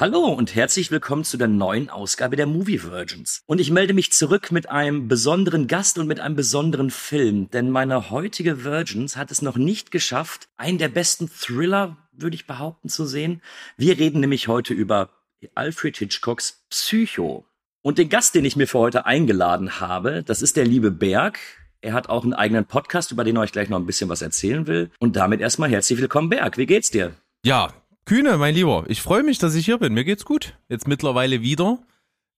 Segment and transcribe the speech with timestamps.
[0.00, 3.42] Hallo und herzlich willkommen zu der neuen Ausgabe der Movie Virgins.
[3.46, 7.68] Und ich melde mich zurück mit einem besonderen Gast und mit einem besonderen Film, denn
[7.68, 12.88] meine heutige Virgins hat es noch nicht geschafft, einen der besten Thriller, würde ich behaupten,
[12.88, 13.42] zu sehen.
[13.76, 15.10] Wir reden nämlich heute über
[15.56, 17.44] Alfred Hitchcocks Psycho.
[17.82, 21.40] Und den Gast, den ich mir für heute eingeladen habe, das ist der liebe Berg.
[21.80, 24.22] Er hat auch einen eigenen Podcast, über den ich euch gleich noch ein bisschen was
[24.22, 24.92] erzählen will.
[25.00, 26.56] Und damit erstmal herzlich willkommen, Berg.
[26.56, 27.14] Wie geht's dir?
[27.44, 27.72] Ja,
[28.08, 29.92] Kühne, mein Lieber, ich freue mich, dass ich hier bin.
[29.92, 30.56] Mir geht's gut.
[30.70, 31.78] Jetzt mittlerweile wieder.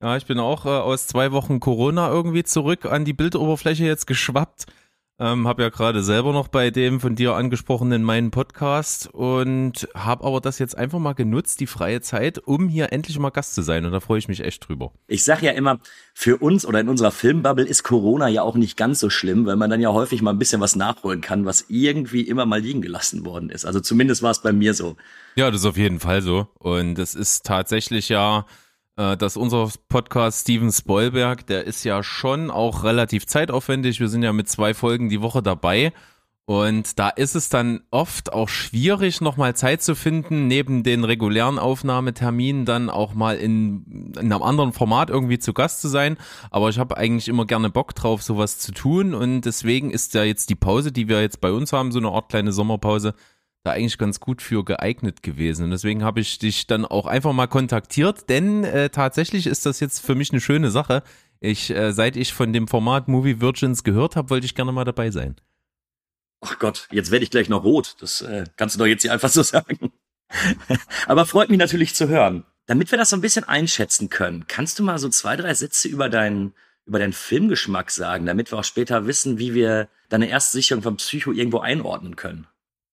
[0.03, 4.09] Ja, ich bin auch äh, aus zwei Wochen Corona irgendwie zurück an die Bildoberfläche jetzt
[4.09, 4.67] geschwappt.
[5.23, 10.25] Ähm, habe ja gerade selber noch bei dem von dir angesprochenen meinen Podcast und habe
[10.25, 13.61] aber das jetzt einfach mal genutzt, die freie Zeit, um hier endlich mal Gast zu
[13.61, 13.85] sein.
[13.85, 14.93] Und da freue ich mich echt drüber.
[15.09, 15.79] Ich sag ja immer,
[16.15, 19.57] für uns oder in unserer Filmbubble ist Corona ja auch nicht ganz so schlimm, weil
[19.57, 22.81] man dann ja häufig mal ein bisschen was nachholen kann, was irgendwie immer mal liegen
[22.81, 23.67] gelassen worden ist.
[23.67, 24.97] Also zumindest war es bei mir so.
[25.37, 26.49] Ja, das ist auf jeden Fall so.
[26.59, 28.47] Und es ist tatsächlich ja,
[28.97, 34.01] dass unser Podcast Steven Spoilberg, der ist ja schon auch relativ zeitaufwendig.
[34.01, 35.93] Wir sind ja mit zwei Folgen die Woche dabei.
[36.51, 41.61] Und da ist es dann oft auch schwierig, nochmal Zeit zu finden, neben den regulären
[41.61, 46.17] Aufnahmeterminen dann auch mal in, in einem anderen Format irgendwie zu Gast zu sein.
[46.51, 49.15] Aber ich habe eigentlich immer gerne Bock drauf, sowas zu tun.
[49.15, 52.11] Und deswegen ist ja jetzt die Pause, die wir jetzt bei uns haben, so eine
[52.11, 53.15] Art kleine Sommerpause,
[53.63, 55.65] da eigentlich ganz gut für geeignet gewesen.
[55.65, 59.81] Und deswegen habe ich dich dann auch einfach mal kontaktiert, denn äh, tatsächlich ist das
[59.81, 61.03] jetzt für mich eine schöne Sache.
[61.41, 64.85] Ich, äh, seit ich von dem Format Movie Virgins gehört habe, wollte ich gerne mal
[64.85, 65.37] dabei sein.
[66.41, 67.97] Ach Gott, jetzt werde ich gleich noch rot.
[68.01, 69.93] Das äh, kannst du doch jetzt hier einfach so sagen.
[71.07, 72.45] Aber freut mich natürlich zu hören.
[72.67, 75.89] Damit wir das so ein bisschen einschätzen können, kannst du mal so zwei, drei Sätze
[75.89, 76.55] über deinen
[76.87, 81.31] über deinen Filmgeschmack sagen, damit wir auch später wissen, wie wir deine Erstsicherung von Psycho
[81.31, 82.49] irgendwo einordnen können.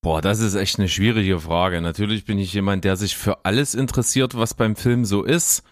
[0.07, 1.81] Boah, das ist echt eine schwierige Frage.
[1.81, 5.63] Natürlich bin ich jemand, der sich für alles interessiert, was beim Film so ist.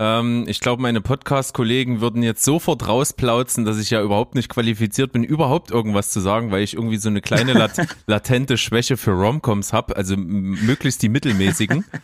[0.00, 5.12] Ähm, ich glaube, meine Podcast-Kollegen würden jetzt sofort rausplauzen, dass ich ja überhaupt nicht qualifiziert
[5.12, 9.12] bin, überhaupt irgendwas zu sagen, weil ich irgendwie so eine kleine lat latente Schwäche für
[9.12, 11.84] Romcoms habe, also möglichst die mittelmäßigen.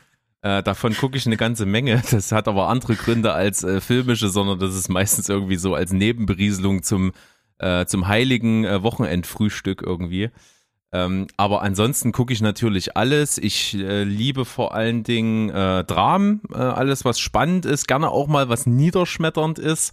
[0.43, 2.03] Äh, davon gucke ich eine ganze Menge.
[2.11, 5.93] Das hat aber andere Gründe als äh, filmische, sondern das ist meistens irgendwie so als
[5.93, 7.13] Nebenberieselung zum,
[7.59, 10.31] äh, zum heiligen äh, Wochenendfrühstück irgendwie.
[10.93, 13.39] Ähm, aber ansonsten gucke ich natürlich alles.
[13.39, 18.27] Ich äh, liebe vor allen Dingen äh, Dramen, äh, alles was spannend ist, gerne auch
[18.27, 19.93] mal was niederschmetternd ist.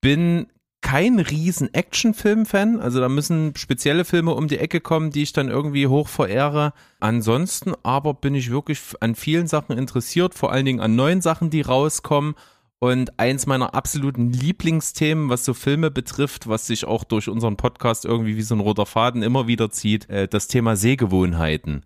[0.00, 0.46] Bin
[0.80, 5.48] kein riesen Actionfilm-Fan, also da müssen spezielle Filme um die Ecke kommen, die ich dann
[5.48, 6.72] irgendwie hoch verehre.
[7.00, 11.50] Ansonsten aber bin ich wirklich an vielen Sachen interessiert, vor allen Dingen an neuen Sachen,
[11.50, 12.36] die rauskommen.
[12.80, 18.04] Und eins meiner absoluten Lieblingsthemen, was so Filme betrifft, was sich auch durch unseren Podcast
[18.04, 21.84] irgendwie wie so ein roter Faden immer wieder zieht, äh, das Thema Sehgewohnheiten.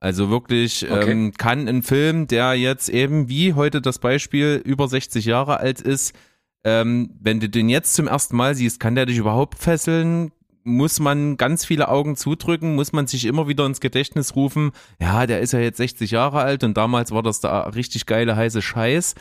[0.00, 1.10] Also wirklich Okay.
[1.10, 5.80] ähm, kann ein Film, der jetzt eben wie heute das Beispiel über 60 Jahre alt
[5.80, 6.14] ist,
[6.62, 10.30] ähm, wenn du den jetzt zum ersten Mal siehst, kann der dich überhaupt fesseln?
[10.62, 12.74] Muss man ganz viele Augen zudrücken?
[12.74, 14.72] Muss man sich immer wieder ins Gedächtnis rufen?
[15.00, 18.36] Ja, der ist ja jetzt 60 Jahre alt und damals war das da richtig geile
[18.36, 19.14] heiße Scheiß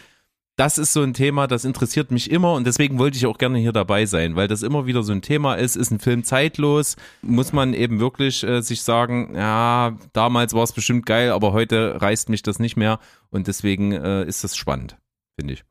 [0.57, 3.59] das ist so ein Thema, das interessiert mich immer und deswegen wollte ich auch gerne
[3.59, 5.75] hier dabei sein, weil das immer wieder so ein Thema ist.
[5.75, 6.95] Ist ein Film zeitlos?
[7.21, 12.01] Muss man eben wirklich äh, sich sagen, ja, damals war es bestimmt geil, aber heute
[12.01, 14.97] reißt mich das nicht mehr und deswegen äh, ist das spannend,
[15.39, 15.63] finde ich.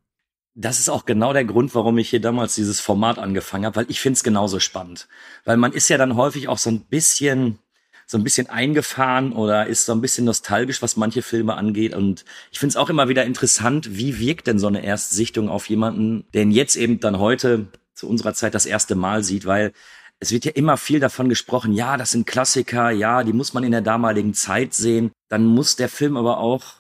[0.55, 3.87] Das ist auch genau der Grund, warum ich hier damals dieses Format angefangen habe, weil
[3.89, 5.09] ich finde es genauso spannend.
[5.45, 7.59] Weil man ist ja dann häufig auch so ein bisschen,
[8.07, 11.95] so ein bisschen eingefahren oder ist so ein bisschen nostalgisch, was manche Filme angeht.
[11.95, 15.69] Und ich finde es auch immer wieder interessant, wie wirkt denn so eine Erstsichtung auf
[15.69, 19.73] jemanden, der ihn jetzt eben dann heute zu unserer Zeit das erste Mal sieht, weil
[20.21, 23.65] es wird ja immer viel davon gesprochen, ja, das sind Klassiker, ja, die muss man
[23.65, 25.11] in der damaligen Zeit sehen.
[25.29, 26.77] Dann muss der Film aber auch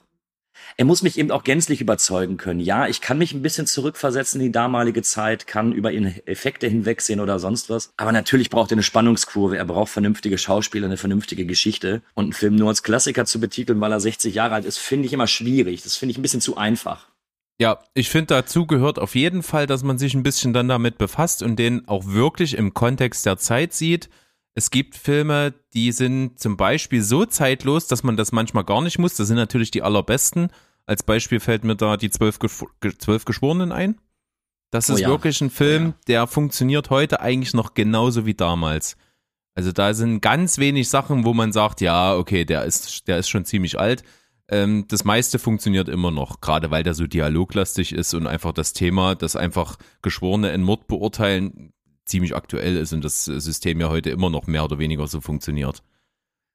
[0.76, 2.60] er muss mich eben auch gänzlich überzeugen können.
[2.60, 7.20] Ja, ich kann mich ein bisschen zurückversetzen in die damalige Zeit, kann über Effekte hinwegsehen
[7.20, 7.92] oder sonst was.
[7.96, 9.56] Aber natürlich braucht er eine Spannungskurve.
[9.56, 12.02] Er braucht vernünftige Schauspieler, eine vernünftige Geschichte.
[12.14, 15.06] Und einen Film nur als Klassiker zu betiteln, weil er 60 Jahre alt ist, finde
[15.06, 15.82] ich immer schwierig.
[15.82, 17.08] Das finde ich ein bisschen zu einfach.
[17.58, 20.98] Ja, ich finde dazu gehört auf jeden Fall, dass man sich ein bisschen dann damit
[20.98, 24.10] befasst und den auch wirklich im Kontext der Zeit sieht.
[24.58, 28.98] Es gibt Filme, die sind zum Beispiel so zeitlos, dass man das manchmal gar nicht
[28.98, 29.14] muss.
[29.14, 30.48] Das sind natürlich die allerbesten.
[30.86, 32.38] Als Beispiel fällt mir da die zwölf,
[32.98, 34.00] zwölf Geschworenen ein.
[34.70, 35.08] Das Oh ist ja.
[35.08, 35.94] wirklich ein Film, Oh ja.
[36.08, 38.96] der funktioniert heute eigentlich noch genauso wie damals.
[39.54, 43.28] Also da sind ganz wenig Sachen, wo man sagt, ja, okay, der ist, der ist
[43.28, 44.04] schon ziemlich alt.
[44.48, 48.72] Ähm, das meiste funktioniert immer noch, gerade weil der so dialoglastig ist und einfach das
[48.72, 51.74] Thema, dass einfach Geschworene in Mord beurteilen,
[52.06, 55.82] ziemlich aktuell ist und das System ja heute immer noch mehr oder weniger so funktioniert.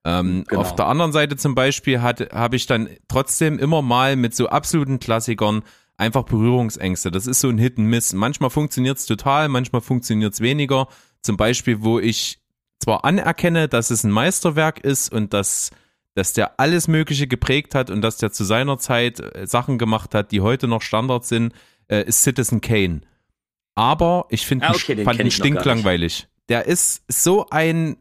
[0.03, 0.61] Ähm, Genau.
[0.61, 4.99] Auf der anderen Seite zum Beispiel habe ich dann trotzdem immer mal mit so absoluten
[4.99, 5.63] Klassikern
[5.97, 7.11] einfach Berührungsängste.
[7.11, 8.13] Das ist so ein Hit and Miss.
[8.13, 10.87] Manchmal funktioniert's total, manchmal funktioniert's weniger.
[11.21, 12.39] Zum Beispiel, wo ich
[12.79, 15.69] zwar anerkenne, dass es ein Meisterwerk ist und dass,
[16.15, 20.15] dass der alles Mögliche geprägt hat und dass der zu seiner Zeit äh, Sachen gemacht
[20.15, 21.53] hat, die heute noch Standard sind,
[21.87, 23.01] äh, ist Citizen Kane.
[23.75, 26.27] Aber ich finde Ah, okay, den fand ihn stinklangweilig.
[26.49, 27.97] Der ist so ein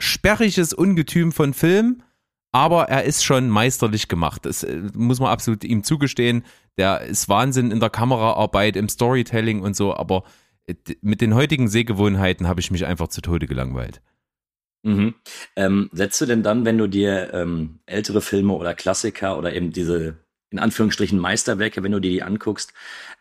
[0.00, 2.02] sperriges Ungetüm von Film,
[2.50, 4.44] aber er ist schon meisterlich gemacht.
[4.44, 6.44] Das äh, muss man absolut ihm zugestehen.
[6.76, 10.24] Der ist Wahnsinn in der Kameraarbeit, im Storytelling und so, aber
[10.66, 14.02] äh, mit den heutigen Sehgewohnheiten habe ich mich einfach zu Tode gelangweilt.
[14.82, 15.14] Mhm.
[15.54, 19.72] Ähm, setzt du denn dann, wenn du dir ähm, ältere Filme oder Klassiker oder eben
[19.72, 20.16] diese
[20.50, 22.74] in Anführungsstrichen Meisterwerke, wenn du dir die anguckst,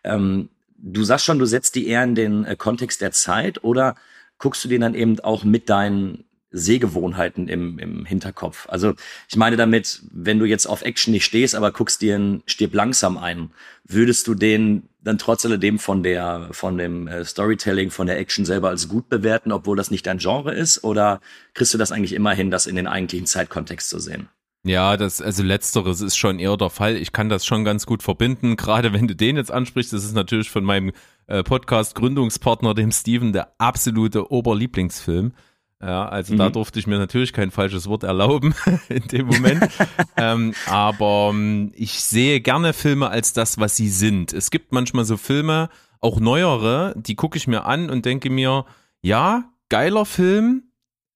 [0.03, 0.49] ähm,
[0.81, 3.95] du sagst schon, du setzt die eher in den äh, Kontext der Zeit oder
[4.37, 8.67] guckst du den dann eben auch mit deinen Sehgewohnheiten im, im Hinterkopf?
[8.69, 8.95] Also
[9.29, 12.73] ich meine damit, wenn du jetzt auf Action nicht stehst, aber guckst dir einen Stirb
[12.73, 13.51] langsam ein,
[13.85, 18.45] würdest du den dann trotz alledem von der von dem äh, Storytelling, von der Action
[18.45, 20.83] selber als gut bewerten, obwohl das nicht dein Genre ist?
[20.83, 21.21] Oder
[21.53, 24.29] kriegst du das eigentlich immer hin, das in den eigentlichen Zeitkontext zu sehen?
[24.63, 26.95] Ja, das, also letzteres ist schon eher der Fall.
[26.97, 29.91] Ich kann das schon ganz gut verbinden, gerade wenn du den jetzt ansprichst.
[29.93, 30.91] Das ist natürlich von meinem
[31.27, 35.33] äh, Podcast-Gründungspartner, dem Steven, der absolute Oberlieblingsfilm.
[35.81, 36.53] Ja, also da Mhm.
[36.53, 38.53] durfte ich mir natürlich kein falsches Wort erlauben
[38.89, 39.67] in dem Moment.
[40.17, 44.31] ähm, aber ähm, ich sehe gerne Filme als das, was sie sind.
[44.31, 45.69] Es gibt manchmal so Filme,
[45.99, 48.65] auch neuere, die gucke ich mir an und denke mir,
[49.01, 50.65] ja, geiler Film,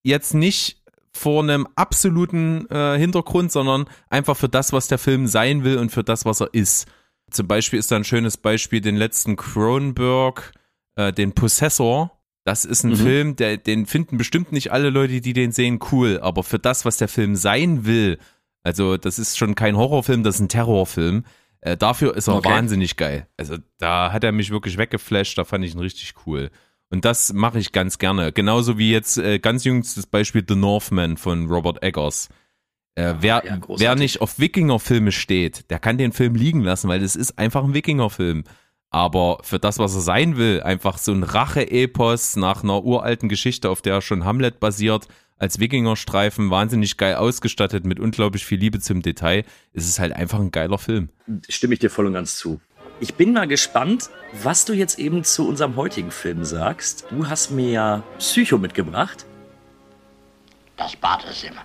[0.02, 0.82] jetzt nicht
[1.16, 5.90] vor einem absoluten äh, Hintergrund, sondern einfach für das, was der Film sein will und
[5.92, 6.88] für das, was er ist.
[7.32, 10.52] Zum Beispiel ist da ein schönes Beispiel den letzten Cronenberg,
[10.96, 12.12] äh, den Possessor.
[12.44, 12.96] Das ist ein Mhm.
[12.98, 16.20] Film, der, den finden bestimmt nicht alle Leute, die den sehen, cool.
[16.22, 18.20] Aber für das, was der Film sein will,
[18.64, 21.24] also das ist schon kein Horrorfilm, das ist ein Terrorfilm.
[21.62, 22.50] Äh, dafür ist er Okay.
[22.50, 23.28] wahnsinnig geil.
[23.38, 26.52] Also da hat er mich wirklich weggeflasht, da fand ich ihn richtig cool.
[26.96, 28.32] Und das mache ich ganz gerne.
[28.32, 32.30] Genauso wie jetzt äh, ganz jüngstes Beispiel The Northman von Robert Eggers.
[32.96, 37.02] Äh, wer, ja, wer nicht auf Wikinger-Filme steht, der kann den Film liegen lassen, weil
[37.02, 38.46] das ist einfach ein Wikinger-Film.
[38.92, 43.70] Aber für das, was er sein will, einfach so ein Rache-Epos nach einer uralten Geschichte,
[43.70, 49.02] auf der schon Hamlet basiert, als Wikinger-Streifen, wahnsinnig geil ausgestattet mit unglaublich viel Liebe zum
[49.02, 49.44] Detail,
[49.74, 51.10] ist es halt einfach ein geiler Film.
[51.50, 52.62] Stimme ich dir voll und ganz zu.
[53.02, 57.06] Ich bin mal gespannt, was du jetzt eben zu unserem heutigen Film sagst.
[57.10, 59.26] Du hast mir ja Psycho mitgebracht.
[60.78, 61.64] das Badezimmer.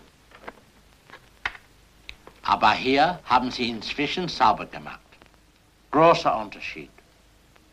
[2.42, 5.00] Aber hier haben sie inzwischen sauber gemacht.
[5.90, 6.90] Großer Unterschied.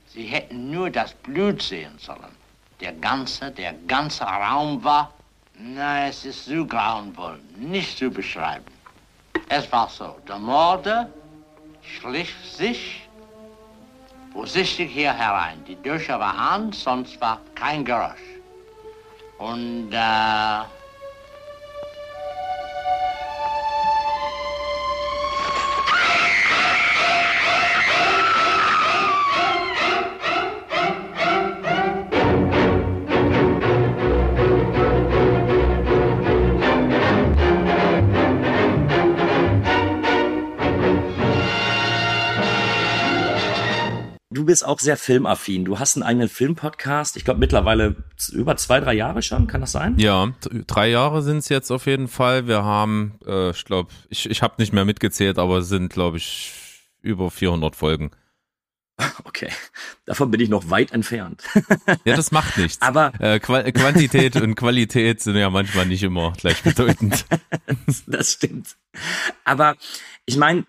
[0.08, 2.36] Sie hätten nur das Blut sehen sollen.
[2.80, 5.14] Der ganze, der ganze Raum war,
[5.56, 8.66] na, es ist so grauenvoll, nicht zu beschreiben.
[9.50, 11.10] Es war so, der Mörder
[11.82, 13.07] schlich sich
[14.34, 15.64] vorsichtig hier herein.
[15.68, 18.28] Die Tür war an, sonst war kein Geräusch.
[19.38, 20.60] Und äh,
[44.38, 45.66] Du bist auch sehr filmaffin.
[45.66, 47.18] Du hast einen eigenen Filmpodcast.
[47.18, 47.96] Ich glaube mittlerweile
[48.32, 49.48] über zwei, drei Jahre schon.
[49.48, 49.98] Kann das sein?
[49.98, 50.32] Ja,
[50.68, 52.46] drei Jahre sind es jetzt auf jeden Fall.
[52.46, 56.18] Wir haben, äh, ich glaube, ich, ich habe nicht mehr mitgezählt, aber es sind, glaube
[56.18, 56.54] ich,
[57.02, 58.12] über 400 Folgen.
[59.24, 59.50] Okay.
[60.06, 61.44] Davon bin ich noch weit entfernt.
[62.06, 62.82] Ja, das macht nichts.
[62.82, 67.26] Aber äh, Qua Quantität und Qualität sind ja manchmal nicht immer gleichbedeutend.
[68.08, 68.76] das stimmt.
[69.44, 69.76] Aber
[70.26, 70.66] ich meine,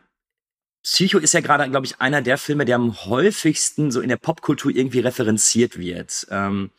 [0.91, 4.17] Psycho ist ja gerade, glaube ich, einer der Filme, der am häufigsten so in der
[4.17, 6.27] Popkultur irgendwie referenziert wird.
[6.31, 6.71] Ähm,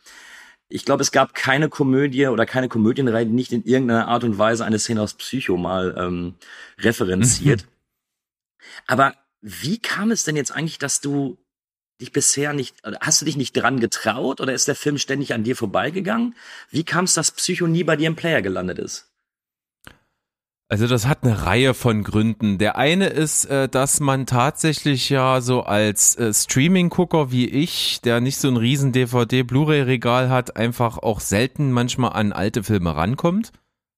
[0.68, 4.36] ich glaube, es gab keine Komödie oder keine Komödienreihe, die nicht in irgendeiner Art und
[4.36, 6.34] Weise eine Szene aus Psycho mal ähm,
[6.80, 7.66] referenziert.
[8.88, 11.38] Aber wie kam es denn jetzt eigentlich, dass du
[12.00, 15.44] dich bisher nicht, hast du dich nicht dran getraut oder ist der Film ständig an
[15.44, 16.34] dir vorbeigegangen?
[16.68, 19.09] Wie kam es, dass Psycho nie bei dir im Player gelandet ist?
[20.72, 22.56] Also das hat eine Reihe von Gründen.
[22.58, 28.20] Der eine ist, äh, dass man tatsächlich ja so als äh, Streaming-Gucker wie ich, der
[28.20, 33.50] nicht so ein riesen DVD-Blu-ray-Regal hat, einfach auch selten manchmal an alte Filme rankommt.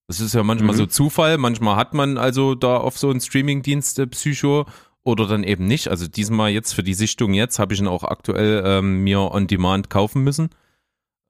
[0.08, 0.78] Das ist ja manchmal Mhm.
[0.78, 1.36] so Zufall.
[1.36, 4.64] Manchmal hat man also da auf so einen Streaming-Dienst äh, Psycho
[5.04, 5.88] oder dann eben nicht.
[5.88, 9.46] Also diesmal jetzt für die Sichtung jetzt habe ich ihn auch aktuell ähm, mir on
[9.46, 10.48] Demand kaufen müssen.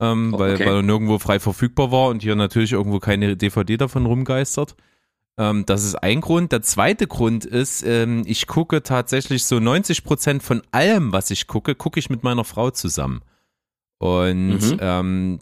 [0.00, 0.66] Ähm, Oh, weil, okay.
[0.66, 4.76] weil er nirgendwo frei verfügbar war und hier natürlich irgendwo keine DVD davon rumgeistert.
[5.38, 6.52] Ähm, das ist ein Grund.
[6.52, 11.46] Der zweite Grund ist, ähm, ich gucke tatsächlich so 90 Prozent von allem, was ich
[11.46, 13.22] gucke, gucke ich mit meiner Frau zusammen.
[13.98, 14.76] Und Mhm.
[14.80, 15.38] ähm,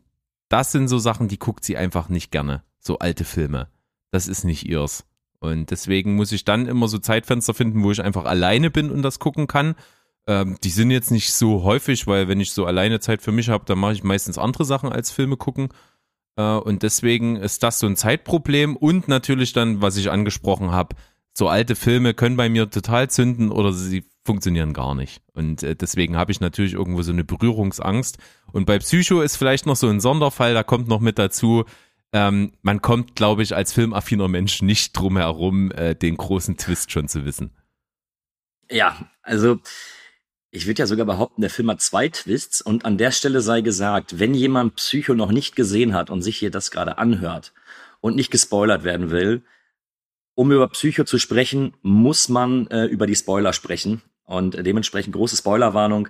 [0.49, 2.63] das sind so Sachen, die guckt sie einfach nicht gerne.
[2.79, 3.69] So alte Filme.
[4.11, 5.05] Das ist nicht ihrs.
[5.39, 9.03] Und deswegen muss ich dann immer so Zeitfenster finden, wo ich einfach alleine bin und
[9.03, 9.75] das gucken kann.
[10.27, 13.49] Ähm, die sind jetzt nicht so häufig, weil wenn ich so alleine Zeit für mich
[13.49, 15.71] habe, dann mache ich meistens andere Sachen als Filme gucken.
[16.37, 20.97] Äh, und deswegen ist das so ein Zeitproblem und natürlich dann, was ich angesprochen habe,
[21.33, 25.23] so alte Filme können bei mir total zünden oder sie funktionieren gar nicht.
[25.33, 28.19] Und äh, deswegen habe ich natürlich irgendwo so eine Berührungsangst.
[28.53, 31.65] Und bei Psycho ist vielleicht noch so ein Sonderfall, da kommt noch mit dazu,
[32.13, 36.91] ähm, man kommt, glaube ich, als filmaffiner Mensch nicht drum herum, äh, den großen Twist
[36.91, 37.53] schon zu wissen.
[38.71, 39.59] Ja, also
[40.51, 43.61] ich würde ja sogar behaupten, der Film hat zwei Twists und an der Stelle sei
[43.61, 47.53] gesagt, wenn jemand Psycho noch nicht gesehen hat und sich hier das gerade anhört
[48.01, 49.43] und nicht gespoilert werden will,
[50.35, 55.37] um über Psycho zu sprechen, muss man äh, über die Spoiler sprechen und dementsprechend große
[55.37, 56.09] Spoilerwarnung.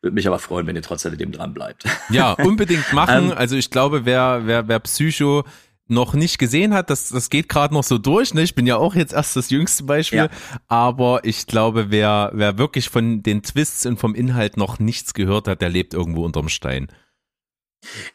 [0.00, 1.84] Würde mich aber freuen, wenn ihr trotzdem mit dem dran bleibt.
[2.08, 3.30] Ja, unbedingt machen.
[3.30, 5.44] Ähm, also ich glaube, wer, wer, wer Psycho
[5.88, 8.34] noch nicht gesehen hat, das, das geht gerade noch so durch.
[8.34, 8.42] Ne?
[8.42, 10.18] Ich bin ja auch jetzt erst das jüngste Beispiel.
[10.18, 10.28] Ja.
[10.68, 15.48] Aber ich glaube, wer, wer wirklich von den Twists und vom Inhalt noch nichts gehört
[15.48, 16.88] hat, der lebt irgendwo unterm Stein.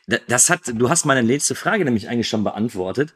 [0.07, 3.13] Da- Das hat, du hast meine letzte Frage nämlich eigentlich schon beantwortet,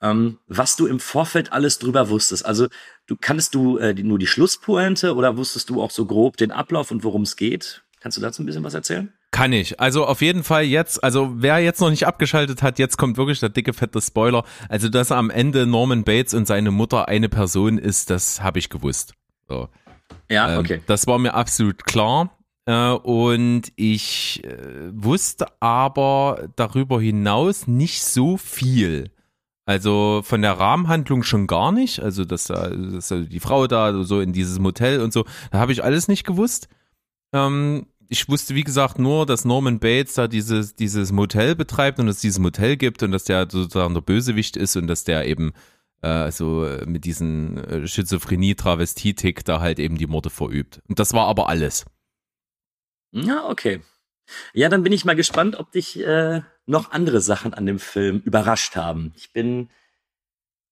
[0.00, 2.44] ähm, was du im Vorfeld alles drüber wusstest.
[2.44, 2.66] Also
[3.06, 6.90] du kannst du äh, nur die Schlusspointe oder wusstest du auch so grob den Ablauf
[6.90, 7.84] und worum es geht?
[8.00, 9.12] Kannst du dazu ein bisschen was erzählen?
[9.32, 9.80] Kann ich.
[9.80, 13.40] Also auf jeden Fall jetzt, also wer jetzt noch nicht abgeschaltet hat, jetzt kommt wirklich
[13.40, 14.44] der dicke, fette Spoiler.
[14.68, 18.68] Also, dass am Ende Norman Bates und seine Mutter eine Person ist, das habe ich
[18.68, 19.14] gewusst.
[19.48, 19.70] So.
[20.30, 20.82] Ja, Ähm, okay.
[20.86, 22.36] Das war mir absolut klar.
[22.66, 29.10] Äh, und ich äh, wusste aber darüber hinaus nicht so viel.
[29.64, 32.00] Also von der Rahmenhandlung schon gar nicht.
[32.00, 35.58] Also, dass, da, dass da die Frau da so in dieses Motel und so, da
[35.58, 36.68] habe ich alles nicht gewusst.
[37.32, 42.06] Ähm, ich wusste, wie gesagt, nur, dass Norman Bates da dieses, dieses Motel betreibt und
[42.06, 45.26] dass es dieses Motel gibt und dass der sozusagen der Bösewicht ist und dass der
[45.26, 45.54] eben
[46.02, 50.82] äh, so äh, mit diesen äh, Schizophrenie-Travestie-Tick da halt eben die Morde verübt.
[50.88, 51.86] Und das war aber alles.
[53.12, 53.80] Ja, okay.
[54.52, 58.20] Ja, dann bin ich mal gespannt, ob dich äh, noch andere Sachen an dem Film
[58.26, 59.14] überrascht haben.
[59.16, 59.70] Ich bin,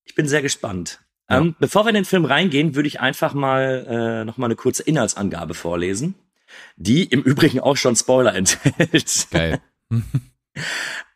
[0.05, 1.01] ich bin sehr gespannt.
[1.31, 1.39] Ja.
[1.39, 4.57] Ähm, bevor wir in den Film reingehen, würde ich einfach mal äh, noch mal eine
[4.57, 6.15] kurze Inhaltsangabe vorlesen,
[6.77, 9.29] die im Übrigen auch schon Spoiler enthält.
[9.31, 9.61] Geil.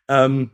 [0.07, 0.51] Ähm,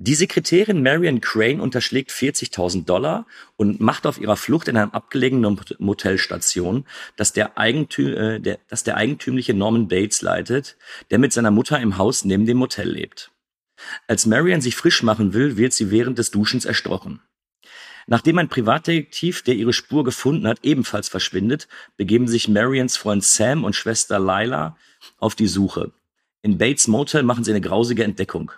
[0.00, 5.60] die Sekretärin Marion Crane unterschlägt 40.000 Dollar und macht auf ihrer Flucht in einem abgelegenen
[5.80, 6.86] Motelstation,
[7.16, 10.76] das der, Eigentü äh, der, das der eigentümliche Norman Bates leitet,
[11.10, 13.32] der mit seiner Mutter im Haus neben dem Motel lebt.
[14.06, 17.20] Als Marion sich frisch machen will, wird sie während des Duschens erstochen.
[18.10, 23.64] Nachdem ein Privatdetektiv, der ihre Spur gefunden hat, ebenfalls verschwindet, begeben sich Marions Freund Sam
[23.64, 24.76] und Schwester Lila
[25.18, 25.92] auf die Suche.
[26.40, 28.50] In Bates Motel machen sie eine grausige Entdeckung.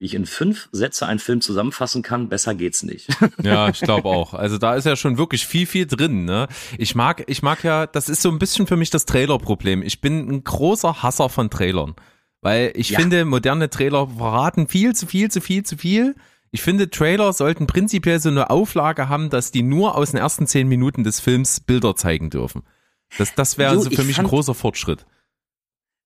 [0.00, 3.08] Wie ich in fünf Sätze einen Film zusammenfassen kann, besser geht's nicht.
[3.42, 4.34] Ja, ich glaube auch.
[4.34, 6.24] Also da ist ja schon wirklich viel, viel drin.
[6.24, 6.48] Ne?
[6.78, 9.82] Ich mag, ich mag ja, das ist so ein bisschen für mich das Trailer-Problem.
[9.82, 11.94] Ich bin ein großer Hasser von Trailern,
[12.42, 12.98] weil ich Ja.
[12.98, 16.16] finde, moderne Trailer verraten viel zu viel, zu viel, zu viel.
[16.50, 20.46] Ich finde, Trailer sollten prinzipiell so eine Auflage haben, dass die nur aus den ersten
[20.46, 22.62] zehn Minuten des Films Bilder zeigen dürfen.
[23.18, 25.06] Das, das wäre Du, so für ich mich ein großer Fortschritt.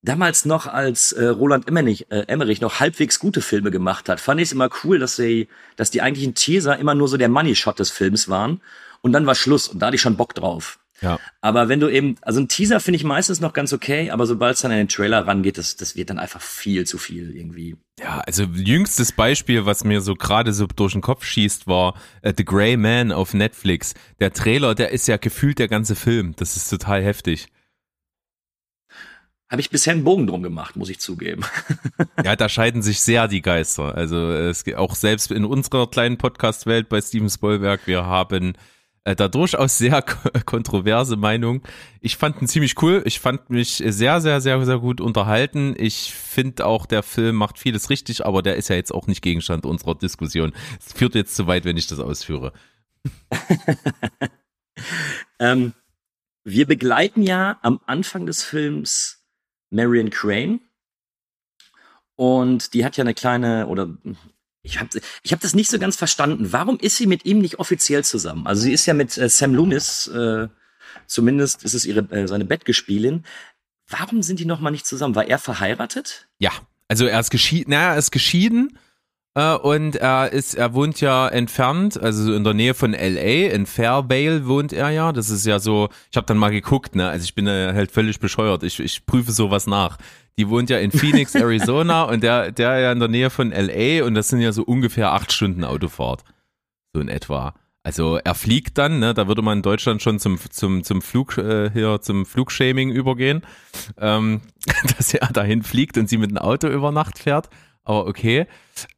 [0.03, 4.41] Damals noch, als äh, Roland Emmerich, äh, Emmerich noch halbwegs gute Filme gemacht hat, fand
[4.41, 7.79] ich es immer cool, dass sie, dass die eigentlichen Teaser immer nur so der Money-Shot
[7.79, 8.63] des Films waren.
[9.03, 10.79] Und dann war Schluss und da hatte ich schon Bock drauf.
[11.01, 11.19] Ja.
[11.41, 14.57] Aber wenn du eben, also ein Teaser finde ich meistens noch ganz okay, aber sobald
[14.57, 17.77] es dann an den Trailer rangeht, das, das wird dann einfach viel zu viel irgendwie.
[17.99, 22.35] Ja, also jüngstes Beispiel, was mir so gerade so durch den Kopf schießt, war äh,
[22.37, 23.95] The Grey Man auf Netflix.
[24.21, 26.35] Der Trailer, der ist ja gefühlt der ganze Film.
[26.37, 27.49] Das ist total heftig.
[29.51, 31.43] Habe ich bisher einen Bogen drum gemacht, muss ich zugeben.
[32.25, 33.95] Ja, da scheiden sich sehr die Geister.
[33.95, 38.55] Also es geht auch selbst in unserer kleinen Podcast-Welt bei Steven Spielberg, wir haben
[39.05, 40.03] da durchaus sehr
[40.45, 41.63] kontroverse Meinung.
[42.01, 43.03] Ich fand ihn ziemlich cool.
[43.07, 45.75] Ich fand mich sehr, sehr, sehr, sehr gut unterhalten.
[45.77, 49.23] Ich finde auch, der Film macht vieles richtig, aber der ist ja jetzt auch nicht
[49.23, 50.53] Gegenstand unserer Diskussion.
[50.79, 52.53] Es führt jetzt zu weit, wenn ich das ausführe.
[55.39, 55.73] ähm,
[56.45, 59.25] wir begleiten ja am Anfang des Films
[59.71, 60.61] Marion Crane.
[62.17, 63.97] Und die hat ja eine kleine, oder
[64.63, 64.89] ich habe
[65.23, 66.53] ich hab das nicht so ganz verstanden.
[66.53, 68.47] Warum ist sie mit ihm nicht offiziell zusammen?
[68.47, 70.49] Also sie ist ja mit äh, Sam Loomis, äh,
[71.07, 73.25] zumindest ist es ihre äh, seine Bettgespielin.
[73.89, 75.15] Warum sind die noch mal nicht zusammen?
[75.15, 76.29] War er verheiratet?
[76.39, 76.53] Ja,
[76.89, 77.71] also er ist geschieden.
[77.71, 78.79] Naja, er ist geschieden
[79.35, 83.67] äh, und er ist, er wohnt ja entfernt, also in der Nähe von LA, in
[83.67, 85.13] Fairvale wohnt er ja.
[85.13, 87.91] Das ist ja so, ich habe dann mal geguckt, ne, also ich bin äh, halt
[87.93, 88.63] völlig bescheuert.
[88.65, 89.99] Ich, ich prüfe sowas nach.
[90.41, 94.07] Die wohnt ja in Phoenix, Arizona und der, der ja in der Nähe von LA
[94.07, 96.25] und das sind ja so ungefähr acht Stunden Autofahrt.
[96.95, 97.53] So in etwa.
[97.83, 101.37] Also er fliegt dann, ne, da würde man in Deutschland schon zum, zum, zum Flug,
[101.37, 103.43] äh, hier zum Flugshaming übergehen,
[103.99, 104.41] ähm,
[104.97, 107.51] dass er dahin fliegt und sie mit dem Auto über Nacht fährt
[107.91, 108.47] aber okay.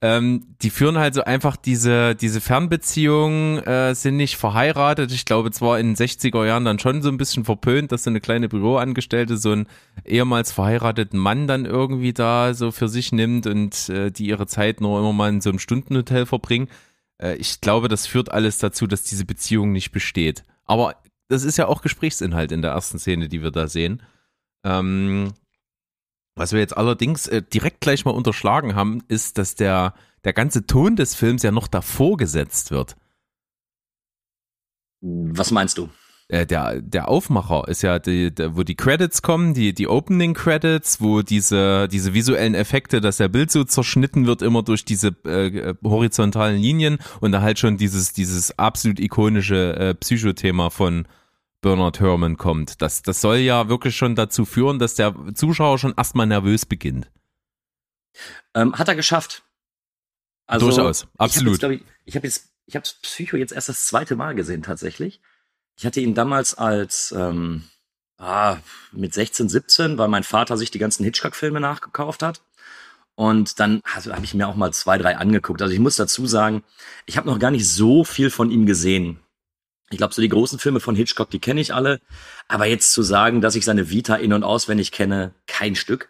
[0.02, 5.12] Ähm, die führen halt so einfach diese, diese Fernbeziehungen, äh, sind nicht verheiratet.
[5.12, 8.10] Ich glaube zwar in den 60er Jahren dann schon so ein bisschen verpönt, dass so
[8.10, 9.66] eine kleine Büroangestellte so einen
[10.04, 14.82] ehemals verheirateten Mann dann irgendwie da so für sich nimmt und äh, die ihre Zeit
[14.82, 16.68] nur immer mal in so einem Stundenhotel verbringen.
[17.16, 20.44] Äh, ich glaube, das führt alles dazu, dass diese Beziehung nicht besteht.
[20.66, 20.96] Aber
[21.28, 24.02] das ist ja auch Gesprächsinhalt in der ersten Szene, die wir da sehen.
[24.64, 25.32] Ähm,
[26.34, 30.66] was wir jetzt allerdings äh, direkt gleich mal unterschlagen haben, ist, dass der, der ganze
[30.66, 32.96] Ton des Films ja noch davor gesetzt wird.
[35.00, 35.88] Was meinst du?
[36.28, 40.32] Äh, der, der Aufmacher ist ja, die, der, wo die Credits kommen, die, die Opening
[40.32, 45.08] Credits, wo diese, diese visuellen Effekte, dass der Bild so zerschnitten wird, immer durch diese
[45.24, 51.06] äh, horizontalen Linien und da halt schon dieses, dieses absolut ikonische äh, Psychothema von,
[51.62, 52.82] Bernard Herrmann kommt.
[52.82, 57.10] Das, das soll ja wirklich schon dazu führen, dass der Zuschauer schon erstmal nervös beginnt.
[58.54, 59.44] Ähm, hat er geschafft.
[60.46, 61.62] Also, Durchaus, absolut.
[62.04, 65.20] Ich habe jetzt, ich habe Psycho jetzt erst das zweite Mal gesehen tatsächlich.
[65.76, 67.64] Ich hatte ihn damals als ähm,
[68.18, 68.58] ah,
[68.90, 72.42] mit 16, 17, weil mein Vater sich die ganzen Hitchcock-Filme nachgekauft hat.
[73.14, 75.62] Und dann also, habe ich mir auch mal zwei, drei angeguckt.
[75.62, 76.64] Also ich muss dazu sagen,
[77.06, 79.21] ich habe noch gar nicht so viel von ihm gesehen.
[79.92, 82.00] Ich glaube, so die großen Filme von Hitchcock, die kenne ich alle.
[82.48, 86.08] Aber jetzt zu sagen, dass ich seine Vita in- und auswendig kenne, kein Stück.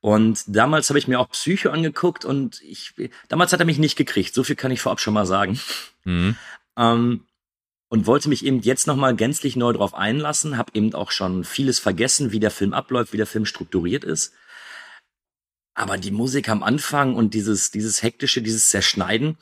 [0.00, 2.92] Und damals habe ich mir auch Psycho angeguckt und ich,
[3.28, 4.34] damals hat er mich nicht gekriegt.
[4.34, 5.58] So viel kann ich vorab schon mal sagen.
[6.04, 6.36] Mhm.
[6.76, 7.26] Ähm,
[7.88, 11.78] und wollte mich eben jetzt nochmal gänzlich neu drauf einlassen, habe eben auch schon vieles
[11.78, 14.34] vergessen, wie der Film abläuft, wie der Film strukturiert ist.
[15.74, 19.38] Aber die Musik am Anfang und dieses, dieses hektische, dieses Zerschneiden,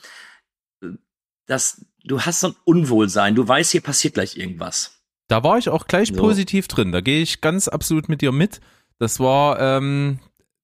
[1.45, 3.35] das, du hast so ein Unwohlsein.
[3.35, 5.01] Du weißt, hier passiert gleich irgendwas.
[5.27, 6.15] Da war ich auch gleich so.
[6.15, 6.91] positiv drin.
[6.91, 8.59] Da gehe ich ganz absolut mit dir mit.
[8.99, 10.19] Das war, ähm,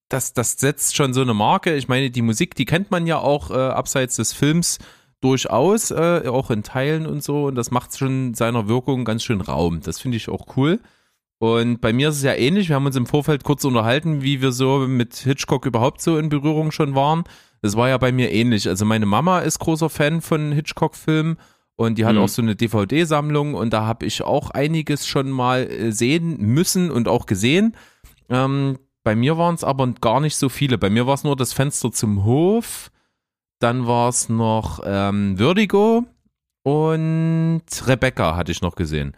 [0.08, 1.74] das, das setzt schon so eine Marke.
[1.76, 4.78] Ich meine, die Musik, die kennt man ja auch äh, abseits des Films
[5.20, 7.46] durchaus, äh, auch in Teilen und so.
[7.46, 9.80] Und das macht schon seiner Wirkung ganz schön Raum.
[9.80, 10.80] Das finde ich auch cool.
[11.38, 12.68] Und bei mir ist es ja ähnlich.
[12.68, 16.28] Wir haben uns im Vorfeld kurz unterhalten, wie wir so mit Hitchcock überhaupt so in
[16.28, 17.24] Berührung schon waren.
[17.62, 18.68] Das war ja bei mir ähnlich.
[18.68, 21.36] Also meine Mama ist großer Fan von Hitchcock-Filmen
[21.76, 22.22] und die hat mhm.
[22.22, 26.90] auch so eine DVD-Sammlung und da habe ich auch einiges schon mal äh, sehen müssen
[26.90, 27.76] und auch gesehen.
[28.28, 30.78] Ähm, bei mir waren es aber gar nicht so viele.
[30.78, 32.90] Bei mir war es nur das Fenster zum Hof,
[33.60, 36.04] dann war es noch ähm, Vertigo
[36.62, 39.16] und Rebecca hatte ich noch gesehen.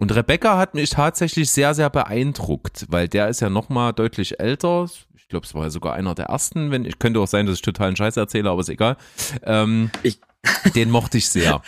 [0.00, 4.38] Und Rebecca hat mich tatsächlich sehr, sehr beeindruckt, weil der ist ja noch mal deutlich
[4.38, 4.88] älter.
[5.16, 6.70] Ich glaube, es war ja sogar einer der ersten.
[6.70, 8.96] Wenn ich könnte auch sein, dass ich totalen Scheiß erzähle, aber ist egal.
[9.42, 10.20] Ähm, ich,
[10.76, 11.62] den mochte ich sehr.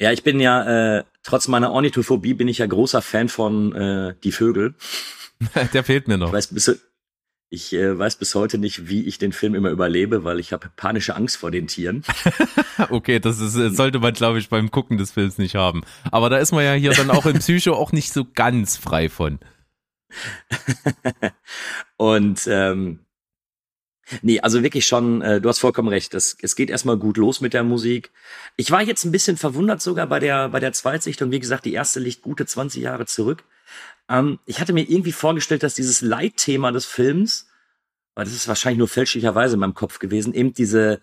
[0.00, 4.14] Ja, ich bin ja äh, trotz meiner Ornithophobie bin ich ja großer Fan von äh,
[4.22, 4.76] die Vögel.
[5.72, 6.28] der fehlt mir noch.
[6.28, 6.80] Ich weiß bis,
[7.50, 10.70] ich äh, weiß bis heute nicht, wie ich den Film immer überlebe, weil ich habe
[10.76, 12.04] panische Angst vor den Tieren.
[12.90, 15.82] okay, das ist, äh, sollte man, glaube ich, beim Gucken des Films nicht haben.
[16.10, 19.08] Aber da ist man ja hier dann auch im Psycho auch nicht so ganz frei
[19.08, 19.38] von.
[21.96, 23.00] Und ähm,
[24.22, 26.14] Nee, also wirklich schon, äh, du hast vollkommen recht.
[26.14, 28.10] Das, es geht erstmal gut los mit der Musik.
[28.56, 31.30] Ich war jetzt ein bisschen verwundert sogar bei der, bei der Zweitsichtung.
[31.30, 33.44] Wie gesagt, die erste liegt gute 20 Jahre zurück.
[34.08, 37.48] Ähm, ich hatte mir irgendwie vorgestellt, dass dieses Leitthema des Films,
[38.14, 41.00] weil das ist wahrscheinlich nur fälschlicherweise in meinem Kopf gewesen, eben diese,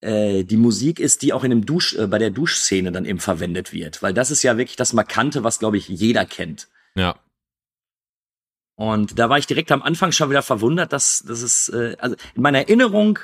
[0.00, 3.20] äh, die Musik ist, die auch in dem Dusch, äh, bei der Duschszene dann eben
[3.20, 4.02] verwendet wird.
[4.02, 6.68] Weil das ist ja wirklich das Markante, was, glaube ich, jeder kennt.
[6.94, 7.18] Ja.
[8.76, 12.16] Und da war ich direkt am Anfang schon wieder verwundert, dass, dass es, äh, also
[12.34, 13.18] in meiner Erinnerung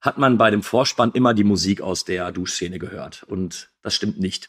[0.00, 3.24] hat man bei dem Vorspann immer die Musik aus der Duschszene gehört.
[3.24, 4.48] Und das stimmt nicht.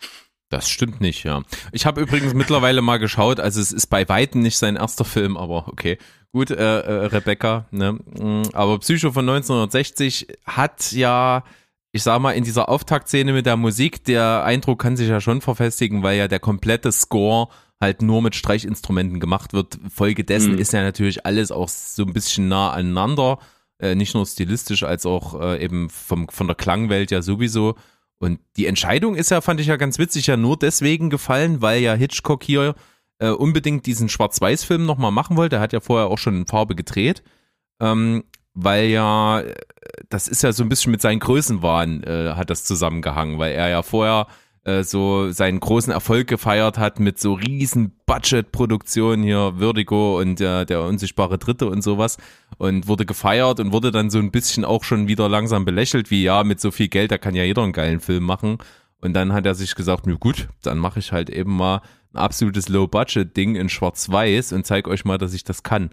[0.50, 1.42] Das stimmt nicht, ja.
[1.74, 5.36] Ich habe übrigens mittlerweile mal geschaut, also es ist bei Weitem nicht sein erster Film,
[5.36, 5.98] aber okay.
[6.32, 7.94] Gut, äh, äh, Rebecca, ne?
[7.94, 11.44] Mm, Aber Psycho von 1960 hat ja,
[11.92, 15.42] ich sag mal, in dieser Auftaktszene mit der Musik, der Eindruck kann sich ja schon
[15.42, 17.48] verfestigen, weil ja der komplette Score
[17.82, 19.78] halt nur mit Streichinstrumenten gemacht wird.
[19.94, 20.60] Folge dessen Mhm.
[20.60, 23.40] ist ja natürlich alles auch so ein bisschen nah aneinander,
[23.80, 27.76] äh, nicht nur stilistisch, als auch äh, eben vom, von der Klangwelt ja sowieso.
[28.20, 31.82] Und die Entscheidung ist ja, fand ich ja ganz witzig, ja nur deswegen gefallen, weil
[31.82, 32.76] ja Hitchcock hier
[33.20, 35.58] äh, unbedingt diesen Schwarz-Weiß-Film nochmal machen wollte.
[35.58, 37.24] Er hat ja vorher auch schon in Farbe gedreht.
[37.80, 38.24] Ähm,
[38.60, 39.54] weil ja, äh,
[40.10, 43.70] das ist ja so ein bisschen mit seinem Größenwahn äh, hat das zusammengehangen, weil er
[43.70, 44.28] ja vorher
[44.68, 50.66] äh, so seinen großen Erfolg gefeiert hat mit so riesen Budget-Produktionen hier, Vertigo und äh,
[50.66, 52.18] der unsichtbare Dritte und sowas
[52.58, 56.24] und wurde gefeiert und wurde dann so ein bisschen auch schon wieder langsam belächelt, wie
[56.24, 58.58] ja, mit so viel Geld, da kann ja jeder einen geilen Film machen.
[59.00, 61.82] Und dann hat er sich gesagt, na gut, dann mache ich halt eben mal
[62.14, 65.92] ein absolutes Low-Budget-Ding in Schwarz-Weiß und zeige euch mal, dass ich das kann.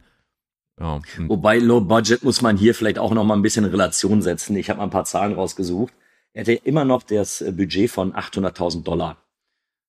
[0.80, 4.20] Ja, Wobei Low Budget muss man hier vielleicht auch noch mal ein bisschen in Relation
[4.20, 4.56] setzen.
[4.56, 5.92] Ich habe mal ein paar Zahlen rausgesucht.
[6.34, 9.16] Er hätte immer noch das äh, Budget von 800.000 Dollar,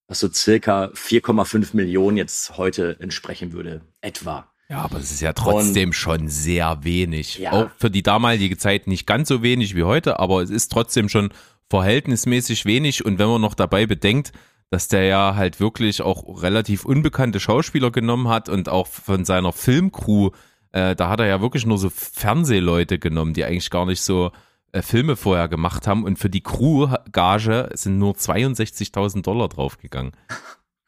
[0.08, 4.47] was so circa 4,5 Millionen jetzt heute entsprechen würde, etwa.
[4.69, 7.39] Ja, aber es ist ja trotzdem Und- schon sehr wenig.
[7.39, 7.51] Ja.
[7.51, 11.10] Auch für die damalige Zeit nicht ganz so wenig wie heute, aber es ist trotzdem
[11.10, 11.31] schon
[11.69, 13.03] verhältnismäßig wenig.
[13.05, 14.31] Und wenn man noch dabei bedenkt,
[14.69, 19.51] dass der ja halt wirklich auch relativ unbekannte Schauspieler genommen hat und auch von seiner
[19.51, 20.29] Filmcrew,
[20.71, 24.31] äh, da hat er ja wirklich nur so Fernsehleute genommen, die eigentlich gar nicht so
[24.76, 26.04] äh, Filme vorher gemacht haben.
[26.04, 30.12] Und für die Crew-Gage sind nur 62.000 Dollar draufgegangen.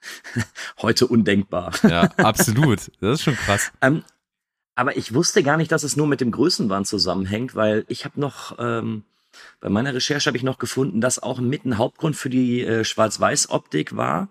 [0.81, 1.73] Heute undenkbar.
[1.83, 2.91] Ja, absolut.
[2.99, 3.71] Das ist schon krass.
[3.81, 4.03] Ähm,
[4.75, 8.19] aber ich wusste gar nicht, dass es nur mit dem Größenwahn zusammenhängt, weil ich habe
[8.19, 9.03] noch ähm,
[9.59, 12.83] bei meiner Recherche habe ich noch gefunden, dass auch mit ein Hauptgrund für die äh,
[12.83, 14.29] Schwarz-Weiß-Optik war,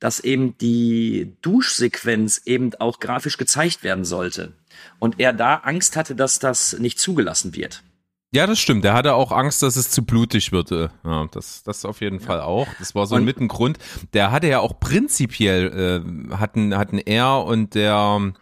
[0.00, 4.54] dass eben die Duschsequenz eben auch grafisch gezeigt werden sollte
[4.98, 7.84] und er da Angst hatte, dass das nicht zugelassen wird.
[8.32, 8.84] Ja, das stimmt.
[8.84, 10.70] Der hatte auch Angst, dass es zu blutig wird.
[10.70, 10.88] äh.
[11.04, 12.68] Ja, das, das auf jeden Fall auch.
[12.78, 13.78] Das war so ein Grund.
[14.12, 18.32] Der hatte ja auch prinzipiell, äh, hatten, hatten er und der,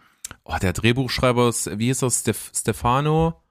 [0.43, 3.41] oh, der Drehbuchschreiber, wie hieß er, Stef, Stefano?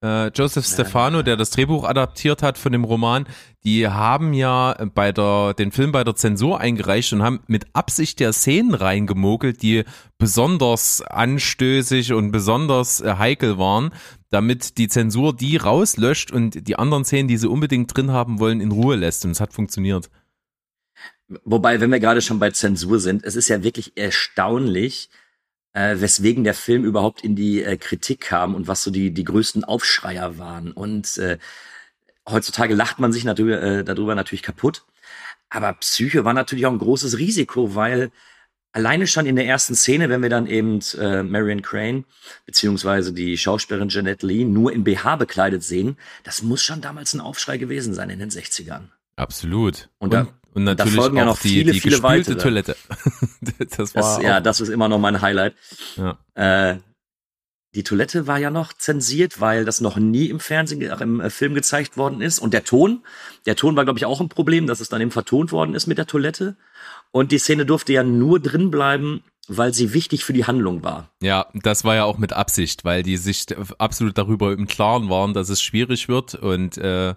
[0.00, 3.26] Äh, Joseph Stefano, der das Drehbuch adaptiert hat von dem Roman,
[3.64, 8.20] die haben ja bei der, den Film bei der Zensur eingereicht und haben mit Absicht
[8.20, 9.82] der Szenen reingemogelt, die
[10.16, 13.90] besonders anstößig und besonders äh, heikel waren,
[14.30, 18.60] damit die Zensur die rauslöscht und die anderen Szenen, die sie unbedingt drin haben wollen,
[18.60, 19.24] in Ruhe lässt.
[19.24, 20.10] Und es hat funktioniert.
[21.44, 25.10] Wobei, wenn wir gerade schon bei Zensur sind, es ist ja wirklich erstaunlich,
[25.72, 29.24] äh, weswegen der Film überhaupt in die äh, Kritik kam und was so die, die
[29.24, 30.72] größten Aufschreier waren.
[30.72, 31.38] Und äh,
[32.28, 34.84] heutzutage lacht man sich darüber, äh, darüber natürlich kaputt.
[35.50, 38.10] Aber Psyche war natürlich auch ein großes Risiko, weil
[38.72, 42.04] alleine schon in der ersten Szene, wenn wir dann eben äh, Marion Crane
[42.46, 47.20] beziehungsweise die Schauspielerin Jeanette Lee nur in BH bekleidet sehen, das muss schon damals ein
[47.20, 48.88] Aufschrei gewesen sein in den 60ern.
[49.16, 49.88] Absolut.
[49.98, 52.42] Und da- und da natürlich folgen ja auch noch die, viele, die viele gespülte weitere.
[52.42, 52.76] Toilette.
[53.76, 55.54] das war Das, auch, ja, das ist immer noch mein Highlight.
[55.96, 56.18] Ja.
[56.34, 56.78] Äh,
[57.74, 61.30] die Toilette war ja noch zensiert, weil das noch nie im Fernsehen, äh, im äh,
[61.30, 62.38] Film gezeigt worden ist.
[62.38, 63.04] Und der Ton,
[63.46, 65.86] der Ton war, glaube ich, auch ein Problem, dass es dann eben vertont worden ist
[65.86, 66.56] mit der Toilette.
[67.10, 71.10] Und die Szene durfte ja nur drin bleiben, weil sie wichtig für die Handlung war.
[71.22, 73.46] Ja, das war ja auch mit Absicht, weil die sich
[73.78, 77.14] absolut darüber im Klaren waren, dass es schwierig wird und äh,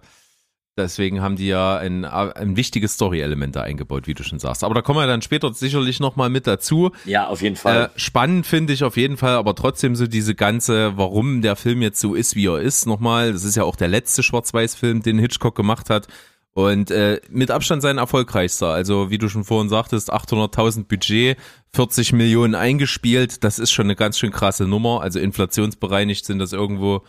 [0.77, 4.63] deswegen haben die ja ein, ein wichtiges Story-Element da eingebaut, wie du schon sagst.
[4.63, 6.91] Aber da kommen wir dann später sicherlich nochmal mit dazu.
[7.05, 7.85] Ja, auf jeden Fall.
[7.85, 11.81] Äh, spannend finde ich auf jeden Fall, aber trotzdem so diese ganze, warum der Film
[11.81, 13.33] jetzt so ist, wie er ist, nochmal.
[13.33, 16.07] Das ist ja auch der letzte Schwarz-Weiß-Film, den Hitchcock gemacht hat.
[16.53, 18.67] Und äh, mit Abstand sein erfolgreichster.
[18.67, 21.37] Also wie du schon vorhin sagtest, 800.000 Budget,
[21.73, 23.43] 40 Millionen eingespielt.
[23.43, 25.01] Das ist schon eine ganz schön krasse Nummer.
[25.01, 27.05] Also inflationsbereinigt sind das irgendwo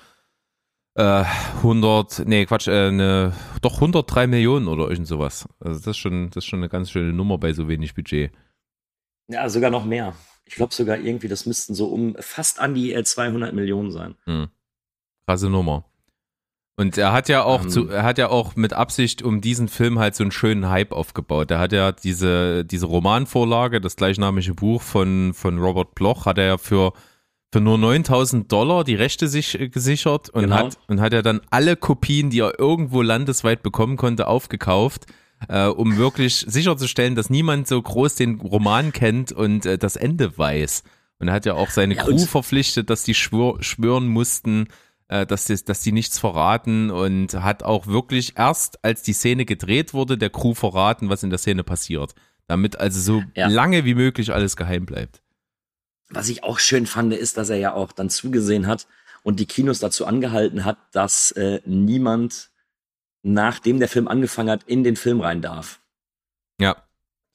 [0.94, 1.24] äh,
[1.56, 5.48] 100, nee Quatsch, äh, eine, doch 103 Millionen oder irgend sowas.
[5.58, 8.30] Also das ist schon, das ist schon eine ganz schöne Nummer bei so wenig Budget.
[9.28, 10.14] ja, sogar noch mehr.
[10.44, 14.16] Ich glaube sogar irgendwie, das müssten so um fast an die äh, 200 Millionen sein.
[14.24, 14.48] Hm.
[15.26, 15.84] Krasse Nummer.
[16.82, 17.68] Und er hat ja auch Ähm.
[17.70, 20.92] zu, er hat ja auch mit Absicht um diesen Film halt so einen schönen Hype
[20.92, 21.50] aufgebaut.
[21.50, 26.46] Er hat ja diese, diese Romanvorlage, das gleichnamige Buch von, von Robert Bloch, hat er
[26.46, 26.92] ja für,
[27.52, 30.56] für nur 9000 Dollar die Rechte sich äh, gesichert und Genau.
[30.56, 35.06] hat, und hat er dann alle Kopien, die er irgendwo landesweit bekommen konnte, aufgekauft.
[35.48, 40.38] Äh, um wirklich sicherzustellen, dass niemand so groß den Roman kennt und äh, das Ende
[40.38, 40.84] weiß.
[41.18, 44.68] Und er hat ja auch seine Ja, Crew verpflichtet, dass die schwör, schwören mussten,
[45.12, 49.44] äh, dass, die, dass die nichts verraten und hat auch wirklich erst, als die Szene
[49.44, 52.14] gedreht wurde, der Crew verraten, was in der Szene passiert.
[52.46, 53.46] Damit also so Ja.
[53.46, 55.22] lange wie möglich alles geheim bleibt.
[56.08, 58.86] Was ich auch schön fand, ist, dass er ja auch dann zugesehen hat
[59.22, 62.50] und die Kinos dazu angehalten hat, dass äh, niemand,
[63.22, 65.80] nachdem der Film angefangen hat, in den Film rein darf.
[66.58, 66.82] Ja,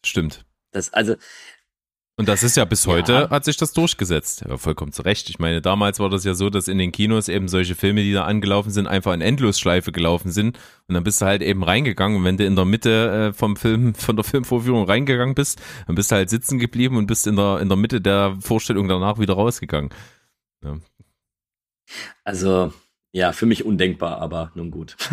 [0.03, 0.45] stimmt.
[0.71, 1.15] Das, also,
[2.19, 2.93] Und das ist ja bis Ja.
[2.93, 4.43] heute, hat sich das durchgesetzt.
[4.49, 5.29] Ja, vollkommen zu Recht.
[5.29, 8.11] Ich meine, damals war das ja so, dass in den Kinos eben solche Filme, die
[8.11, 10.57] da angelaufen sind, einfach in Endlosschleife gelaufen sind.
[10.87, 12.17] Und dann bist du halt eben reingegangen.
[12.17, 15.95] Und wenn du in der Mitte äh, vom Film, von der Filmvorführung reingegangen bist, dann
[15.95, 19.19] bist du halt sitzen geblieben und bist in der, in der Mitte der Vorstellung danach
[19.19, 19.91] wieder rausgegangen.
[22.23, 22.73] also,
[23.13, 24.95] ja, für mich undenkbar, aber nun gut.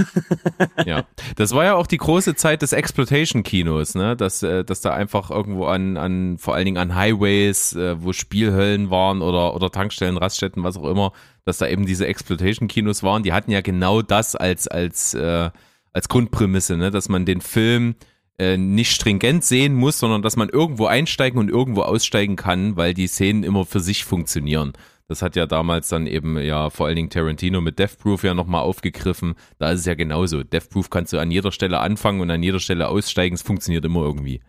[0.87, 4.17] Ja, das war ja auch die große Zeit des Exploitation-Kinos, ne?
[4.17, 8.13] Dass, äh, dass da einfach irgendwo an, an, vor allen Dingen an Highways, äh, wo
[8.13, 11.13] Spielhöllen waren oder, oder Tankstellen, Raststätten, was auch immer,
[11.45, 13.23] dass da eben diese Exploitation-Kinos waren.
[13.23, 15.51] Die hatten ja genau das als, als, äh,
[15.93, 16.91] als Grundprämisse, ne?
[16.91, 17.95] Dass man den Film
[18.39, 22.93] äh, nicht stringent sehen muss, sondern dass man irgendwo einsteigen und irgendwo aussteigen kann, weil
[22.93, 24.73] die Szenen immer für sich funktionieren.
[25.07, 28.33] Das hat ja damals dann eben ja vor allen Dingen Tarantino mit Death Proof ja
[28.33, 29.35] nochmal aufgegriffen.
[29.59, 30.43] Da ist es ja genauso.
[30.43, 33.35] Death Proof kannst du an jeder Stelle anfangen und an jeder Stelle aussteigen.
[33.35, 34.41] Es funktioniert immer irgendwie.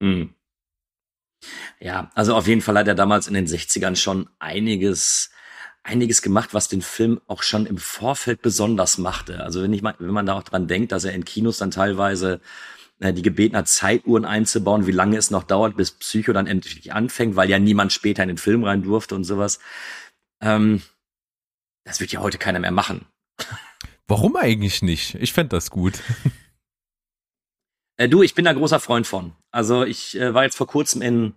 [0.00, 0.34] Hm.
[1.80, 5.30] Ja, also auf jeden Fall hat er damals in den 60ern schon einiges,
[5.82, 9.42] einiges gemacht, was den Film auch schon im Vorfeld besonders machte.
[9.42, 11.72] Also wenn ich mal, wenn man da auch dran denkt, dass er in Kinos dann
[11.72, 12.40] teilweise
[13.12, 17.36] die gebeten hat, Zeituhren einzubauen, wie lange es noch dauert, bis Psycho dann endlich anfängt,
[17.36, 19.58] weil ja niemand später in den Film rein durfte und sowas.
[20.40, 20.82] Ähm,
[21.84, 23.06] das wird ja heute keiner mehr machen.
[24.06, 25.14] Warum eigentlich nicht?
[25.16, 26.00] Ich fände das gut.
[27.96, 29.36] Äh, du, ich bin da großer Freund von.
[29.52, 31.34] Also ich äh, war jetzt vor kurzem in,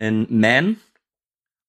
[0.00, 0.80] in Man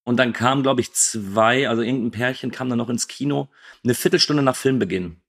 [0.04, 3.50] und dann kam, glaube ich, zwei, also irgendein Pärchen kam dann noch ins Kino,
[3.84, 5.22] eine Viertelstunde nach Filmbeginn.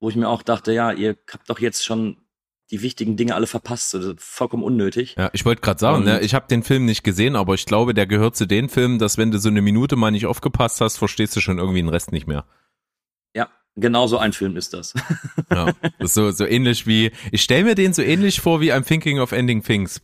[0.00, 2.16] Wo ich mir auch dachte, ja, ihr habt doch jetzt schon
[2.70, 3.94] die wichtigen Dinge alle verpasst.
[3.94, 5.14] Also vollkommen unnötig.
[5.16, 7.94] Ja, ich wollte gerade sagen, ne, ich habe den Film nicht gesehen, aber ich glaube,
[7.94, 10.98] der gehört zu den Filmen, dass wenn du so eine Minute mal nicht aufgepasst hast,
[10.98, 12.44] verstehst du schon irgendwie den Rest nicht mehr.
[13.34, 14.94] Ja, genau so ein Film ist das.
[15.50, 18.70] Ja, das ist so, so ähnlich wie, ich stelle mir den so ähnlich vor wie
[18.70, 20.02] I'm Thinking of Ending Things.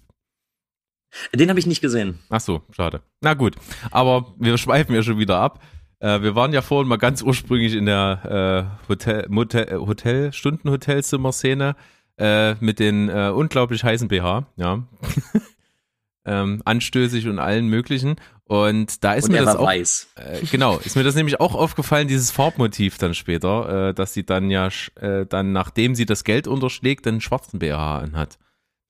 [1.35, 2.21] Den habe ich nicht gesehen.
[2.31, 3.03] Ach so, schade.
[3.21, 3.57] Na gut,
[3.91, 5.63] aber wir schweifen ja schon wieder ab.
[6.01, 11.77] Äh, wir waren ja vorhin mal ganz ursprünglich in der äh, Hotel, Motel, Hotel, Stunden-Hotelzimmer-Szene
[12.19, 14.83] äh, mit den äh, unglaublich heißen BH, ja.
[16.27, 18.17] ähm, anstößig und allen möglichen.
[18.47, 20.09] Und da ist Und mir das auch, weiß.
[20.17, 24.25] äh, genau, ist mir das nämlich auch aufgefallen, dieses Farbmotiv dann später, äh, dass sie
[24.25, 28.39] dann ja, äh, dann nachdem sie das Geld unterschlägt, einen schwarzen BH anhat.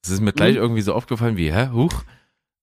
[0.02, 0.60] Das ist mir gleich Mhm.
[0.62, 2.02] irgendwie so aufgefallen wie, hä, huch,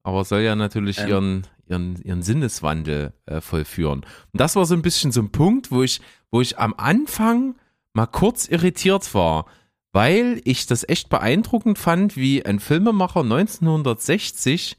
[0.04, 1.08] aber soll ja natürlich Ähm.
[1.10, 4.02] ihren, ihren, ihren Sinneswandel äh, vollführen.
[4.32, 7.56] Und das war so ein bisschen so ein Punkt, wo ich, wo ich am Anfang
[7.94, 9.46] mal kurz irritiert war,
[9.92, 14.78] weil ich das echt beeindruckend fand, wie ein Filmemacher 1960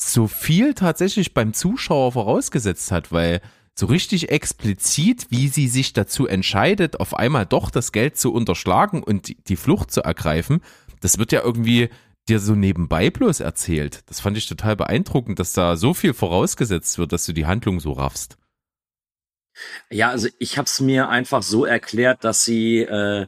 [0.00, 3.40] so viel tatsächlich beim Zuschauer vorausgesetzt hat, weil
[3.78, 9.02] so richtig explizit, wie sie sich dazu entscheidet, auf einmal doch das Geld zu unterschlagen
[9.02, 10.60] und die- Flucht zu ergreifen,
[11.00, 11.88] das wird ja irgendwie
[12.28, 14.02] dir so nebenbei bloß erzählt.
[14.06, 17.80] Das fand ich total beeindruckend, dass da so viel vorausgesetzt wird, dass du die Handlung
[17.80, 18.36] so raffst.
[19.90, 23.26] Ja, also ich habe es mir einfach so erklärt, dass sie äh,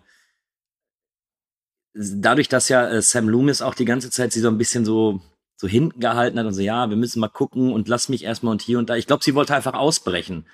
[1.95, 5.21] dadurch, dass ja äh, Sam Loomis auch die ganze Zeit sie so ein bisschen so
[5.57, 8.51] so hinten gehalten hat und so, ja, wir müssen mal gucken und lass mich erstmal
[8.51, 8.97] und hier und da.
[8.97, 10.45] Ich glaube, sie wollte einfach ausbrechen.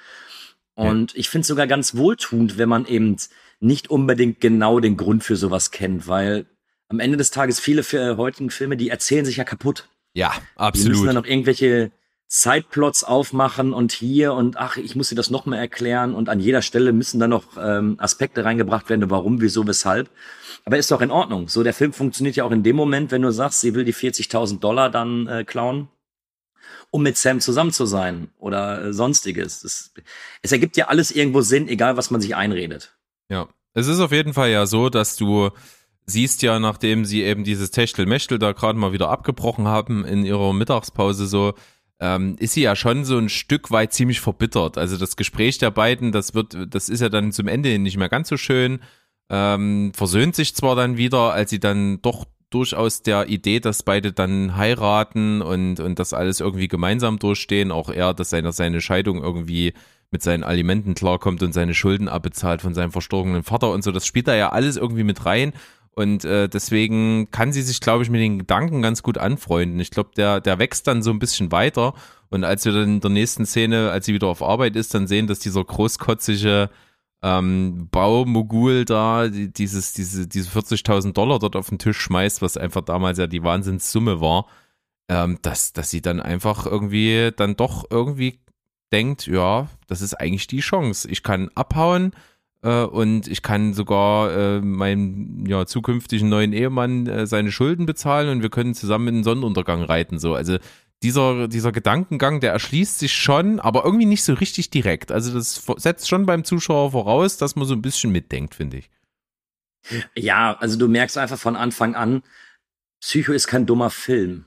[0.74, 3.16] Und ich finde es sogar ganz wohltuend, wenn man eben
[3.58, 6.46] nicht unbedingt genau den Grund für sowas kennt, weil
[6.88, 9.88] am Ende des Tages viele für heutigen Filme, die erzählen sich ja kaputt.
[10.14, 11.14] Ja, Die müssen dann absolut.
[11.14, 11.90] noch irgendwelche
[12.30, 16.40] Sideplots aufmachen und hier und ach, ich muss dir das noch mal erklären und an
[16.40, 20.10] jeder Stelle müssen dann noch ähm, Aspekte reingebracht werden, warum, wieso, weshalb.
[20.66, 21.48] Aber ist doch in Ordnung.
[21.48, 23.94] So, der Film funktioniert ja auch in dem Moment, wenn du sagst, sie will die
[23.94, 25.88] 40.000 Dollar dann äh, klauen,
[26.90, 29.60] um mit Sam zusammen zu sein oder äh, sonstiges.
[29.60, 29.94] Das,
[30.42, 32.94] es ergibt ja alles irgendwo Sinn, egal was man sich einredet.
[33.30, 35.48] Ja, es ist auf jeden Fall ja so, dass du
[36.04, 40.52] siehst ja, nachdem sie eben dieses Techtelmechtel da gerade mal wieder abgebrochen haben in ihrer
[40.52, 41.54] Mittagspause so,
[42.00, 44.78] ähm, ist sie ja schon so ein Stück weit ziemlich verbittert.
[44.78, 47.96] Also das Gespräch der beiden, das wird, das ist ja dann zum Ende hin nicht
[47.96, 48.80] mehr ganz so schön.
[49.30, 54.12] Ähm, versöhnt sich zwar dann wieder, als sie dann doch durchaus der Idee, dass beide
[54.12, 59.22] dann heiraten und, und das alles irgendwie gemeinsam durchstehen, auch er, dass seine, seine Scheidung
[59.22, 59.74] irgendwie
[60.10, 64.06] mit seinen Alimenten klarkommt und seine Schulden abbezahlt von seinem verstorbenen Vater und so, das
[64.06, 65.52] spielt da ja alles irgendwie mit rein.
[65.98, 69.80] Und äh, deswegen kann sie sich, glaube ich, mit den Gedanken ganz gut anfreunden.
[69.80, 71.92] Ich glaube, der, der wächst dann so ein bisschen weiter.
[72.28, 75.08] Und als wir dann in der nächsten Szene, als sie wieder auf Arbeit ist, dann
[75.08, 76.70] sehen, dass dieser großkotzige
[77.20, 82.56] ähm, Baumogul da die, dieses, diese, diese 40.000 Dollar dort auf den Tisch schmeißt, was
[82.56, 84.46] einfach damals ja die Wahnsinnssumme war,
[85.08, 88.38] ähm, dass, dass sie dann einfach irgendwie dann doch irgendwie
[88.92, 91.10] denkt, ja, das ist eigentlich die Chance.
[91.10, 92.12] Ich kann abhauen
[92.66, 98.42] und ich kann sogar äh, meinem ja, zukünftigen neuen Ehemann äh, seine Schulden bezahlen und
[98.42, 100.18] wir können zusammen in den Sonnenuntergang reiten.
[100.18, 100.58] So, also
[101.02, 105.12] dieser, dieser Gedankengang, der erschließt sich schon, aber irgendwie nicht so richtig direkt.
[105.12, 108.90] Also das setzt schon beim Zuschauer voraus, dass man so ein bisschen mitdenkt, finde ich.
[110.16, 112.22] Ja, also du merkst einfach von Anfang an,
[113.00, 114.46] Psycho ist kein dummer Film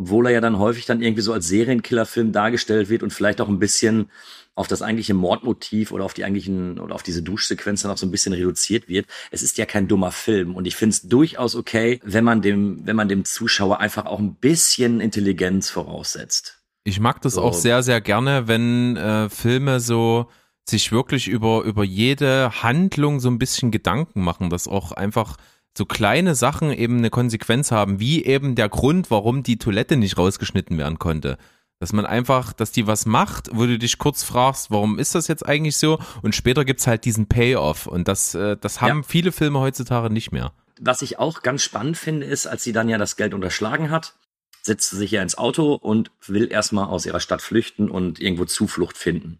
[0.00, 3.48] obwohl er ja dann häufig dann irgendwie so als Serienkillerfilm dargestellt wird und vielleicht auch
[3.48, 4.10] ein bisschen
[4.54, 8.06] auf das eigentliche Mordmotiv oder auf die eigentlichen oder auf diese Duschsequenz dann auch so
[8.06, 9.06] ein bisschen reduziert wird.
[9.30, 12.86] Es ist ja kein dummer Film und ich finde es durchaus okay, wenn man dem,
[12.86, 16.58] wenn man dem Zuschauer einfach auch ein bisschen Intelligenz voraussetzt.
[16.84, 17.42] Ich mag das so.
[17.42, 20.26] auch sehr, sehr gerne, wenn äh, Filme so
[20.68, 25.36] sich wirklich über, über jede Handlung so ein bisschen Gedanken machen, dass auch einfach
[25.76, 30.18] so kleine Sachen eben eine Konsequenz haben, wie eben der Grund, warum die Toilette nicht
[30.18, 31.38] rausgeschnitten werden konnte.
[31.80, 35.28] Dass man einfach, dass die was macht, wo du dich kurz fragst, warum ist das
[35.28, 35.98] jetzt eigentlich so?
[36.20, 37.86] Und später gibt's halt diesen Payoff.
[37.86, 39.06] Und das, äh, das haben ja.
[39.08, 40.52] viele Filme heutzutage nicht mehr.
[40.78, 44.14] Was ich auch ganz spannend finde, ist, als sie dann ja das Geld unterschlagen hat,
[44.62, 48.44] setzt sie sich ja ins Auto und will erstmal aus ihrer Stadt flüchten und irgendwo
[48.44, 49.38] Zuflucht finden.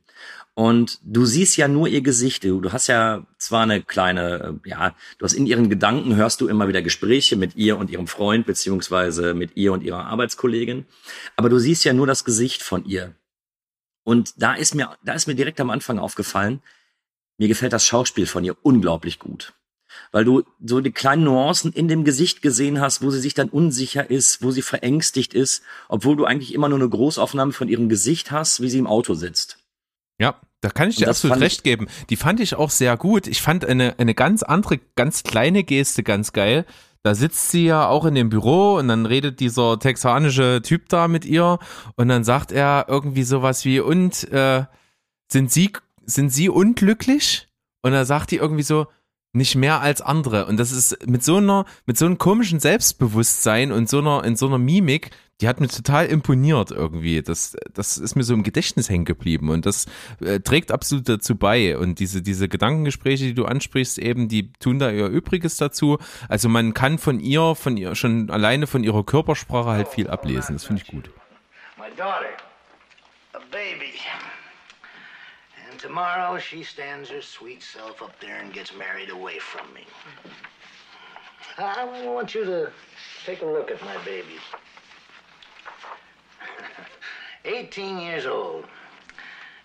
[0.61, 2.45] Und du siehst ja nur ihr Gesicht.
[2.45, 6.49] Du, hast ja zwar eine kleine, äh, ja, du hast in ihren Gedanken hörst du
[6.49, 10.85] immer wieder Gespräche mit ihr und ihrem Freund, beziehungsweise mit ihr und ihrer Arbeitskollegin.
[11.35, 13.15] Aber du siehst ja nur das Gesicht von ihr.
[14.05, 16.61] Und da ist mir, da ist mir direkt am Anfang aufgefallen,
[17.39, 19.55] mir gefällt das Schauspiel von ihr unglaublich gut.
[20.13, 23.49] Weil du so die kleinen Nuancen in dem Gesicht gesehen hast, wo sie sich dann
[23.49, 27.89] unsicher ist, wo sie verängstigt ist, obwohl du eigentlich immer nur eine Großaufnahme von ihrem
[27.89, 29.57] Gesicht hast, wie sie im Auto sitzt.
[30.19, 31.87] Ja, da kann ich dir absolut recht geben.
[32.11, 33.27] Die fand ich auch sehr gut.
[33.27, 36.67] Ich fand eine, eine ganz andere, ganz kleine Geste ganz geil.
[37.03, 41.09] Da sitzt sie ja auch in dem Büro und dann redet dieser texanische Typ da
[41.09, 41.59] mit ihr
[41.97, 44.65] und dann sagt er irgendwie sowas wie, und äh,
[45.33, 45.73] sind Sie,
[46.05, 47.49] sind Sie unglücklich?
[47.83, 48.87] Und dann sagt die irgendwie so,
[49.33, 50.47] nicht mehr als andere.
[50.47, 54.37] Und das ist mit so einer, mit so einem komischen Selbstbewusstsein und so einer, in
[54.37, 57.23] so einer Mimik, die hat mir total imponiert irgendwie.
[57.23, 59.87] Das, das ist mir so im Gedächtnis hängen geblieben und das
[60.21, 61.79] äh, trägt absolut dazu bei.
[61.79, 65.99] Und diese, diese Gedankengespräche, die du ansprichst, eben, die tun da ihr Übriges dazu.
[66.29, 70.57] Also man kann von ihr, von ihr, schon alleine von ihrer Körpersprache halt viel ablesen.
[70.57, 71.11] Das finde ich gut.
[71.79, 72.27] My daughter,
[73.33, 73.91] a baby.
[75.81, 79.87] Tomorrow she stands her sweet self up there and gets married away from me.
[81.57, 82.71] I want you to
[83.25, 84.37] take a look at my baby.
[87.47, 88.67] 18 years old.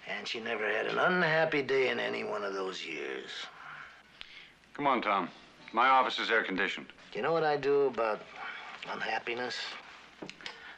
[0.07, 3.29] And she never had an unhappy day in any one of those years.
[4.73, 5.27] Come on, Tom.
[5.73, 6.87] My office is air conditioned.
[7.13, 8.21] You know what I do about
[8.89, 9.57] unhappiness?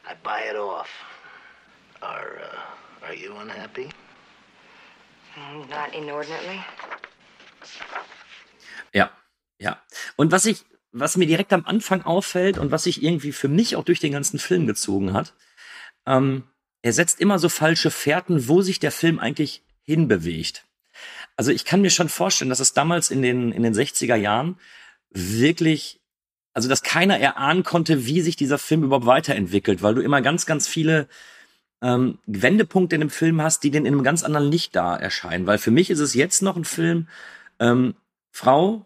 [0.04, 0.90] I buy it off.
[2.02, 3.92] Are, uh, are you unhappy?
[5.38, 6.60] Mm, not inordinately.
[8.92, 9.10] Ja,
[9.58, 9.82] ja.
[10.16, 13.76] Und was ich, was mir direkt am Anfang auffällt und was sich irgendwie für mich
[13.76, 15.34] auch durch den ganzen Film gezogen hat,
[16.06, 16.44] ähm,
[16.82, 20.64] er setzt immer so falsche Fährten, wo sich der Film eigentlich hinbewegt.
[21.36, 24.58] Also ich kann mir schon vorstellen, dass es damals in den, in den 60er Jahren
[25.10, 26.00] wirklich,
[26.52, 30.46] also dass keiner erahnen konnte, wie sich dieser Film überhaupt weiterentwickelt, weil du immer ganz,
[30.46, 31.08] ganz viele
[31.82, 35.46] ähm, Wendepunkte in dem Film hast, die den in einem ganz anderen Licht da erscheinen.
[35.46, 37.08] Weil für mich ist es jetzt noch ein Film,
[37.60, 37.94] ähm,
[38.30, 38.84] Frau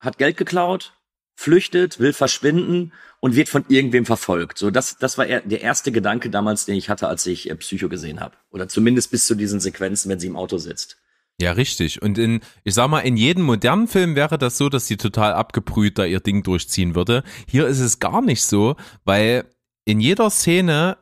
[0.00, 0.92] hat Geld geklaut,
[1.34, 4.58] flüchtet, will verschwinden und wird von irgendwem verfolgt.
[4.58, 7.88] So, das, das war der erste Gedanke damals, den ich hatte, als ich äh, Psycho
[7.88, 8.36] gesehen habe.
[8.50, 10.98] Oder zumindest bis zu diesen Sequenzen, wenn sie im Auto sitzt.
[11.40, 12.00] Ja, richtig.
[12.00, 15.32] Und in, ich sag mal, in jedem modernen Film wäre das so, dass sie total
[15.32, 17.24] abgebrüht da ihr Ding durchziehen würde.
[17.48, 19.44] Hier ist es gar nicht so, weil
[19.84, 20.96] in jeder Szene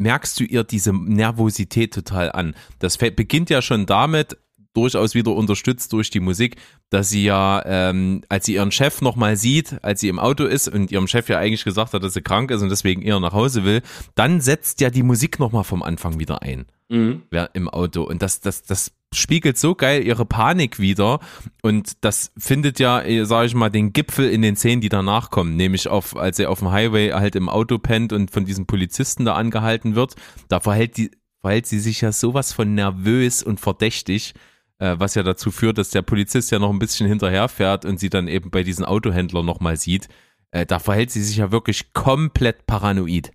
[0.00, 2.54] merkst du ihr diese Nervosität total an.
[2.78, 4.36] Das beginnt ja schon damit,
[4.72, 6.56] durchaus wieder unterstützt durch die Musik,
[6.90, 10.68] dass sie ja, ähm, als sie ihren Chef nochmal sieht, als sie im Auto ist
[10.68, 13.32] und ihrem Chef ja eigentlich gesagt hat, dass sie krank ist und deswegen eher nach
[13.32, 13.82] Hause will,
[14.14, 16.66] dann setzt ja die Musik nochmal vom Anfang wieder ein.
[16.88, 17.22] Mhm.
[17.32, 18.02] Ja, im Auto.
[18.02, 21.20] Und das, das, das spiegelt so geil ihre Panik wieder.
[21.62, 25.56] Und das findet ja, sage ich mal, den Gipfel in den Szenen, die danach kommen.
[25.56, 29.24] Nämlich auf, als er auf dem Highway halt im Auto pennt und von diesem Polizisten
[29.24, 30.14] da angehalten wird.
[30.48, 31.10] Da verhält die,
[31.40, 34.34] verhält sie sich ja sowas von nervös und verdächtig
[34.80, 38.10] äh, was ja dazu führt, dass der Polizist ja noch ein bisschen hinterherfährt und sie
[38.10, 40.08] dann eben bei diesen Autohändlern nochmal sieht.
[40.50, 43.30] Äh, da verhält sie sich ja wirklich komplett paranoid.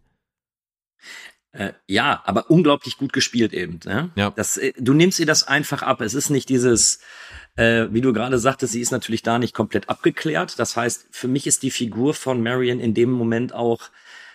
[1.55, 3.79] Äh, ja, aber unglaublich gut gespielt eben.
[3.85, 4.11] Ne?
[4.15, 4.31] Ja.
[4.31, 6.01] Das, äh, du nimmst ihr das einfach ab.
[6.01, 6.99] Es ist nicht dieses,
[7.55, 10.59] äh, wie du gerade sagtest, sie ist natürlich da nicht komplett abgeklärt.
[10.59, 13.83] Das heißt, für mich ist die Figur von Marion in dem Moment auch,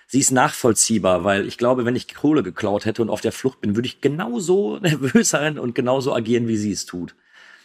[0.07, 3.61] sie ist nachvollziehbar, weil ich glaube, wenn ich Kohle geklaut hätte und auf der Flucht
[3.61, 7.15] bin, würde ich genauso nervös sein und genauso agieren, wie sie es tut.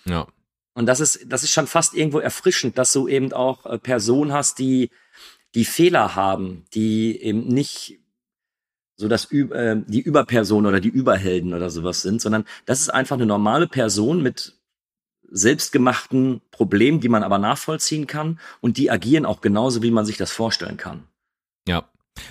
[0.04, 0.28] Ja.
[0.74, 4.34] Und das ist, das ist schon fast irgendwo erfrischend, dass du eben auch äh, Personen
[4.34, 4.90] hast, die,
[5.54, 8.02] die Fehler haben, die eben nicht
[8.98, 13.16] so das äh, die Überperson oder die Überhelden oder sowas sind, sondern das ist einfach
[13.16, 14.54] eine normale Person mit
[15.30, 20.18] selbstgemachten Problemen, die man aber nachvollziehen kann und die agieren auch genauso, wie man sich
[20.18, 21.04] das vorstellen kann.
[21.68, 21.90] Ja.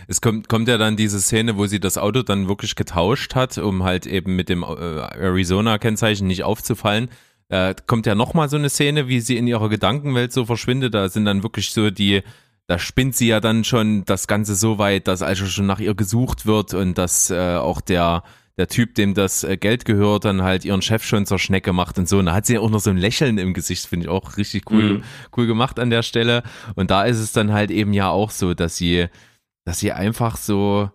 [0.08, 3.58] Es kommt, kommt ja dann diese Szene, wo sie das Auto dann wirklich getauscht hat,
[3.58, 7.10] um halt eben mit dem äh, Arizona-Kennzeichen nicht aufzufallen.
[7.50, 10.94] Äh, kommt ja nochmal so eine Szene, wie sie in ihrer Gedankenwelt so verschwindet.
[10.94, 12.22] Da sind dann wirklich so die,
[12.66, 15.94] da spinnt sie ja dann schon das Ganze so weit, dass also schon nach ihr
[15.94, 18.22] gesucht wird und dass äh, auch der,
[18.56, 21.98] der Typ, dem das äh, Geld gehört, dann halt ihren Chef schon zur Schnecke macht
[21.98, 22.18] und so.
[22.18, 24.36] Und da hat sie ja auch noch so ein Lächeln im Gesicht, finde ich auch
[24.38, 25.02] richtig cool, Mhm.
[25.36, 26.42] cool gemacht an der Stelle.
[26.74, 29.08] Und da ist es dann halt eben ja auch so, dass sie,
[29.66, 30.90] dass sie einfach so,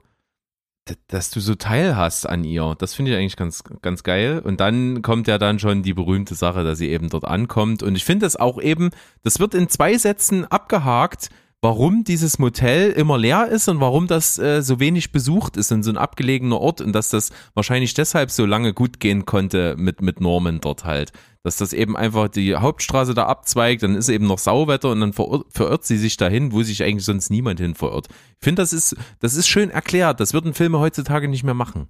[1.08, 2.76] dass du so Teil hast an ihr.
[2.80, 4.42] Das finde ich eigentlich ganz, ganz geil.
[4.44, 7.84] Und dann kommt ja dann schon die berühmte Sache, dass sie eben dort ankommt.
[7.84, 8.90] Und ich finde das auch eben,
[9.22, 11.30] das wird in zwei Sätzen abgehakt,
[11.62, 15.84] warum dieses Motel immer leer ist und warum das äh, so wenig besucht ist in
[15.84, 20.02] so ein abgelegener Ort und dass das wahrscheinlich deshalb so lange gut gehen konnte mit,
[20.02, 21.12] mit Norman dort halt.
[21.44, 25.14] Dass das eben einfach die Hauptstraße da abzweigt, dann ist eben noch Sauwetter und dann
[25.14, 28.08] verirrt, sie sich dahin, wo sich eigentlich sonst niemand hin verirrt.
[28.10, 30.20] Ich finde, das ist, das ist schön erklärt.
[30.20, 31.88] Das würden Filme heutzutage nicht mehr machen.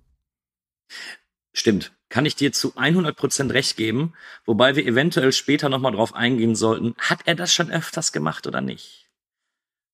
[1.54, 1.92] Stimmt.
[2.10, 4.14] Kann ich dir zu 100% recht geben,
[4.46, 8.62] wobei wir eventuell später nochmal drauf eingehen sollten, hat er das schon öfters gemacht oder
[8.62, 9.09] nicht?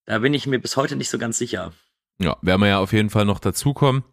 [0.05, 1.73] Da bin ich mir bis heute nicht so ganz sicher.
[2.19, 4.03] Ja, werden wir ja auf jeden Fall noch dazukommen.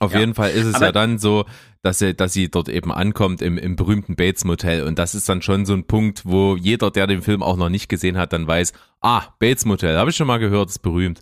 [0.00, 0.20] Auf Ja.
[0.20, 1.44] jeden Fall ist es Aber- ja dann so,
[1.82, 4.84] dass sie, dass sie dort eben ankommt im, im berühmten Bates Motel.
[4.86, 7.68] Und das ist dann schon so ein Punkt, wo jeder, der den Film auch noch
[7.68, 11.20] nicht gesehen hat, dann weiß, ah, Bates Motel, habe ich schon mal gehört, ist berühmt.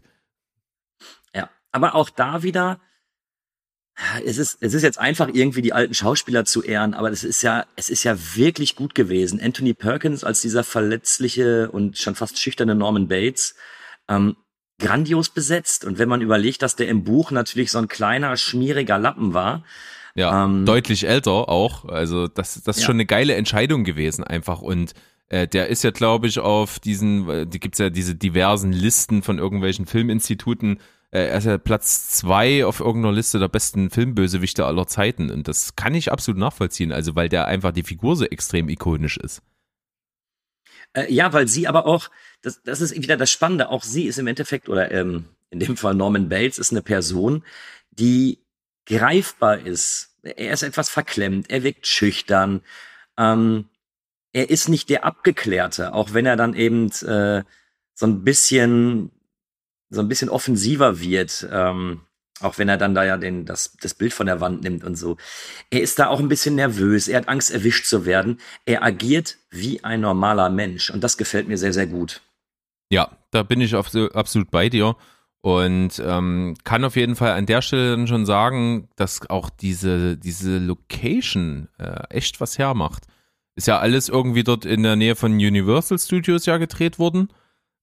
[1.34, 2.80] Ja, aber auch da wieder,
[4.24, 7.43] es ist, es ist jetzt einfach irgendwie die alten Schauspieler zu ehren, aber es ist
[7.43, 9.41] ja, es ist ja wirklich gut gewesen.
[9.41, 13.57] Anthony Perkins als dieser verletzliche und schon fast schüchterne Norman Bates,
[14.11, 14.37] ähm,
[14.79, 15.85] grandios besetzt.
[15.85, 19.65] Und wenn man überlegt, dass der im Buch natürlich so ein kleiner, schmieriger Lappen war,
[20.17, 21.85] Ja, Ähm, deutlich älter auch.
[21.85, 22.87] Also das, das ist Ja.
[22.87, 24.61] schon eine geile Entscheidung gewesen einfach.
[24.61, 24.93] Und
[25.29, 29.23] äh, der ist ja, glaube ich, auf diesen, äh, die gibt's ja diese diversen Listen
[29.23, 30.81] von irgendwelchen Filminstituten.
[31.13, 35.31] Äh, er ist ja Platz zwei auf irgendeiner Liste der besten Filmbösewichte aller Zeiten.
[35.31, 36.91] Und das kann ich absolut nachvollziehen.
[36.91, 39.43] Also weil der einfach die Figur so extrem ikonisch ist.
[40.93, 42.11] Äh, ja, weil sie aber auch,
[42.43, 45.76] das, das ist wieder das Spannende, auch sie ist im Endeffekt, oder ähm, in dem
[45.76, 47.45] Fall Norman Bates, ist eine Person,
[47.91, 48.38] die
[48.86, 50.16] greifbar ist.
[50.22, 52.62] Er ist etwas verklemmt, er wirkt schüchtern,
[53.18, 53.68] ähm,
[54.32, 57.43] er ist nicht der Abgeklärte, auch wenn er dann eben äh,
[57.95, 59.11] so ein bisschen,
[59.91, 62.03] so ein bisschen offensiver wird, ähm,
[62.41, 64.97] auch wenn er dann da ja den, das, das Bild von der Wand nimmt und
[64.97, 65.16] so.
[65.70, 68.41] Er ist da auch ein bisschen nervös, er hat Angst, erwischt zu werden.
[68.64, 72.22] Er agiert wie ein normaler Mensch und das gefällt mir sehr, sehr gut.
[72.91, 74.97] Ja, da bin ich absolut bei dir
[75.43, 80.16] und ähm, kann auf jeden Fall an der Stelle dann schon sagen, dass auch diese,
[80.18, 83.05] diese Location äh, echt was hermacht.
[83.55, 87.28] Ist ja alles irgendwie dort in der Nähe von Universal Studios ja gedreht worden.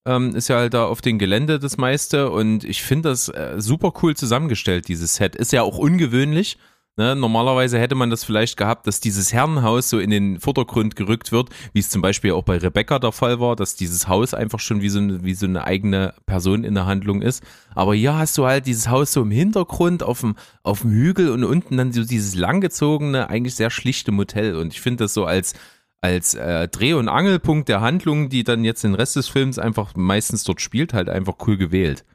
[0.05, 3.55] Ähm, ist ja halt da auf dem Gelände das meiste und ich finde das äh,
[3.57, 5.35] super cool zusammengestellt, dieses Set.
[5.35, 6.57] Ist ja auch ungewöhnlich.
[6.97, 7.15] Ne?
[7.15, 11.49] Normalerweise hätte man das vielleicht gehabt, dass dieses Herrenhaus so in den Vordergrund gerückt wird,
[11.71, 14.81] wie es zum Beispiel auch bei Rebecca der Fall war, dass dieses Haus einfach schon
[14.81, 17.43] wie so, eine, wie so eine eigene Person in der Handlung ist.
[17.75, 21.29] Aber hier hast du halt dieses Haus so im Hintergrund auf dem, auf dem Hügel
[21.29, 24.55] und unten dann so dieses langgezogene, eigentlich sehr schlichte Motel.
[24.55, 25.53] Und ich finde das so als
[25.99, 29.95] als äh, Dreh- und Angelpunkt der Handlung, die dann jetzt den Rest des Films einfach
[29.95, 32.05] meistens dort spielt, halt einfach cool gewählt.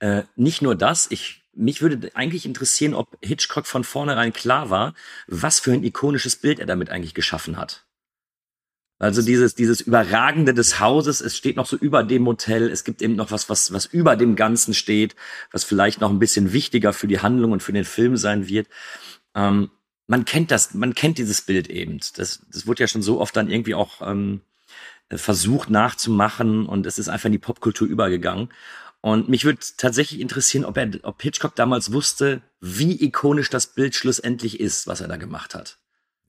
[0.00, 4.94] Äh, nicht nur das, ich, mich würde eigentlich interessieren, ob Hitchcock von vornherein klar war,
[5.26, 7.84] was für ein ikonisches Bild er damit eigentlich geschaffen hat.
[9.00, 13.00] Also dieses, dieses Überragende des Hauses, es steht noch so über dem Motel, es gibt
[13.00, 15.14] eben noch was, was, was über dem Ganzen steht,
[15.52, 18.66] was vielleicht noch ein bisschen wichtiger für die Handlung und für den Film sein wird.
[19.36, 19.70] Ähm,
[20.08, 22.00] man kennt das, man kennt dieses Bild eben.
[22.16, 24.40] Das, das wurde ja schon so oft dann irgendwie auch ähm,
[25.10, 28.48] versucht nachzumachen und es ist einfach in die Popkultur übergegangen.
[29.00, 33.94] Und mich würde tatsächlich interessieren, ob er, ob Hitchcock damals wusste, wie ikonisch das Bild
[33.94, 35.78] schlussendlich ist, was er da gemacht hat.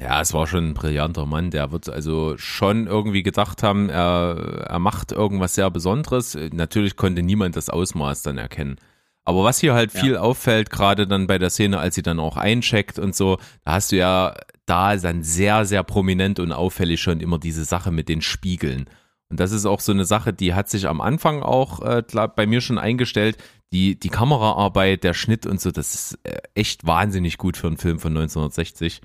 [0.02, 1.52] Ja, es war schon ein brillanter Mann.
[1.52, 6.38] Der wird also schon irgendwie gedacht haben, er, er macht irgendwas sehr Besonderes.
[6.54, 8.78] Natürlich konnte niemand das Ausmaß dann erkennen.
[9.26, 12.38] Aber was hier halt viel auffällt, gerade dann bei der Szene, als sie dann auch
[12.38, 17.20] eincheckt und so, da hast du ja da dann sehr, sehr prominent und auffällig schon
[17.20, 18.90] immer diese Sache mit den Spiegeln.
[19.30, 22.04] Und das ist auch so eine Sache, die hat sich am Anfang auch äh,
[22.36, 23.38] bei mir schon eingestellt.
[23.72, 27.78] Die, die Kameraarbeit, der Schnitt und so, das ist äh, echt wahnsinnig gut für einen
[27.78, 29.02] Film von 1960.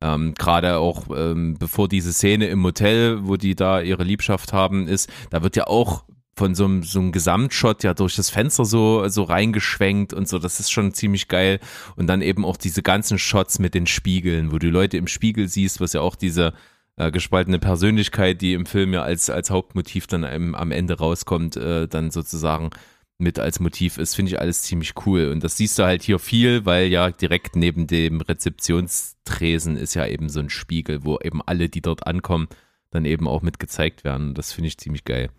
[0.00, 4.88] Ähm, Gerade auch ähm, bevor diese Szene im Hotel, wo die da ihre Liebschaft haben,
[4.88, 6.04] ist, da wird ja auch
[6.38, 10.38] von so einem, so einem Gesamtshot ja durch das Fenster so, so reingeschwenkt und so,
[10.38, 11.60] das ist schon ziemlich geil.
[11.96, 15.48] Und dann eben auch diese ganzen Shots mit den Spiegeln, wo du Leute im Spiegel
[15.48, 16.52] siehst, was ja auch diese
[16.96, 21.56] äh, gespaltene Persönlichkeit, die im Film ja als, als Hauptmotiv dann im, am Ende rauskommt,
[21.56, 22.70] äh, dann sozusagen
[23.18, 25.30] mit als Motiv ist, finde ich alles ziemlich cool.
[25.30, 30.06] Und das siehst du halt hier viel, weil ja direkt neben dem Rezeptionstresen ist ja
[30.06, 32.48] eben so ein Spiegel, wo eben alle, die dort ankommen,
[32.90, 34.34] dann eben auch mit gezeigt werden.
[34.34, 35.30] Das finde ich ziemlich geil.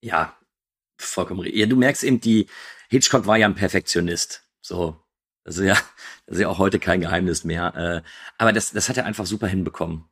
[0.00, 0.36] Ja,
[0.96, 1.60] vollkommen richtig.
[1.60, 2.46] Ja, du merkst eben, die
[2.88, 4.44] Hitchcock war ja ein Perfektionist.
[4.60, 5.00] So.
[5.44, 5.74] Das ist ja,
[6.26, 7.74] das ist ja auch heute kein Geheimnis mehr.
[7.76, 8.08] Äh,
[8.38, 10.04] aber das, das hat er einfach super hinbekommen.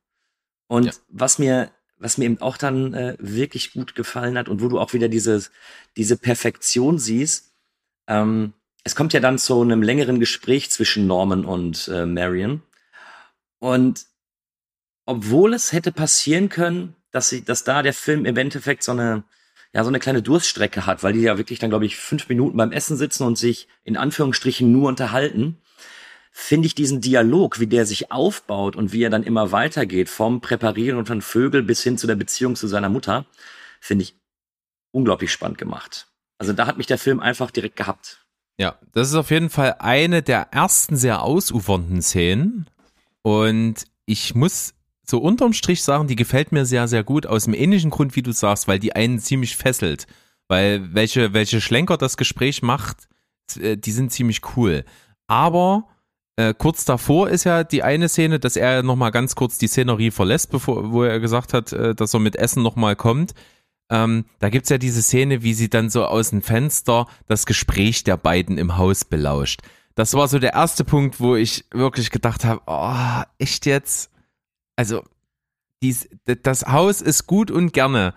[0.66, 0.92] Und Ja.
[1.08, 4.78] was mir, was mir eben auch dann äh, wirklich gut gefallen hat und wo du
[4.78, 5.50] auch wieder dieses,
[5.96, 7.52] diese Perfektion siehst,
[8.06, 8.52] ähm,
[8.82, 12.62] es kommt ja dann zu einem längeren Gespräch zwischen Norman und äh, Marion.
[13.58, 14.06] Und
[15.06, 19.24] obwohl es hätte passieren können, dass sie, dass da der Film im Endeffekt so eine,
[19.72, 22.56] ja, so eine kleine Durststrecke hat, weil die ja wirklich dann, glaube ich, fünf Minuten
[22.56, 25.58] beim Essen sitzen und sich in Anführungsstrichen nur unterhalten,
[26.37, 30.41] finde ich diesen Dialog, wie der sich aufbaut und wie er dann immer weitergeht, vom
[30.41, 33.24] Präparieren von Vögel bis hin zu der Beziehung zu seiner Mutter,
[33.80, 34.16] finde ich
[34.91, 36.09] unglaublich spannend gemacht.
[36.37, 38.26] Also da hat mich der Film einfach direkt gehabt.
[38.59, 42.66] Ja, das ist auf jeden Fall eine der ersten sehr ausufernden Szenen.
[43.22, 44.74] Und ich muss
[45.07, 47.26] so unterm Strich sagen, die gefällt mir sehr, sehr gut.
[47.26, 50.09] Aus dem ähnlichen Grund, wie du sagst, weil die einen ziemlich fesselt.
[50.49, 53.09] Weil welche, welche Schlenker das Gespräch macht,
[53.57, 54.85] äh, die sind ziemlich cool.
[55.28, 55.89] Aber
[56.37, 60.11] äh, kurz davor ist ja die eine Szene, dass er nochmal ganz kurz die Szenerie
[60.11, 63.35] verlässt, bevor, wo er gesagt hat, äh, dass er mit Essen nochmal kommt.
[63.91, 68.03] Ähm, da gibt's ja diese Szene, wie sie dann so aus dem Fenster das Gespräch
[68.03, 69.61] der beiden im Haus belauscht.
[69.95, 74.11] Das war so der erste Punkt, wo ich wirklich gedacht habe, oh, echt jetzt?
[74.74, 75.05] Also,
[75.82, 78.14] dies, das Haus ist gut und gerne,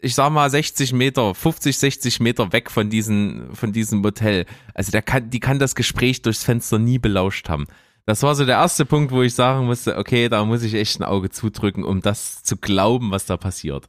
[0.00, 4.44] ich sag mal 60 Meter, 50, 60 Meter weg von, diesen, von diesem Motel.
[4.74, 7.66] Also der kann, die kann das Gespräch durchs Fenster nie belauscht haben.
[8.04, 10.98] Das war so der erste Punkt, wo ich sagen musste, okay, da muss ich echt
[10.98, 13.88] ein Auge zudrücken, um das zu glauben, was da passiert.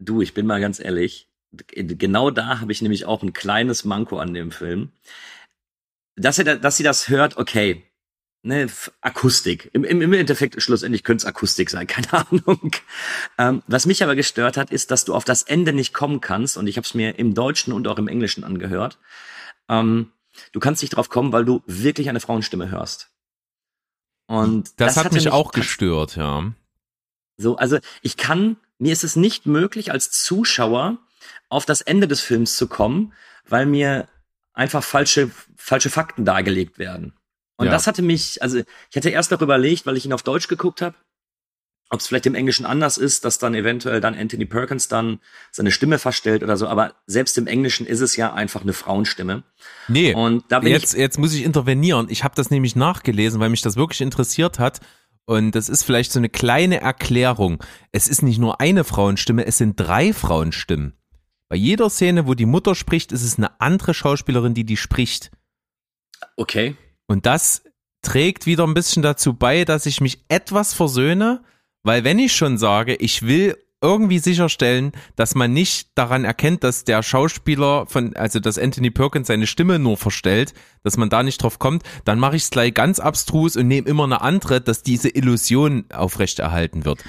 [0.00, 1.28] Du, ich bin mal ganz ehrlich,
[1.76, 4.90] genau da habe ich nämlich auch ein kleines Manko an dem Film.
[6.16, 7.84] Dass, er, da- dass sie das hört, okay,
[8.42, 8.66] ne,
[9.00, 9.70] Akustik.
[9.72, 12.72] Im, im, Im Endeffekt, schlussendlich könnte es Akustik sein, keine Ahnung.
[13.38, 16.56] Ähm, was mich aber gestört hat, ist, dass du auf das Ende nicht kommen kannst,
[16.56, 18.98] und ich habe es mir im Deutschen und auch im Englischen angehört.
[19.68, 20.12] Ähm,
[20.52, 23.10] du kannst nicht drauf kommen, weil du wirklich eine Frauenstimme hörst.
[24.26, 26.52] Und Das, hat hatte mich auch tats- gestört, ja.
[27.36, 30.98] so, also ich kann, mir ist es nicht möglich, als Zuschauer
[31.48, 33.12] auf das Ende des Films zu kommen,
[33.46, 34.08] weil mir
[34.54, 37.12] einfach falsche, falsche Fakten dargelegt werden.
[37.56, 37.72] Und Ja.
[37.72, 40.80] das hatte mich, also ich hatte erst darüber überlegt, weil ich ihn auf Deutsch geguckt
[40.82, 40.96] habe,
[41.90, 45.70] ob es vielleicht im Englischen anders ist, dass dann eventuell dann Anthony Perkins dann seine
[45.70, 49.42] Stimme verstellt oder so, aber selbst im Englischen ist es ja einfach eine Frauenstimme.
[49.88, 52.06] Nee, Und da bin jetzt, ich, jetzt muss ich intervenieren.
[52.08, 54.80] Ich habe das nämlich nachgelesen, weil mich das wirklich interessiert hat.
[55.26, 57.62] Und das ist vielleicht so eine kleine Erklärung.
[57.92, 60.94] Es ist nicht nur eine Frauenstimme, es sind drei Frauenstimmen.
[61.48, 65.30] Bei jeder Szene, wo die Mutter spricht, ist es eine andere Schauspielerin, die die spricht.
[66.36, 66.76] okay,
[67.06, 67.62] Und das
[68.02, 71.42] trägt wieder ein bisschen dazu bei, dass ich mich etwas versöhne,
[71.82, 76.84] weil wenn ich schon sage, ich will irgendwie sicherstellen, dass man nicht daran erkennt, dass
[76.84, 81.42] der Schauspieler von, also dass Anthony Perkins seine Stimme nur verstellt, dass man da nicht
[81.42, 84.84] drauf kommt, dann mache ich es gleich ganz abstrus und nehme immer eine andere, dass
[84.84, 87.02] diese Illusion aufrechterhalten wird.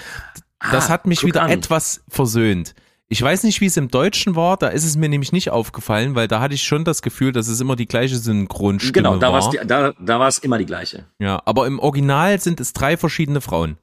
[0.71, 1.51] Das Ah, hat mich wieder an.
[1.51, 2.73] etwas versöhnt.
[3.09, 6.15] Ich weiß nicht, wie es im Deutschen war, da ist es mir nämlich nicht aufgefallen,
[6.15, 9.31] weil da hatte ich schon das Gefühl, dass es immer die gleiche Synchronstimme genau, da
[9.31, 9.49] war.
[9.51, 11.05] die, da, da war es immer die gleiche.
[11.19, 13.77] Ja, aber im Original sind es drei verschiedene Frauen.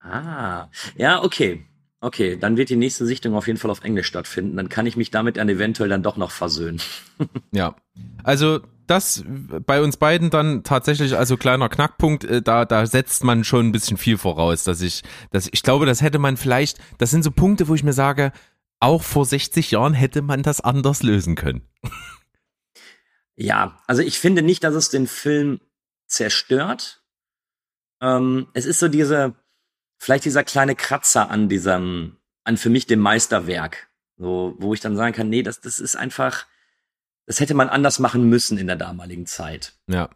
[0.00, 1.64] Ah, ja, okay.
[2.00, 4.56] Okay, dann wird die nächste Sichtung auf jeden Fall auf Englisch stattfinden.
[4.56, 6.80] Dann kann ich mich damit dann eventuell dann doch noch versöhnen.
[7.52, 7.74] Ja.
[8.22, 13.44] Also das bei uns beiden dann tatsächlich also kleiner Knackpunkt, äh, da da setzt man
[13.44, 17.10] schon ein bisschen viel voraus, dass ich dass ich glaube, das hätte man vielleicht, das
[17.10, 18.32] sind so Punkte, wo ich mir sage,
[18.80, 21.62] auch vor 60 Jahren hätte man das anders lösen können.
[23.36, 25.60] Ja, also ich finde nicht, dass es den Film
[26.06, 27.02] zerstört.
[28.00, 29.34] ähm, es ist so diese,
[29.98, 33.88] vielleicht dieser kleine Kratzer an diesem, an für mich dem Meisterwerk.
[34.16, 36.46] So, wo ich dann sagen kann, nee, das, das ist einfach,
[37.26, 39.74] das hätte man anders machen müssen in der damaligen Zeit.
[39.88, 40.08] Ja.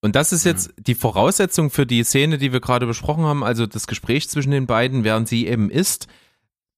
[0.00, 3.66] Und das ist jetzt die Voraussetzung für die Szene, die wir gerade besprochen haben, also
[3.66, 6.06] das Gespräch zwischen den beiden, während sie eben ist.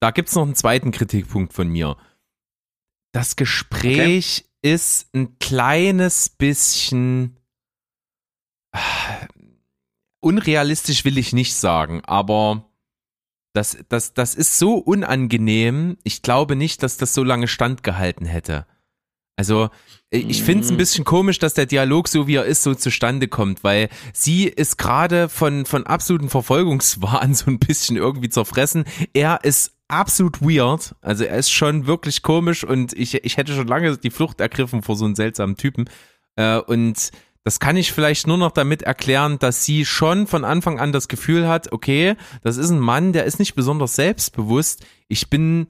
[0.00, 1.96] Da gibt's noch einen zweiten Kritikpunkt von mir.
[3.12, 7.36] Das Gespräch ist ein kleines bisschen
[8.72, 8.80] ah,
[10.20, 12.64] unrealistisch will ich nicht sagen, aber
[13.52, 15.96] das, das, das ist so unangenehm.
[16.04, 18.66] Ich glaube nicht, dass das so lange standgehalten hätte.
[19.38, 19.70] Also
[20.10, 22.74] äh, ich finde es ein bisschen komisch, dass der Dialog so wie er ist so
[22.74, 28.84] zustande kommt, weil sie ist gerade von von absoluten Verfolgungswahn so ein bisschen irgendwie zerfressen.
[29.14, 33.68] Er ist absolut weird, also er ist schon wirklich komisch und ich ich hätte schon
[33.68, 35.88] lange die Flucht ergriffen vor so einem seltsamen Typen
[36.36, 37.10] äh, und
[37.44, 41.08] das kann ich vielleicht nur noch damit erklären, dass sie schon von Anfang an das
[41.08, 44.84] Gefühl hat, okay, das ist ein Mann, der ist nicht besonders selbstbewusst.
[45.06, 45.68] Ich bin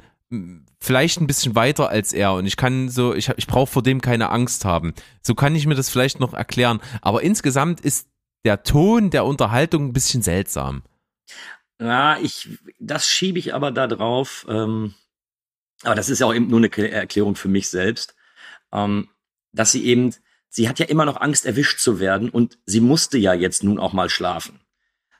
[0.80, 4.00] vielleicht ein bisschen weiter als er und ich kann so, ich, ich brauche vor dem
[4.00, 4.94] keine Angst haben.
[5.22, 6.80] So kann ich mir das vielleicht noch erklären.
[7.02, 8.08] Aber insgesamt ist
[8.44, 10.82] der Ton der Unterhaltung ein bisschen seltsam.
[11.80, 12.48] Ja, ich,
[12.78, 14.46] das schiebe ich aber da drauf.
[14.48, 14.94] Ähm,
[15.82, 18.14] aber das ist ja auch eben nur eine Erklärung für mich selbst,
[18.72, 19.08] ähm,
[19.52, 20.14] dass sie eben
[20.48, 23.78] sie hat ja immer noch Angst, erwischt zu werden und sie musste ja jetzt nun
[23.78, 24.60] auch mal schlafen.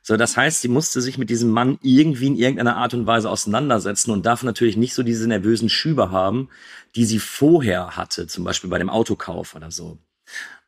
[0.09, 3.28] So, das heißt, sie musste sich mit diesem Mann irgendwie in irgendeiner Art und Weise
[3.28, 6.48] auseinandersetzen und darf natürlich nicht so diese nervösen Schübe haben,
[6.96, 9.98] die sie vorher hatte, zum Beispiel bei dem Autokauf oder so.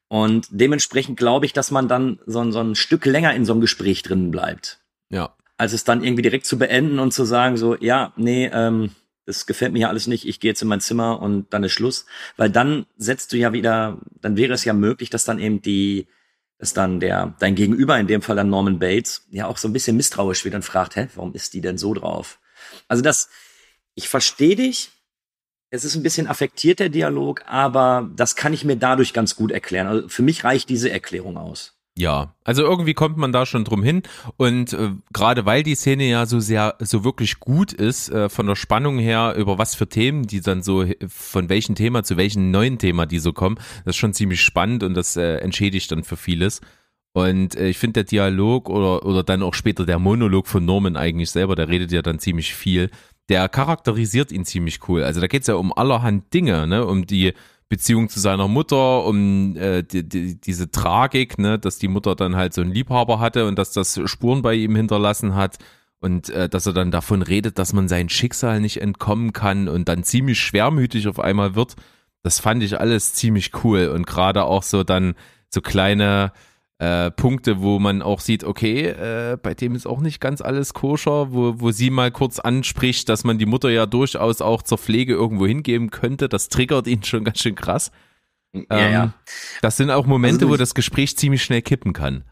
[0.08, 3.62] Und dementsprechend glaube ich, dass man dann so, so ein Stück länger in so einem
[3.62, 4.78] Gespräch drinnen bleibt.
[5.08, 5.34] Ja.
[5.56, 8.90] Als es dann irgendwie direkt zu beenden und zu sagen, so, ja, nee, ähm,
[9.24, 11.72] das gefällt mir hier alles nicht, ich gehe jetzt in mein Zimmer und dann ist
[11.72, 12.04] Schluss.
[12.36, 16.08] Weil dann setzt du ja wieder, dann wäre es ja möglich, dass dann eben die,
[16.60, 19.72] dass dann der, dein Gegenüber, in dem Fall dann Norman Bates, ja auch so ein
[19.72, 22.38] bisschen misstrauisch wird und fragt, hä, warum ist die denn so drauf?
[22.86, 23.30] Also das,
[23.94, 24.90] ich verstehe dich,
[25.70, 29.52] es ist ein bisschen affektiert, der Dialog, aber das kann ich mir dadurch ganz gut
[29.52, 29.86] erklären.
[29.86, 31.79] Also für mich reicht diese Erklärung aus.
[31.98, 34.02] Ja, also irgendwie kommt man da schon drum hin
[34.36, 38.46] und äh, gerade weil die Szene ja so sehr, so wirklich gut ist, äh, von
[38.46, 42.50] der Spannung her, über was für Themen die dann so, von welchem Thema zu welchem
[42.50, 46.04] neuen Thema die so kommen, das ist schon ziemlich spannend und das äh, entschädigt dann
[46.04, 46.60] für vieles.
[47.12, 50.96] Und äh, ich finde der Dialog oder, oder dann auch später der Monolog von Norman
[50.96, 52.90] eigentlich selber, der redet ja dann ziemlich viel,
[53.28, 55.02] der charakterisiert ihn ziemlich cool.
[55.02, 57.32] Also da geht's ja um allerhand Dinge, ne, um die
[57.70, 62.34] Beziehung zu seiner Mutter, um äh, die, die, diese Tragik, ne, dass die Mutter dann
[62.34, 65.58] halt so einen Liebhaber hatte und dass das Spuren bei ihm hinterlassen hat
[66.00, 69.88] und äh, dass er dann davon redet, dass man sein Schicksal nicht entkommen kann und
[69.88, 71.76] dann ziemlich schwermütig auf einmal wird.
[72.24, 75.14] Das fand ich alles ziemlich cool und gerade auch so dann
[75.48, 76.32] so kleine
[76.80, 80.72] äh, Punkte, wo man auch sieht, okay, äh, bei dem ist auch nicht ganz alles
[80.72, 84.78] koscher, wo, wo sie mal kurz anspricht, dass man die Mutter ja durchaus auch zur
[84.78, 86.26] Pflege irgendwo hingeben könnte.
[86.30, 87.90] Das triggert ihn schon ganz schön krass.
[88.54, 89.14] Ja, ähm, ja.
[89.60, 92.24] Das sind auch Momente, also wo das Gespräch ziemlich schnell kippen kann.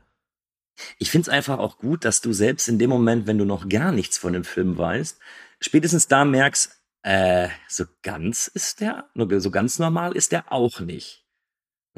[0.98, 3.68] Ich finde es einfach auch gut, dass du selbst in dem Moment, wenn du noch
[3.68, 5.18] gar nichts von dem Film weißt,
[5.60, 6.72] spätestens da merkst,
[7.02, 11.27] äh, so ganz ist der, so ganz normal ist der auch nicht.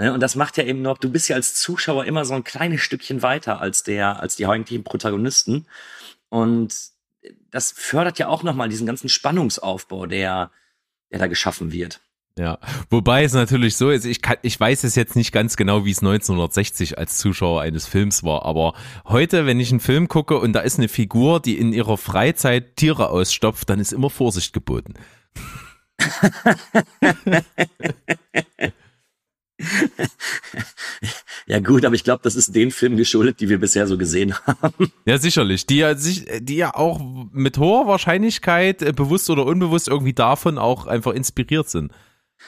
[0.00, 0.14] Ne?
[0.14, 2.80] Und das macht ja eben noch, du bist ja als Zuschauer immer so ein kleines
[2.80, 5.66] Stückchen weiter als der, als die heutigen Protagonisten.
[6.30, 6.74] Und
[7.50, 10.50] das fördert ja auch nochmal diesen ganzen Spannungsaufbau, der,
[11.12, 12.00] der da geschaffen wird.
[12.38, 15.84] Ja, wobei es natürlich so ist, ich, kann, ich weiß es jetzt nicht ganz genau,
[15.84, 18.72] wie es 1960 als Zuschauer eines Films war, aber
[19.04, 22.76] heute, wenn ich einen Film gucke und da ist eine Figur, die in ihrer Freizeit
[22.76, 24.94] Tiere ausstopft, dann ist immer Vorsicht geboten.
[31.46, 34.34] ja gut, aber ich glaube, das ist den Film geschuldet, die wir bisher so gesehen
[34.46, 34.92] haben.
[35.04, 35.66] Ja, sicherlich.
[35.66, 37.00] Die ja, die ja auch
[37.32, 41.92] mit hoher Wahrscheinlichkeit, äh, bewusst oder unbewusst, irgendwie davon auch einfach inspiriert sind.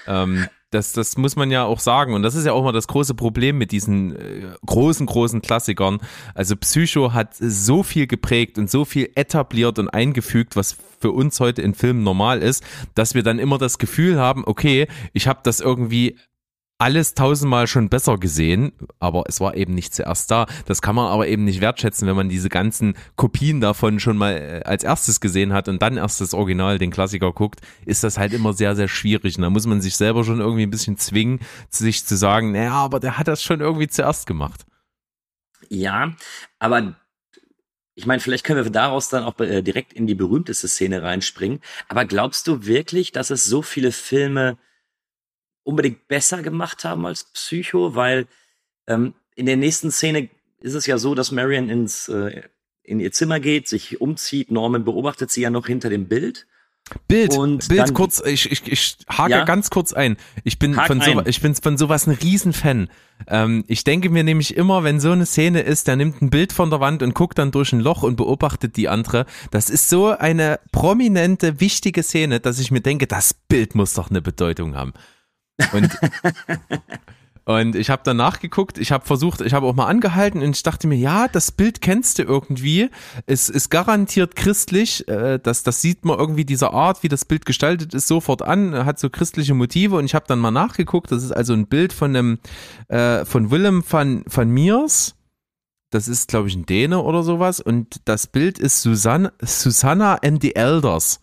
[0.07, 2.15] Ähm, das, das muss man ja auch sagen.
[2.15, 6.01] Und das ist ja auch mal das große Problem mit diesen äh, großen, großen Klassikern.
[6.35, 11.39] Also Psycho hat so viel geprägt und so viel etabliert und eingefügt, was für uns
[11.41, 15.41] heute in Filmen normal ist, dass wir dann immer das Gefühl haben, okay, ich habe
[15.43, 16.17] das irgendwie
[16.83, 20.47] alles tausendmal schon besser gesehen, aber es war eben nicht zuerst da.
[20.67, 24.33] Das kann man aber eben nicht wertschätzen, wenn man diese ganzen Kopien davon schon mal
[24.33, 28.19] äh, als erstes gesehen hat und dann erst das Original, den Klassiker guckt, ist das
[28.19, 29.37] halt immer sehr, sehr schwierig.
[29.37, 31.39] Und da muss man sich selber schon irgendwie ein bisschen zwingen,
[31.71, 34.67] sich zu sagen, naja, aber der hat das schon irgendwie zuerst gemacht.
[35.69, 36.17] Ja,
[36.59, 36.97] aber
[37.95, 41.61] ich meine, vielleicht können wir daraus dann auch äh, direkt in die berühmteste Szene reinspringen.
[41.89, 44.59] Aber glaubst du wirklich, dass es so viele Filme
[45.65, 48.27] unbedingt besser gemacht haben als Psycho, weil
[48.87, 50.29] ähm, in der nächsten Szene
[50.61, 52.43] ist es ja so, dass Marion ins, äh,
[52.83, 54.51] in ihr Zimmer geht, sich umzieht.
[54.51, 56.47] Norman beobachtet sie ja noch hinter dem Bild.
[57.07, 59.45] Bild, Und Bild dann- kurz, ich, ich, ich hake Ja?
[59.45, 60.17] ganz kurz ein.
[60.43, 61.27] Ich bin Hak von so, ein.
[61.29, 62.89] ich bin von sowas ein Riesenfan.
[63.29, 66.53] Ähm, ich denke mir nämlich immer, wenn so eine Szene ist, der nimmt ein Bild
[66.53, 69.27] von der Wand und guckt dann durch ein Loch und beobachtet die andere.
[69.53, 74.11] Das ist so eine prominente, wichtige Szene, dass ich mir denke, das Bild muss doch
[74.11, 74.93] eine Bedeutung haben.
[75.73, 75.91] Und
[77.45, 80.63] Und ich habe dann nachgeguckt, ich habe versucht, ich habe auch mal angehalten und ich
[80.63, 82.89] dachte mir, ja, das Bild kennst du irgendwie.
[83.27, 85.09] Es ist garantiert christlich.
[85.09, 88.85] Äh, das, das sieht man irgendwie dieser Art, wie das Bild gestaltet ist, sofort an,
[88.85, 91.11] hat so christliche Motive und ich habe dann mal nachgeguckt.
[91.11, 92.39] Das ist also ein Bild von einem
[92.89, 95.17] äh, von Willem van, van Miers.
[95.91, 97.61] Das ist, glaube ich, ein Däne oder sowas.
[97.61, 101.21] Und das Bild ist Susanna, Susanna and the Elders.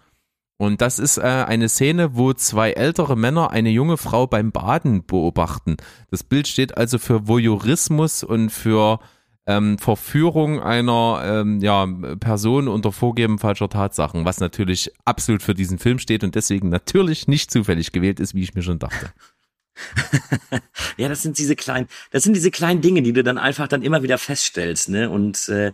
[0.62, 5.05] Und das ist äh, eine Szene, wo zwei ältere Männer eine junge Frau beim Baden
[5.05, 5.78] beobachten.
[6.12, 8.99] Das Bild steht also für Voyeurismus und für
[9.47, 11.88] ähm, Verführung einer ähm, ja,
[12.20, 17.30] Person unter Vorgeben falscher Tatsachen, was natürlich absolut für diesen Film steht und deswegen natürlich
[17.30, 19.12] nicht zufällig gewählt ist, wie ich mir schon dachte.
[20.97, 23.82] Ja, das sind diese kleinen, das sind diese kleinen Dinge, die du dann einfach dann
[23.82, 25.10] immer wieder feststellst, ne?
[25.10, 25.72] Und äh,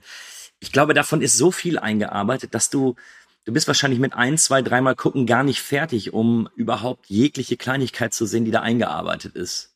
[0.59, 2.95] ich glaube, davon ist so viel eingearbeitet, dass du,
[3.45, 8.13] du bist wahrscheinlich mit ein, zwei, dreimal gucken gar nicht fertig, um überhaupt jegliche Kleinigkeit
[8.13, 9.75] zu sehen, die da eingearbeitet ist.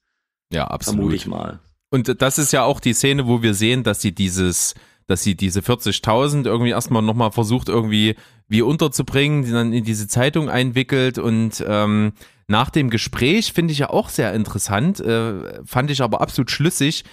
[0.51, 0.97] Ja, absolut.
[0.97, 1.59] Vermute ich mal.
[1.91, 4.75] Und das ist ja auch die Szene, wo wir sehen, dass sie dieses,
[5.07, 8.15] dass sie diese 40.000 irgendwie erstmal nochmal versucht, irgendwie
[8.47, 12.13] wie unterzubringen, die dann in diese Zeitung einwickelt und ähm,
[12.47, 17.03] nach dem Gespräch finde ich ja auch sehr interessant, äh, fand ich aber absolut schlüssig,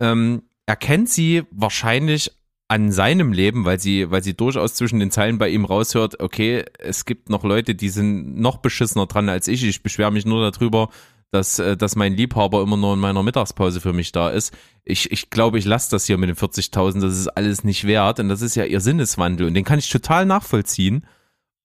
[0.00, 2.32] ähm, erkennt sie wahrscheinlich
[2.68, 6.64] an seinem Leben, weil sie, weil sie durchaus zwischen den Zeilen bei ihm raushört, okay,
[6.78, 9.62] es gibt noch Leute, die sind noch beschissener dran als ich.
[9.62, 10.88] Ich beschwere mich nur darüber,
[11.30, 14.52] dass, äh, dass mein Liebhaber immer nur in meiner Mittagspause für mich da ist.
[14.84, 18.20] Ich, ich glaube, ich lasse das hier mit den 40.000, das ist alles nicht wert
[18.20, 21.06] und das ist ja ihr Sinneswandel und den kann ich total nachvollziehen.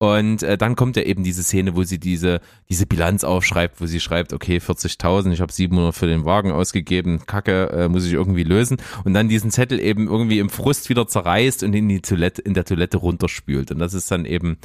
[0.02, 3.86] Und äh, dann kommt ja eben diese Szene, wo sie diese, diese Bilanz aufschreibt, wo
[3.86, 8.14] sie schreibt, okay, 40.000, ich habe 700 für den Wagen ausgegeben, Kacke, äh, muss ich
[8.14, 8.78] irgendwie lösen.
[9.04, 12.56] Und dann diesen Zettel eben irgendwie im Frust wieder zerreißt und in die Toilette, in
[12.56, 13.70] der Toilette runterspült.
[13.70, 14.58] Und das ist dann eben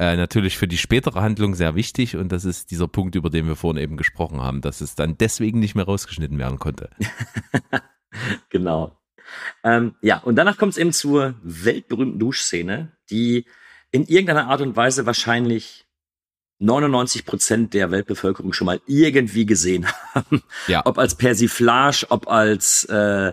[0.00, 2.16] äh, natürlich für die spätere Handlung sehr wichtig.
[2.16, 5.16] Und das ist dieser Punkt, über den wir vorhin eben gesprochen haben, dass es dann
[5.16, 6.90] deswegen nicht mehr rausgeschnitten werden konnte.
[8.50, 8.98] Genau.
[9.64, 13.46] Ähm, ja, und danach kommt es eben zur weltberühmten Duschszene, die
[13.92, 15.86] in irgendeiner Art und Weise wahrscheinlich
[16.58, 20.42] 99 Prozent der Weltbevölkerung schon mal irgendwie gesehen haben.
[20.66, 20.82] Ja.
[20.84, 23.32] Ob als Persiflage, ob als, äh,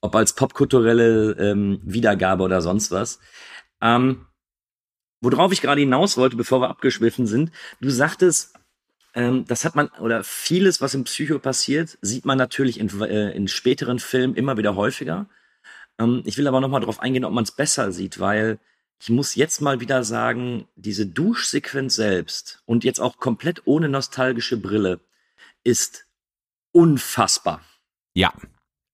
[0.00, 3.18] ob als popkulturelle ähm, Wiedergabe oder sonst was.
[3.82, 4.26] Ähm,
[5.20, 8.54] worauf ich gerade hinaus wollte, bevor wir abgeschwiffen sind, du sagtest,
[9.14, 13.32] ähm, das hat man, oder vieles, was im Psycho passiert, sieht man natürlich in, äh,
[13.32, 15.28] in späteren Filmen immer wieder häufiger.
[15.98, 18.60] Ähm, ich will aber nochmal drauf eingehen, ob man es besser sieht, weil
[19.00, 24.58] ich muss jetzt mal wieder sagen, diese Duschsequenz selbst und jetzt auch komplett ohne nostalgische
[24.58, 25.00] Brille
[25.64, 26.06] ist
[26.72, 27.62] unfassbar.
[28.14, 28.32] Ja.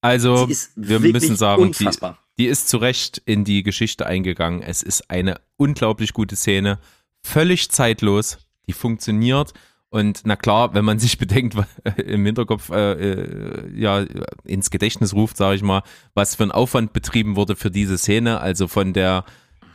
[0.00, 2.18] Also, wir müssen sagen, die, unfassbar.
[2.38, 4.62] die ist zu Recht in die Geschichte eingegangen.
[4.62, 6.78] Es ist eine unglaublich gute Szene,
[7.24, 8.38] völlig zeitlos,
[8.68, 9.54] die funktioniert.
[9.88, 11.56] Und na klar, wenn man sich bedenkt,
[11.96, 14.04] im Hinterkopf äh, äh, ja
[14.44, 15.82] ins Gedächtnis ruft, sage ich mal,
[16.14, 19.24] was für ein Aufwand betrieben wurde für diese Szene, also von der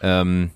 [0.02, 0.52] ähm,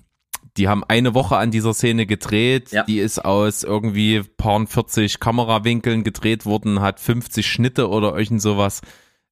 [0.56, 2.72] die haben eine Woche an dieser Szene gedreht.
[2.72, 2.84] Ja.
[2.84, 8.80] Die ist aus irgendwie paar 40 Kamerawinkeln gedreht worden, hat 50 Schnitte oder irgend sowas.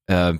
[0.06, 0.34] Äh,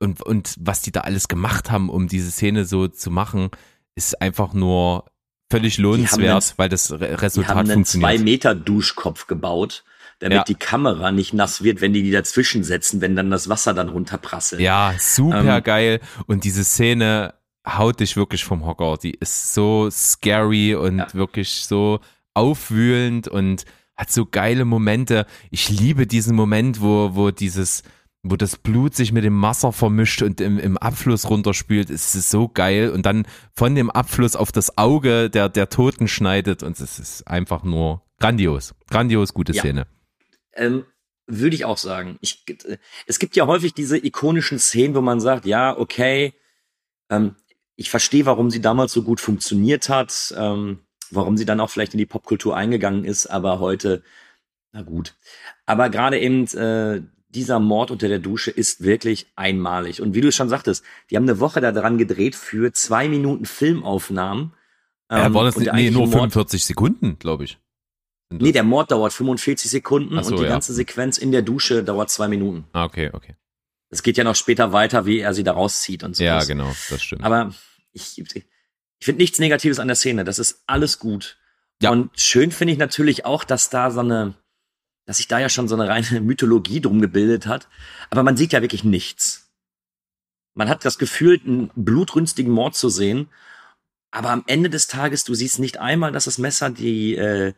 [0.00, 3.50] und, und was die da alles gemacht haben, um diese Szene so zu machen,
[3.94, 5.06] ist einfach nur
[5.50, 8.24] völlig lohnenswert, einen- weil das Re Die Resultat haben einen zwei funktioniert.
[8.24, 9.82] Meter Duschkopf gebaut,
[10.18, 10.44] damit Ja.
[10.44, 13.88] die Kamera nicht nass wird, wenn die die dazwischen setzen, wenn dann das Wasser dann
[13.88, 14.60] runterprasselt.
[14.60, 16.00] Ja, super Ähm, geil.
[16.26, 17.32] Und diese Szene
[17.66, 18.96] haut dich wirklich vom Hocker.
[19.02, 21.14] Die ist so scary und Ja.
[21.14, 22.00] wirklich so
[22.34, 23.64] aufwühlend und
[23.96, 25.26] hat so geile Momente.
[25.50, 27.82] Ich liebe diesen Moment, wo, wo dieses,
[28.22, 31.90] wo das Blut sich mit dem Wasser vermischt und im, im Abfluss runterspült.
[31.90, 32.90] Es ist so geil.
[32.90, 36.62] Und dann von dem Abfluss auf das Auge der, der Toten schneidet.
[36.62, 38.74] Und es ist einfach nur grandios.
[38.88, 39.62] Grandios gute Ja.
[39.62, 39.86] Szene.
[40.54, 40.84] Ähm,
[41.26, 42.18] würde ich auch sagen.
[42.20, 46.34] Ich, äh, es gibt ja häufig diese ikonischen Szenen, wo man sagt, ja, okay,
[47.10, 47.34] ähm,
[47.78, 50.80] ich verstehe, warum sie damals so gut funktioniert hat, ähm,
[51.12, 54.02] warum sie dann auch vielleicht in die Popkultur eingegangen ist, aber heute,
[54.72, 55.14] na gut.
[55.64, 60.02] Aber gerade eben äh, dieser Mord unter der Dusche ist wirklich einmalig.
[60.02, 63.46] Und wie du schon sagtest, die haben eine Woche da dran gedreht für zwei Minuten
[63.46, 64.54] Filmaufnahmen.
[65.08, 67.58] Ja, Ähm, war das nicht, nee, nur Mord- 45 Sekunden, glaube ich.
[68.30, 70.48] Nee, der Mord dauert 45 Sekunden so, und die ja.
[70.50, 72.64] ganze Sequenz in der Dusche dauert zwei Minuten.
[72.72, 73.36] Ah, okay, okay.
[73.88, 76.24] Es geht ja noch später weiter, wie er sie da rauszieht und so.
[76.24, 77.22] Ja, genau, das stimmt.
[77.24, 77.54] Aber
[78.16, 78.44] ich, ich
[79.04, 80.24] finde nichts Negatives an der Szene.
[80.24, 81.38] Das ist alles gut.
[81.82, 81.90] Ja.
[81.90, 84.34] Und schön finde ich natürlich auch, dass da so eine,
[85.06, 87.68] dass sich da ja schon so eine reine Mythologie drum gebildet hat.
[88.10, 89.50] Aber man sieht ja wirklich nichts.
[90.54, 93.28] Man hat das Gefühl, einen blutrünstigen Mord zu sehen.
[94.10, 97.52] Aber am Ende des Tages, du siehst nicht einmal, dass das Messer die, äh,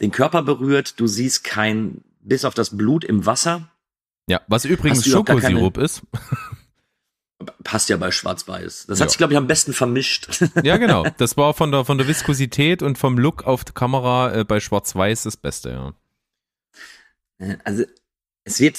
[0.00, 1.00] den Körper berührt.
[1.00, 3.70] Du siehst kein, bis auf das Blut im Wasser.
[4.28, 6.02] ja, was übrigens gar keine- Schokosirup ist.
[7.64, 8.86] Passt ja bei Schwarz-Weiß.
[8.88, 9.04] Das Ja.
[9.04, 10.28] hat sich, glaube ich, am besten vermischt.
[10.62, 11.04] Ja, genau.
[11.18, 14.60] Das war von der, von der Viskosität und vom Look auf der Kamera äh, bei
[14.60, 15.94] Schwarz-Weiß das Beste, ja.
[17.38, 17.84] Äh, Also
[18.44, 18.78] es wird,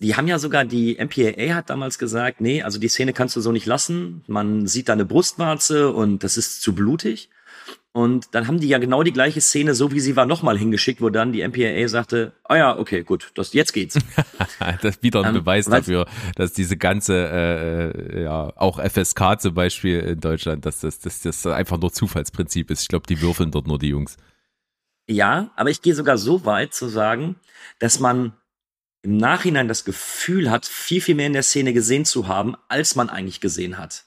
[0.00, 3.40] die haben ja sogar, die MPAA hat damals gesagt, nee, also die Szene kannst du
[3.40, 4.24] so nicht lassen.
[4.26, 7.30] Man sieht da eine Brustwarze und das ist zu blutig.
[7.96, 11.00] Und dann haben die ja genau die gleiche Szene, so wie sie war, nochmal hingeschickt,
[11.00, 13.98] wo dann die MPAA sagte, ah ja, okay, gut, das, jetzt geht's.
[14.82, 19.40] Das ist wieder ein Ähm, Beweis dafür, dass diese ganze, äh, äh, ja, auch FSK
[19.40, 22.82] zum Beispiel in Deutschland, dass das, dass das einfach nur Zufallsprinzip ist.
[22.82, 24.18] Ich glaube, die würfeln dort nur die Jungs.
[25.08, 27.36] Ja, aber ich gehe sogar so weit zu sagen,
[27.78, 28.34] dass man
[29.00, 32.94] im Nachhinein das Gefühl hat, viel, viel mehr in der Szene gesehen zu haben, als
[32.94, 34.04] man eigentlich gesehen hat.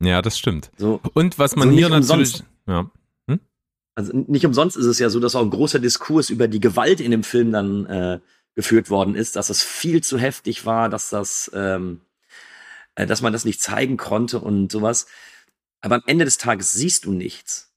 [0.00, 0.70] Ja, das stimmt.
[0.76, 2.90] So, Und was man So hier nicht natürlich, ja,
[3.94, 7.00] Also nicht umsonst ist es ja so, dass auch ein großer Diskurs über die Gewalt
[7.00, 8.20] in dem Film dann äh,
[8.54, 12.00] geführt worden ist, dass es viel zu heftig war, dass das, ähm,
[12.94, 15.06] äh, dass man das nicht zeigen konnte und sowas.
[15.80, 17.72] Aber am Ende des Tages siehst du nichts.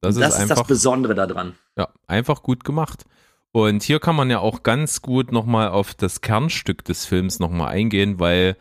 [0.00, 1.54] das, das ist ist einfach, das Besondere daran.
[1.76, 3.04] ja, einfach gut gemacht.
[3.52, 7.68] Und hier kann man ja auch ganz gut nochmal auf das Kernstück des Films nochmal
[7.68, 8.56] eingehen, weil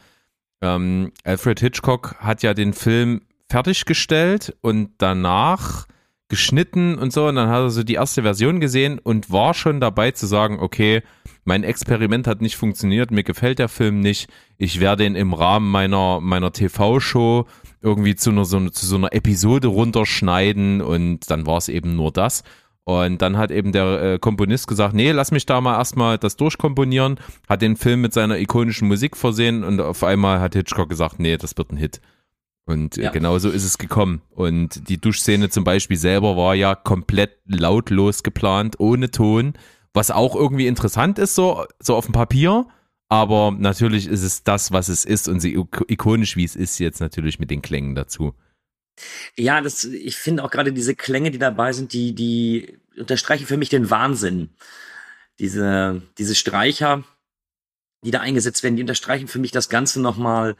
[0.61, 5.87] ähm, Alfred Hitchcock hat ja den Film fertiggestellt und danach
[6.33, 7.27] geschnitten und so.
[7.27, 10.57] Und dann hat er so die erste Version gesehen und war schon dabei zu sagen,
[10.59, 11.03] okay,
[11.45, 14.31] mein Experiment hat nicht funktioniert, mir gefällt der Film nicht.
[14.57, 17.45] Ich werde ihn im Rahmen meiner, meiner TV-Show
[17.83, 22.11] irgendwie zu einer, so, zu so einer Episode runterschneiden und dann war es eben nur
[22.11, 22.43] das.
[22.83, 26.35] Und dann hat eben der äh, Komponist gesagt, nee, lass mich da mal erstmal das
[26.35, 31.19] durchkomponieren, hat den Film mit seiner ikonischen Musik versehen und auf einmal hat Hitchcock gesagt,
[31.19, 32.01] nee, das wird ein Hit.
[32.65, 33.11] Und äh, Ja.
[33.11, 34.21] genau so ist es gekommen.
[34.29, 39.53] Und die Duschszene zum Beispiel selber war ja komplett lautlos geplant, ohne Ton,
[39.93, 42.67] was auch irgendwie interessant ist, so, so auf dem Papier.
[43.09, 46.79] Aber natürlich ist es das, was es ist und so ik- ikonisch, wie es ist,
[46.79, 48.33] jetzt natürlich mit den Klängen dazu.
[49.35, 53.57] Ja, das, ich finde auch gerade diese Klänge, die dabei sind, die, die unterstreichen für
[53.57, 54.49] mich den Wahnsinn.
[55.39, 57.03] Diese, diese Streicher,
[58.03, 60.55] die da eingesetzt werden, die unterstreichen für mich das Ganze nochmal,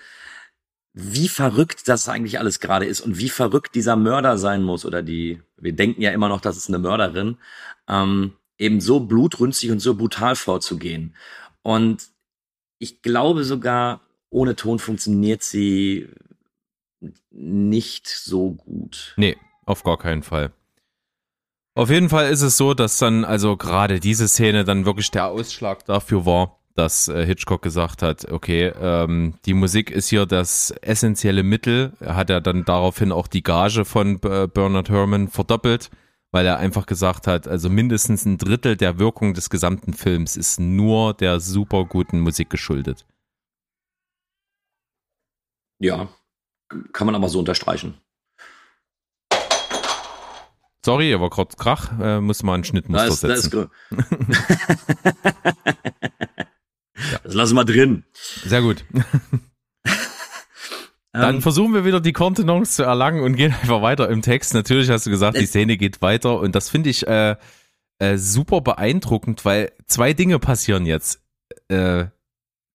[0.93, 5.01] wie verrückt das eigentlich alles gerade ist und wie verrückt dieser Mörder sein muss oder
[5.01, 7.37] die, wir denken ja immer noch, das ist eine Mörderin,
[7.87, 11.15] ähm, eben so blutrünstig und so brutal vorzugehen.
[11.63, 12.09] Und
[12.77, 16.09] ich glaube sogar, ohne Ton funktioniert sie
[17.31, 19.13] nicht so gut.
[19.17, 20.51] Nee, auf gar keinen Fall.
[21.75, 25.27] Auf jeden Fall ist es so, dass dann also gerade diese Szene dann wirklich der
[25.27, 30.71] Ausschlag dafür war, dass äh, Hitchcock gesagt hat, okay, ähm, die Musik ist hier das
[30.81, 31.93] essentielle Mittel.
[31.99, 35.91] Er hat ja dann daraufhin auch die Gage von Bernard Herrmann verdoppelt,
[36.31, 40.59] weil er einfach gesagt hat, also mindestens ein Drittel der Wirkung des gesamten Films ist
[40.59, 43.05] nur der super guten Musik geschuldet.
[45.79, 46.09] Ja,
[46.91, 47.95] kann man aber so unterstreichen.
[50.85, 53.69] Sorry, er war gerade Krach, äh, muss mal ein Schnittmuster Da ist, da ist, setzen.
[53.89, 53.91] gr-
[57.23, 58.03] Das lassen wir drin.
[58.45, 58.83] Sehr gut.
[61.15, 64.53] Dann Ähm, versuchen wir wieder die Kontenance zu erlangen und gehen einfach weiter im Text.
[64.55, 65.47] Natürlich hast du gesagt, die Äh.
[65.47, 67.35] Szene geht weiter und das finde ich äh,
[67.99, 71.21] äh, super beeindruckend, weil zwei Dinge passieren jetzt.
[71.67, 72.05] Äh,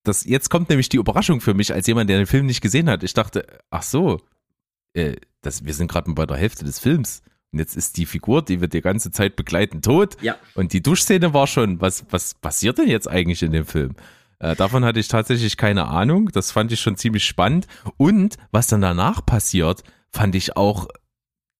[0.04, 2.88] das, jetzt kommt nämlich die Überraschung für mich als jemand, der den Film nicht gesehen
[2.88, 3.02] hat.
[3.02, 4.20] Ich dachte, ach so,
[4.94, 7.22] äh, das, wir sind gerade bei der Hälfte des Films.
[7.52, 10.16] Und jetzt ist die Figur, die wir die ganze Zeit begleiten, tot.
[10.22, 10.36] Ja.
[10.54, 13.96] Und die Duschszene war schon, was, was passiert denn jetzt eigentlich in dem Film?
[14.40, 16.30] Äh, davon hatte ich tatsächlich keine Ahnung.
[16.32, 17.66] Das fand ich schon ziemlich spannend.
[17.96, 19.82] Und was dann danach passiert,
[20.12, 20.88] fand ich auch,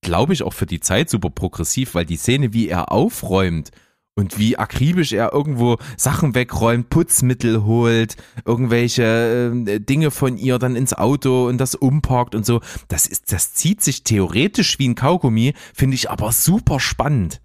[0.03, 3.71] glaube ich, auch für die Zeit super progressiv, weil die Szene, wie er aufräumt
[4.19, 10.75] und wie akribisch er irgendwo Sachen wegräumt, Putzmittel holt, irgendwelche äh, Dinge von ihr dann
[10.75, 14.97] ins Auto und das umparkt und so, das ist, das zieht sich theoretisch wie ein
[14.97, 17.41] Kaugummi, finde ich aber super spannend.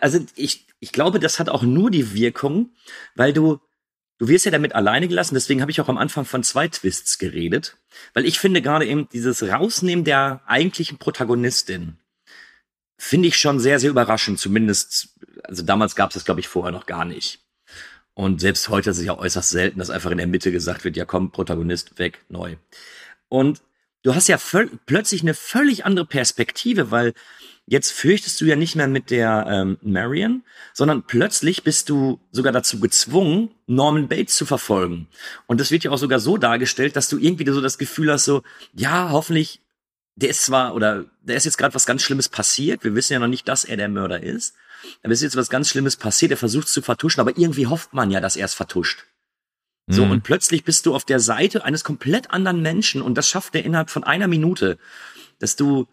[0.00, 2.70] Also ich, ich glaube, das hat auch nur die Wirkung,
[3.14, 3.60] weil du,
[4.18, 5.34] du wirst ja damit alleine gelassen.
[5.34, 7.76] Deswegen habe ich auch am Anfang von zwei Twists geredet.
[8.14, 11.98] Weil ich finde gerade eben dieses Rausnehmen der eigentlichen Protagonistin
[12.96, 14.38] finde ich schon sehr, sehr überraschend.
[14.38, 15.08] Zumindest,
[15.42, 17.40] also damals gab es das, glaube ich, vorher noch gar nicht.
[18.14, 20.96] Und selbst heute ist es ja äußerst selten, dass einfach in der Mitte gesagt wird,
[20.96, 22.56] ja komm, Protagonist weg, neu.
[23.28, 23.62] Und
[24.02, 24.38] du hast ja
[24.86, 27.12] plötzlich eine völlig andere Perspektive, weil
[27.66, 30.42] jetzt fürchtest du ja nicht mehr mit der ähm, Marion,
[30.72, 35.08] sondern plötzlich bist du sogar dazu gezwungen, Norman Bates zu verfolgen.
[35.46, 38.24] Und das wird ja auch sogar so dargestellt, dass du irgendwie so das Gefühl hast,
[38.24, 38.42] so,
[38.74, 39.60] ja, hoffentlich,
[40.16, 43.18] der ist zwar, oder der ist jetzt gerade was ganz Schlimmes passiert, wir wissen ja
[43.18, 44.54] noch nicht, dass er der Mörder ist,
[45.02, 47.66] aber es ist jetzt was ganz Schlimmes passiert, er versucht es zu vertuschen, aber irgendwie
[47.66, 49.04] hofft man ja, dass er es vertuscht.
[49.86, 50.12] So, mhm.
[50.12, 53.64] und plötzlich bist du auf der Seite eines komplett anderen Menschen und das schafft er
[53.64, 54.78] innerhalb von einer Minute,
[55.38, 55.88] dass du,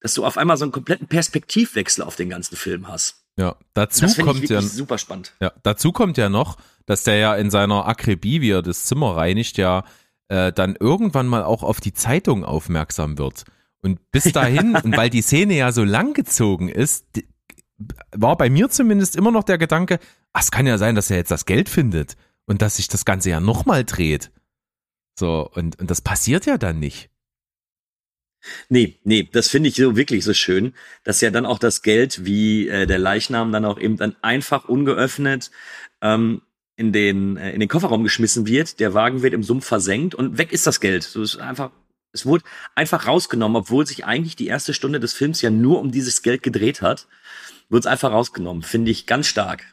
[0.00, 3.24] dass du auf einmal so einen kompletten Perspektivwechsel auf den ganzen Film hast.
[3.36, 5.32] Ja, dazu kommt ja super spannend.
[5.40, 9.16] Ja, dazu kommt ja noch, dass der ja in seiner Akribie, wie er das Zimmer
[9.16, 9.84] reinigt, ja
[10.30, 13.44] äh, dann irgendwann mal auch auf die Zeitung aufmerksam wird.
[13.82, 17.04] Und bis dahin, und weil die Szene ja so lang gezogen ist,
[18.12, 19.98] war bei mir zumindest immer noch der Gedanke,
[20.32, 23.04] ach, es kann ja sein, dass er jetzt das Geld findet und dass sich das
[23.04, 24.30] Ganze ja nochmal dreht.
[25.18, 27.09] So, und, und das passiert ja dann nicht.
[28.68, 30.74] Nee, nee, das finde ich so wirklich so schön,
[31.04, 34.66] dass ja dann auch das Geld wie äh, der Leichnam dann auch eben dann einfach
[34.68, 35.50] ungeöffnet
[36.00, 36.42] ähm,
[36.76, 40.38] in den äh, in den Kofferraum geschmissen wird, der Wagen wird im Sumpf versenkt und
[40.38, 41.02] weg ist das Geld.
[41.02, 41.70] So ist einfach
[42.12, 45.92] es wurde einfach rausgenommen, obwohl sich eigentlich die erste Stunde des Films ja nur um
[45.92, 47.06] dieses Geld gedreht hat
[47.70, 48.62] wird es einfach rausgenommen.
[48.62, 49.64] Finde ich ganz stark.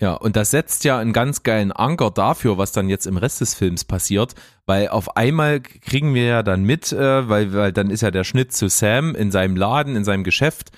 [0.00, 3.40] Ja, und das setzt ja einen ganz geilen Anker dafür, was dann jetzt im Rest
[3.40, 4.34] des Films passiert,
[4.66, 8.24] weil auf einmal kriegen wir ja dann mit, äh, weil, weil dann ist ja der
[8.24, 10.72] Schnitt zu Sam in seinem Laden, in seinem Geschäft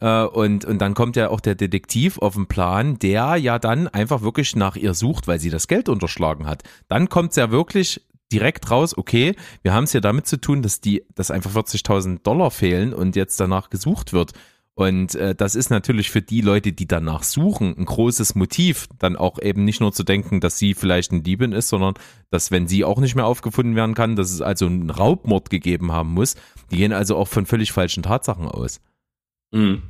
[0.00, 3.88] äh, und, und dann kommt ja auch der Detektiv auf den Plan, der ja dann
[3.88, 6.62] einfach wirklich nach ihr sucht, weil sie das Geld unterschlagen hat.
[6.88, 8.02] Dann kommt es ja wirklich
[8.32, 12.22] direkt raus, okay, wir haben es ja damit zu tun, dass die, dass einfach 40.000
[12.22, 14.32] Dollar fehlen und jetzt danach gesucht wird.
[14.80, 19.14] Und äh, das ist natürlich für die Leute, die danach suchen, ein großes Motiv, dann
[19.14, 21.96] auch eben nicht nur zu denken, dass sie vielleicht ein Diebin ist, sondern
[22.30, 25.92] dass, wenn sie auch nicht mehr aufgefunden werden kann, dass es also einen Raubmord gegeben
[25.92, 26.34] haben muss.
[26.70, 28.80] Die gehen also auch von völlig falschen Tatsachen aus.
[29.50, 29.82] Mhm.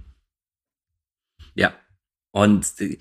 [1.55, 1.73] Ja.
[2.33, 2.99] Und äh,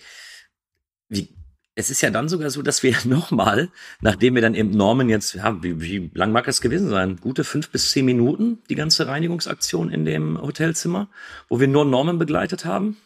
[1.08, 1.39] wie,
[1.80, 3.70] es ist ja dann sogar so, dass wir nochmal,
[4.02, 7.16] nachdem wir dann eben Norman jetzt, ja, wie, wie lang mag es gewesen sein?
[7.16, 11.10] Gute fünf bis zehn Minuten, die ganze Reinigungsaktion in dem Hotelzimmer,
[11.48, 12.98] wo wir nur Norman begleitet haben?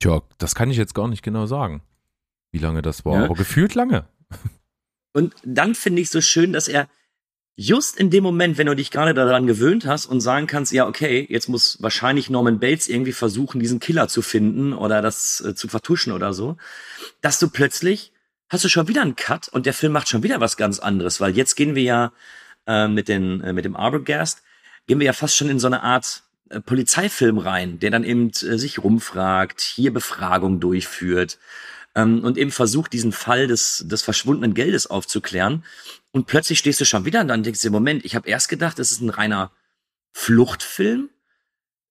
[0.00, 1.82] Tja, das kann ich jetzt gar nicht genau sagen,
[2.50, 3.24] wie lange das war, ja.
[3.24, 4.08] aber gefühlt lange.
[5.12, 6.88] Und dann finde ich so schön, dass er
[7.60, 10.86] just in dem Moment, wenn du dich gerade daran gewöhnt hast und sagen kannst, ja,
[10.86, 15.54] okay, jetzt muss wahrscheinlich Norman Bates irgendwie versuchen, diesen Killer zu finden oder das äh,
[15.54, 16.56] zu vertuschen oder so,
[17.20, 18.12] dass du plötzlich
[18.48, 21.20] hast du schon wieder einen Cut und der Film macht schon wieder was ganz anderes,
[21.20, 22.12] weil jetzt gehen wir ja
[22.66, 24.42] äh, mit, den, äh, mit dem Arbogast,
[24.86, 28.28] gehen wir ja fast schon in so eine Art äh, Polizeifilm rein, der dann eben
[28.28, 31.38] äh, sich rumfragt, hier Befragung durchführt
[31.94, 35.64] ähm, und eben versucht, diesen Fall des, des verschwundenen Geldes aufzuklären.
[36.12, 38.78] Und plötzlich stehst du schon wieder und dann denkst du, Moment, ich habe erst gedacht,
[38.78, 39.52] das ist ein reiner
[40.12, 41.10] Fluchtfilm.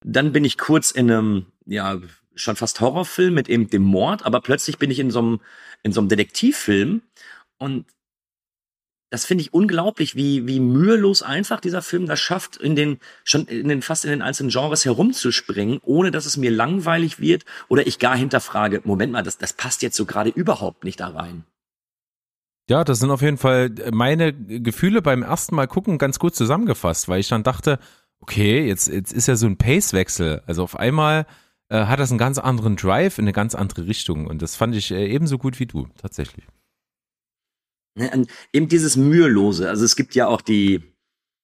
[0.04, 2.00] Dann bin ich kurz in einem, ja,
[2.36, 5.42] schon fast Horrorfilm mit eben dem Mord, aber plötzlich bin ich in so einem,
[5.84, 7.02] in so einem Detektivfilm
[7.58, 7.86] und
[9.10, 13.46] das finde ich unglaublich, wie, wie mühelos einfach dieser Film das schafft, in den, schon
[13.46, 17.88] in den, fast in den einzelnen Genres herumzuspringen, ohne dass es mir langweilig wird oder
[17.88, 21.44] ich gar hinterfrage, Moment mal, das, das passt jetzt so gerade überhaupt nicht da rein.
[22.70, 27.10] Ja, das sind auf jeden Fall meine Gefühle beim ersten Mal gucken ganz gut zusammengefasst,
[27.10, 27.80] weil ich dann dachte,
[28.20, 30.44] okay, jetzt, jetzt ist ja so ein Pace-Wechsel.
[30.46, 31.26] Also auf einmal
[31.70, 34.76] äh, hat das einen ganz anderen Drive in eine ganz andere Richtung und das fand
[34.76, 36.46] ich äh, ebenso gut wie du, tatsächlich.
[38.00, 39.68] Ne, eben dieses Mühelose.
[39.68, 40.82] Also es gibt ja auch die,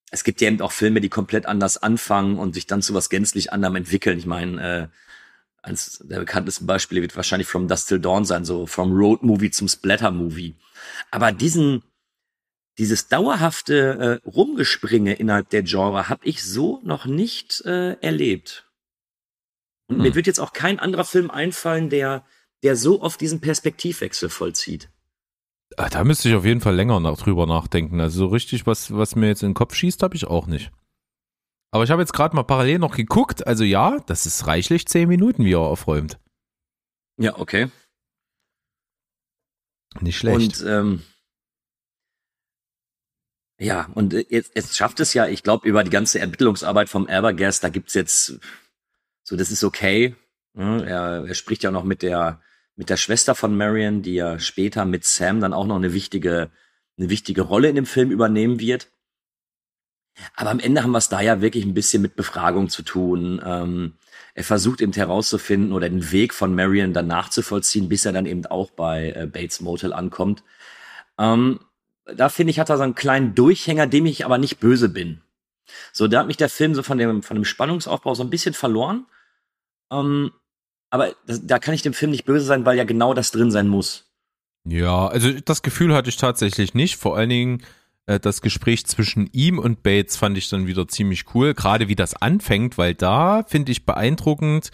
[0.09, 3.09] es gibt ja eben auch Filme, die komplett anders anfangen und sich dann zu was
[3.09, 4.17] gänzlich anderem entwickeln.
[4.17, 4.87] Ich meine, äh,
[5.61, 9.51] eines der bekanntesten Beispiele wird wahrscheinlich From Dust Till Dawn sein, so vom Road Movie
[9.51, 10.55] zum Splatter Movie.
[11.11, 11.83] Aber diesen,
[12.77, 18.71] dieses dauerhafte äh, Rumgespringe innerhalb der Genre habe ich so noch nicht äh, erlebt.
[19.87, 20.03] Und hm.
[20.03, 22.25] mir wird jetzt auch kein anderer Film einfallen, der,
[22.63, 24.89] der so oft diesen Perspektivwechsel vollzieht.
[25.77, 27.99] Ah, da müsste ich auf jeden Fall länger nach, drüber nachdenken.
[27.99, 30.71] Also so richtig, was, was mir jetzt in den Kopf schießt, habe ich auch nicht.
[31.71, 33.45] Aber ich habe jetzt gerade mal parallel noch geguckt.
[33.45, 36.17] Also ja, das ist reichlich zehn Minuten, wie er aufräumt.
[37.17, 37.69] Ja, okay.
[39.99, 40.61] Nicht schlecht.
[40.61, 41.03] Und ähm,
[43.59, 47.61] ja, und jetzt, jetzt schafft es ja, ich glaube, über die ganze Ermittlungsarbeit vom Erbergas,
[47.61, 48.39] da gibt's jetzt,
[49.23, 50.15] so das ist okay.
[50.53, 50.85] Ne?
[50.85, 52.41] Er, er spricht ja noch mit der
[52.75, 56.51] mit der Schwester von Marion, die ja später mit Sam dann auch noch eine wichtige
[56.97, 58.89] eine wichtige Rolle in dem Film übernehmen wird.
[60.35, 63.41] Aber am Ende haben wir es da ja wirklich ein bisschen mit Befragung zu tun.
[63.45, 63.95] Ähm,
[64.33, 68.45] er versucht eben herauszufinden oder den Weg von Marion dann nachzuvollziehen, bis er dann eben
[68.45, 70.43] auch bei äh, Bates Motel ankommt.
[71.19, 71.59] Ähm,
[72.05, 75.21] da finde ich, hat er so einen kleinen Durchhänger, dem ich aber nicht böse bin.
[75.91, 78.53] So, da hat mich der Film so von dem, von dem Spannungsaufbau so ein bisschen
[78.53, 79.07] verloren.
[79.91, 80.31] Ähm,
[80.89, 83.51] aber das, da kann ich dem Film nicht böse sein, weil ja genau das drin
[83.51, 84.05] sein muss.
[84.67, 86.95] Ja, also das Gefühl hatte ich tatsächlich nicht.
[86.97, 87.63] Vor allen Dingen
[88.07, 91.53] äh, das Gespräch zwischen ihm und Bates fand ich dann wieder ziemlich cool.
[91.53, 94.71] Gerade wie das anfängt, weil da finde ich beeindruckend,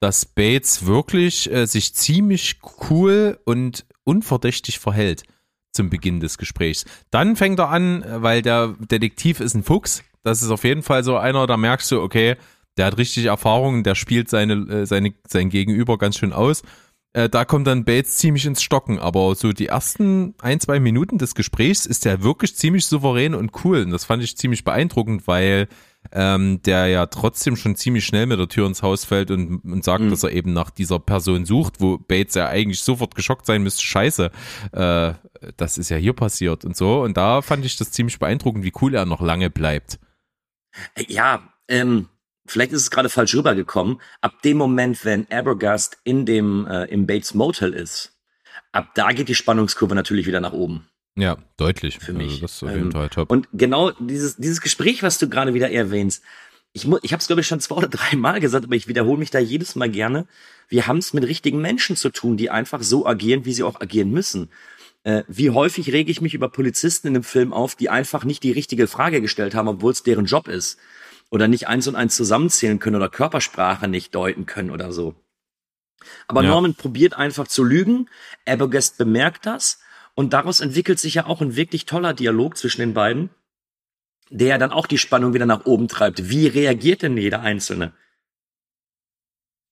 [0.00, 5.24] dass Bates wirklich äh, sich ziemlich cool und unverdächtig verhält
[5.72, 6.84] zum Beginn des Gesprächs.
[7.10, 10.02] Dann fängt er an, äh, weil der Detektiv ist ein Fuchs.
[10.22, 12.36] Das ist auf jeden Fall so einer, da merkst du, okay,
[12.76, 16.62] der hat richtig Erfahrung, der spielt seine, äh, seine, sein Gegenüber ganz schön aus.
[17.12, 21.18] Äh, da kommt dann Bates ziemlich ins Stocken, aber so die ersten ein, zwei Minuten
[21.18, 23.82] des Gesprächs ist der wirklich ziemlich souverän und cool.
[23.82, 25.66] Und das fand ich ziemlich beeindruckend, weil
[26.12, 29.84] ähm, der ja trotzdem schon ziemlich schnell mit der Tür ins Haus fällt und, und
[29.84, 30.10] sagt, mhm.
[30.10, 33.82] dass er eben nach dieser Person sucht, wo Bates ja eigentlich sofort geschockt sein müsste,
[33.82, 34.30] scheiße,
[34.72, 35.12] äh,
[35.56, 37.02] das ist ja hier passiert und so.
[37.02, 39.98] Und da fand ich das ziemlich beeindruckend, wie cool er noch lange bleibt.
[41.08, 42.08] Ja, ähm,
[42.50, 47.06] vielleicht ist es gerade falsch rübergekommen, ab dem Moment, wenn Abergast in dem, äh, im
[47.06, 48.18] Bates Motel ist,
[48.72, 50.86] ab da geht die Spannungskurve natürlich wieder nach oben.
[51.16, 51.98] Ja, deutlich.
[51.98, 52.30] Für mich.
[52.30, 53.30] Also das ist auf jeden ähm, Fall top.
[53.30, 56.22] Und genau dieses, dieses Gespräch, was du gerade wieder erwähnst,
[56.72, 59.18] ich, ich habe es, glaube ich, schon zwei oder drei Mal gesagt, aber ich wiederhole
[59.18, 60.26] mich da jedes Mal gerne.
[60.68, 63.80] Wir haben es mit richtigen Menschen zu tun, die einfach so agieren, wie sie auch
[63.80, 64.50] agieren müssen.
[65.02, 68.42] Äh, wie häufig rege ich mich über Polizisten in dem Film auf, die einfach nicht
[68.44, 70.78] die richtige Frage gestellt haben, obwohl es deren Job ist
[71.30, 75.14] oder nicht eins und eins zusammenzählen können oder Körpersprache nicht deuten können oder so.
[76.26, 76.50] Aber ja.
[76.50, 78.08] Norman probiert einfach zu lügen.
[78.46, 79.80] Abergast bemerkt das
[80.14, 83.30] und daraus entwickelt sich ja auch ein wirklich toller Dialog zwischen den beiden,
[84.30, 86.30] der dann auch die Spannung wieder nach oben treibt.
[86.30, 87.92] Wie reagiert denn jeder Einzelne?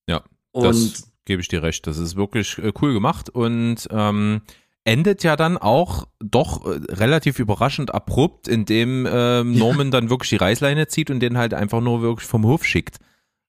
[0.09, 1.87] Ja, und das gebe ich dir recht.
[1.87, 4.43] Das ist wirklich äh, cool gemacht und ähm,
[4.89, 9.91] endet ja dann auch doch äh, relativ überraschend abrupt, indem äh, Norman ja.
[9.91, 12.97] dann wirklich die Reißleine zieht und den halt einfach nur wirklich vom Hof schickt.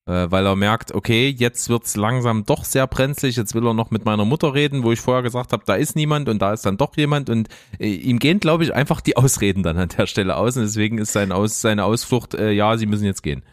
[0.05, 3.89] Äh, weil er merkt, okay, jetzt wird's langsam doch sehr brenzlig, jetzt will er noch
[3.89, 6.65] mit meiner Mutter reden, wo ich vorher gesagt habe, da ist niemand und da ist
[6.65, 7.47] dann doch jemand und
[7.79, 10.97] äh, ihm gehen, glaube ich, einfach die Ausreden dann an der Stelle aus und deswegen
[10.97, 13.43] ist sein aus, seine Ausflucht, äh, ja, sie müssen jetzt gehen.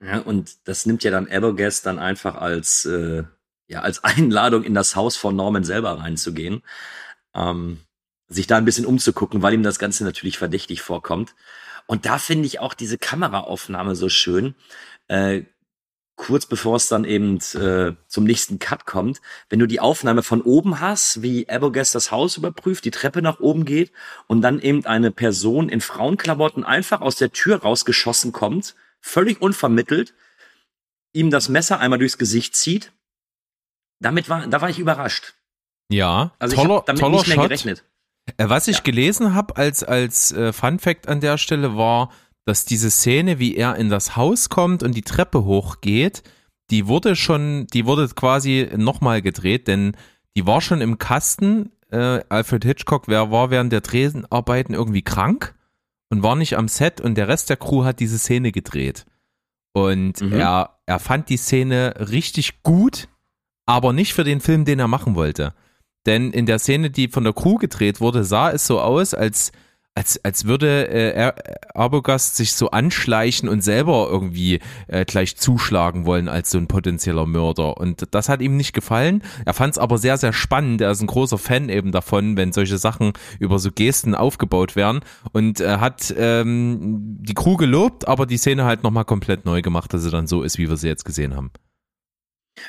[0.00, 3.24] Ja, und das nimmt ja dann Everguest dann einfach als äh,
[3.68, 6.62] ja, als Einladung in das Haus von Norman selber reinzugehen,
[7.34, 7.80] ähm,
[8.28, 11.34] sich da ein bisschen umzugucken, weil ihm das Ganze natürlich verdächtig vorkommt.
[11.86, 14.54] Und da finde ich auch diese Kameraaufnahme so schön.
[15.08, 15.42] Äh,
[16.16, 20.42] kurz bevor es dann eben äh, zum nächsten Cut kommt, wenn du die Aufnahme von
[20.42, 23.92] oben hast, wie Abogast das Haus überprüft, die Treppe nach oben geht
[24.26, 30.14] und dann eben eine Person in Frauenklamotten einfach aus der Tür rausgeschossen kommt, völlig unvermittelt,
[31.12, 32.92] ihm das Messer einmal durchs Gesicht zieht
[34.00, 35.34] damit war, da war ich überrascht.
[35.90, 37.44] Ja, also toller, ich damit toller nicht mehr Shot.
[37.48, 37.84] gerechnet.
[38.36, 38.82] Äh, was ich ja.
[38.82, 42.10] gelesen habe als, als äh, Fun Fact an der Stelle war,
[42.44, 46.22] dass diese Szene, wie er in das Haus kommt und die Treppe hochgeht,
[46.70, 49.96] die wurde schon, die wurde quasi nochmal gedreht, denn
[50.36, 51.70] die war schon im Kasten.
[51.90, 55.54] Äh, Alfred Hitchcock wer war während der Dreharbeiten irgendwie krank
[56.10, 59.04] und war nicht am Set und der Rest der Crew hat diese Szene gedreht.
[59.72, 60.32] Und mhm.
[60.32, 63.08] er, er fand die Szene richtig gut
[63.66, 65.54] aber nicht für den Film, den er machen wollte.
[66.06, 69.52] Denn in der Szene, die von der Crew gedreht wurde, sah es so aus, als,
[69.94, 71.32] als, als würde äh,
[71.72, 77.24] Arbogast sich so anschleichen und selber irgendwie äh, gleich zuschlagen wollen als so ein potenzieller
[77.24, 77.78] Mörder.
[77.78, 79.22] Und das hat ihm nicht gefallen.
[79.46, 80.82] Er fand es aber sehr, sehr spannend.
[80.82, 85.00] Er ist ein großer Fan eben davon, wenn solche Sachen über so Gesten aufgebaut werden.
[85.32, 89.94] Und er hat ähm, die Crew gelobt, aber die Szene halt nochmal komplett neu gemacht,
[89.94, 91.50] dass sie dann so ist, wie wir sie jetzt gesehen haben.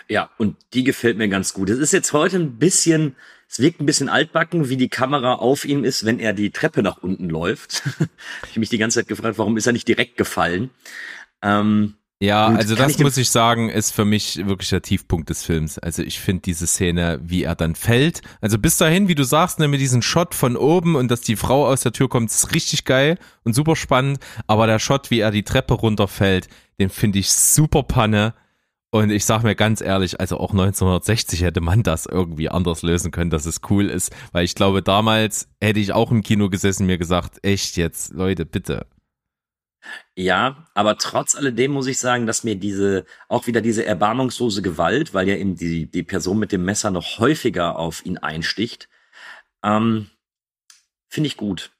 [0.08, 1.70] Ja, und die gefällt mir ganz gut.
[1.70, 3.16] Es ist jetzt heute ein bisschen,
[3.48, 6.82] es wirkt ein bisschen altbacken, wie die Kamera auf ihm ist, wenn er die Treppe
[6.84, 7.84] nach unten läuft.
[8.44, 10.70] ich habe mich die ganze Zeit gefragt, warum ist er nicht direkt gefallen?
[11.42, 15.78] Ähm, ja, also das muss ich sagen, ist für mich wirklich der Tiefpunkt des Films.
[15.78, 18.22] Also ich finde diese Szene, wie er dann fällt.
[18.40, 21.36] Also bis dahin, wie du sagst, ne, mit diesem Shot von oben und dass die
[21.36, 24.20] Frau aus der Tür kommt, ist richtig geil und super spannend.
[24.48, 26.48] Aber der Shot, wie er die Treppe runterfällt,
[26.80, 28.34] den finde ich super Panne
[28.96, 33.12] und ich sag mir ganz ehrlich, also auch 1960 hätte man das irgendwie anders lösen
[33.12, 34.12] können, dass es cool ist.
[34.32, 38.46] Weil ich glaube, damals hätte ich auch im Kino gesessen mir gesagt, echt jetzt, Leute,
[38.46, 38.88] bitte.
[40.16, 45.14] Ja, aber trotz alledem muss ich sagen, dass mir diese, auch wieder diese erbarmungslose Gewalt,
[45.14, 48.90] weil ja eben die, die Person mit dem Messer noch häufiger auf ihn einsticht,
[49.64, 50.10] ähm,
[51.10, 51.72] finde ich gut.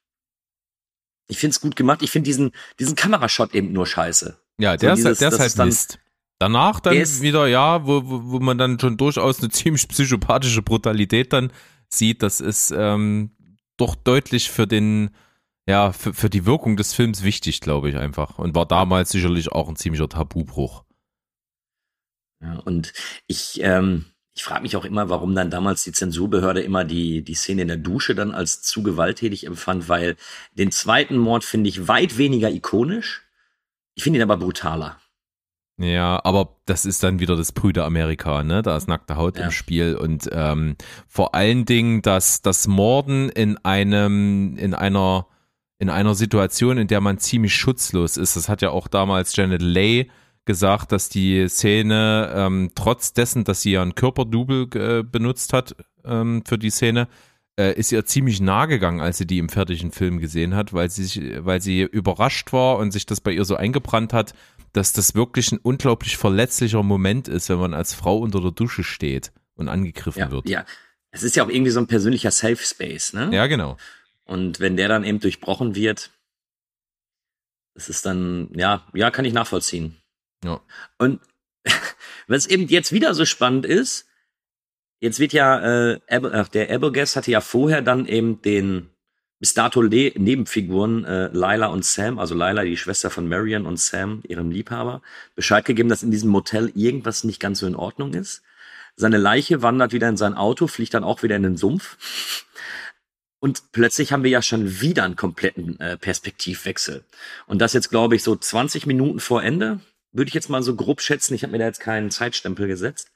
[1.28, 2.02] Ich finde es gut gemacht.
[2.02, 4.38] Ich finde diesen, diesen Kamerashot eben nur scheiße.
[4.58, 5.98] Ja, der, So dieses- ist, der ist das halt ist dann- Mist.
[6.38, 10.62] Danach dann ist- wieder, ja, wo, wo, wo man dann schon durchaus eine ziemlich psychopathische
[10.62, 11.52] Brutalität dann
[11.88, 13.30] sieht, das ist ähm,
[13.76, 15.10] doch deutlich für den,
[15.66, 18.38] ja, für, für die Wirkung des Films wichtig, glaube ich einfach.
[18.38, 20.84] Und war damals sicherlich auch ein ziemlicher Tabubruch.
[22.42, 22.92] Ja, und
[23.26, 24.04] ich, ähm,
[24.34, 27.68] ich frage mich auch immer, warum dann damals die Zensurbehörde immer die, die Szene in
[27.68, 30.16] der Dusche dann als zu gewalttätig empfand, weil
[30.52, 33.22] den zweiten Mord finde ich weit weniger ikonisch.
[33.94, 35.00] Ich finde ihn aber brutaler.
[35.78, 38.62] Ja, aber das ist dann wieder das Brüder Amerika, ne?
[38.62, 39.44] Da ist nackte Haut Ja.
[39.44, 40.76] im Spiel und ähm,
[41.06, 45.26] vor allen Dingen das, das Morden in einem, in einer,
[45.78, 48.36] in einer Situation, in der man ziemlich schutzlos ist.
[48.36, 50.08] Das hat ja auch damals Janet Leigh
[50.46, 55.76] gesagt, dass die Szene, ähm, trotz dessen, dass sie ja ein Körperdouble äh, benutzt hat
[56.06, 57.08] ähm, für die Szene,
[57.58, 60.88] äh, ist ihr ziemlich nahe gegangen, als sie die im fertigen Film gesehen hat, weil
[60.88, 64.32] sie, sich- weil sie überrascht war und sich das bei ihr so eingebrannt hat,
[64.76, 68.84] dass das wirklich ein unglaublich verletzlicher Moment ist, wenn man als Frau unter der Dusche
[68.84, 70.48] steht und angegriffen Ja, wird.
[70.48, 70.66] ja.
[71.10, 73.30] Es ist ja auch irgendwie so ein persönlicher Safe Space, ne?
[73.32, 73.78] Ja, genau.
[74.24, 76.10] Und wenn der dann eben durchbrochen wird,
[77.74, 79.96] das ist dann, ja, ja, kann ich nachvollziehen.
[80.44, 80.60] Ja.
[80.98, 81.20] Und
[82.26, 84.06] was eben jetzt wieder so spannend ist,
[85.00, 88.90] jetzt wird ja, äh, Ab ach, der Abelgas hatte ja vorher dann eben den
[89.38, 93.78] bis dato Le Nebenfiguren äh, Lila und Sam, also Lila, die Schwester von Marion und
[93.78, 95.02] Sam, ihrem Liebhaber,
[95.34, 98.42] Bescheid gegeben, dass in diesem Motel irgendwas nicht ganz so in Ordnung ist.
[98.96, 102.44] Seine Leiche wandert wieder in sein Auto, fliegt dann auch wieder in den Sumpf.
[103.38, 107.04] Und plötzlich haben wir ja schon wieder einen kompletten äh, Perspektivwechsel.
[107.46, 109.80] Und das jetzt, glaube ich, so 20 Minuten vor Ende,
[110.12, 111.34] würde ich jetzt mal so grob schätzen.
[111.34, 113.10] Ich habe mir da jetzt keinen Zeitstempel gesetzt.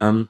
[0.00, 0.28] Ähm,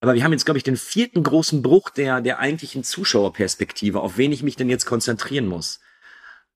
[0.00, 4.16] aber wir haben jetzt, glaube ich, den vierten großen Bruch der, der eigentlichen Zuschauerperspektive, auf
[4.16, 5.80] wen ich mich denn jetzt konzentrieren muss.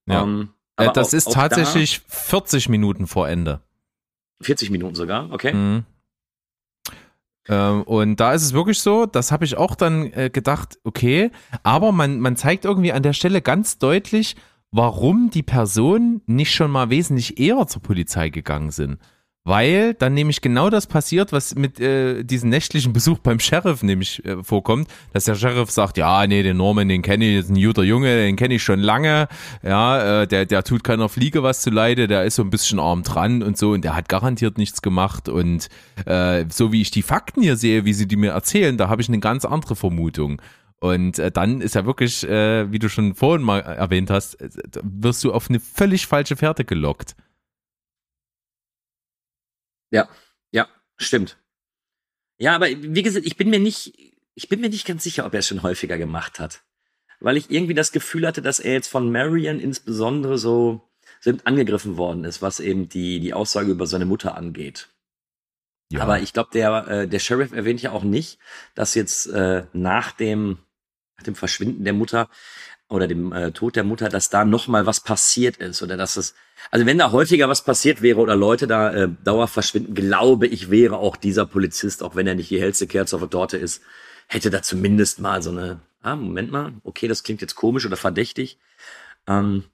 [0.07, 0.23] Ja.
[0.23, 3.61] Ähm, Äh, aber das auch- ist auch tatsächlich 40 Minuten vor Ende.
[4.41, 5.53] Da, 40 Minuten sogar, okay.
[5.55, 5.85] Mhm.
[7.47, 11.31] Ähm, und da ist es wirklich so, das habe ich auch dann äh, gedacht, okay,
[11.63, 14.35] aber man, man zeigt irgendwie an der Stelle ganz deutlich,
[14.71, 18.99] warum die Personen nicht schon mal wesentlich eher zur Polizei gegangen sind.
[19.47, 24.25] Weil dann nämlich genau das passiert, was mit äh, diesem nächtlichen Besuch beim Sheriff nämlich
[24.25, 27.63] äh, vorkommt, dass der Sheriff sagt, ja, nee, den Norman, den kenne ich, ist ein
[27.63, 29.29] guter Junge, den kenne ich schon lange,
[29.63, 32.79] ja, äh, der, der tut keiner Fliege was zu leide, der ist so ein bisschen
[32.79, 35.69] arm dran und so und der hat garantiert nichts gemacht und
[36.07, 39.03] äh, so wie ich die Fakten hier sehe, wie sie die mir erzählen, da habe
[39.03, 40.41] ich eine ganz andere Vermutung.
[40.81, 44.49] Und äh, dann ist ja wirklich, äh, wie du schon vorhin mal erwähnt hast, äh,
[44.83, 47.15] wirst du auf eine völlig falsche Fährte gelockt.
[49.95, 50.09] Ja,
[50.51, 51.39] ja, stimmt.
[52.37, 53.95] Ja, aber wie gesagt, ich bin mir nicht,
[54.35, 56.63] ich bin mir nicht ganz sicher, ob er es schon häufiger gemacht hat.
[57.21, 60.83] Weil ich irgendwie das Gefühl hatte, dass er jetzt von Marion insbesondere so,
[61.21, 64.89] so angegriffen worden ist, was eben die, die Aussage über seine Mutter angeht.
[65.93, 66.01] Ja.
[66.01, 68.39] Aber ich glaube, der, äh, der Sheriff erwähnt ja auch nicht,
[68.75, 70.59] dass jetzt äh, nach dem,
[71.17, 72.29] nach dem Verschwinden der Mutter
[72.95, 76.17] oder dem äh, Tod der Mutter, dass da noch mal was passiert ist oder dass
[76.17, 76.35] es,
[76.71, 80.71] also wenn da häufiger was passiert wäre oder Leute da äh, dauerhaft verschwinden, glaube ich,
[80.71, 83.83] wäre auch dieser Polizist, auch wenn er nicht die hellste Kerze auf der Torte ist,
[84.29, 87.97] hätte da zumindest mal so eine, ah, Moment mal, okay, das klingt jetzt komisch oder
[87.97, 88.59] verdächtig.
[89.27, 89.65] Ähm,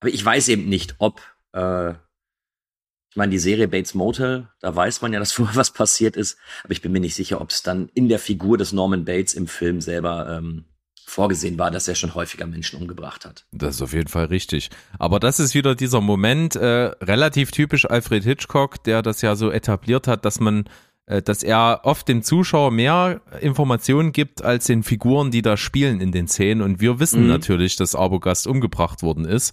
[0.00, 1.20] aber ich weiß eben nicht, ob,
[1.52, 6.16] äh, ich meine, die Serie Bates Motel, da weiß man ja, dass vorher was passiert
[6.16, 9.04] ist, aber ich bin mir nicht sicher, ob es dann in der Figur des Norman
[9.04, 10.64] Bates im Film selber ähm,
[11.06, 13.44] vorgesehen war, dass er schon häufiger Menschen umgebracht hat.
[13.52, 14.70] Das ist auf jeden Fall richtig.
[14.98, 19.50] Aber das ist wieder dieser Moment, äh, relativ typisch Alfred Hitchcock, der das ja so
[19.50, 20.64] etabliert hat, dass man,
[21.06, 26.00] äh, dass er oft dem Zuschauer mehr Informationen gibt als den Figuren, die da spielen
[26.00, 26.62] in den Szenen.
[26.62, 27.28] Und wir wissen Mhm.
[27.28, 29.52] natürlich, dass Arbogast umgebracht worden ist.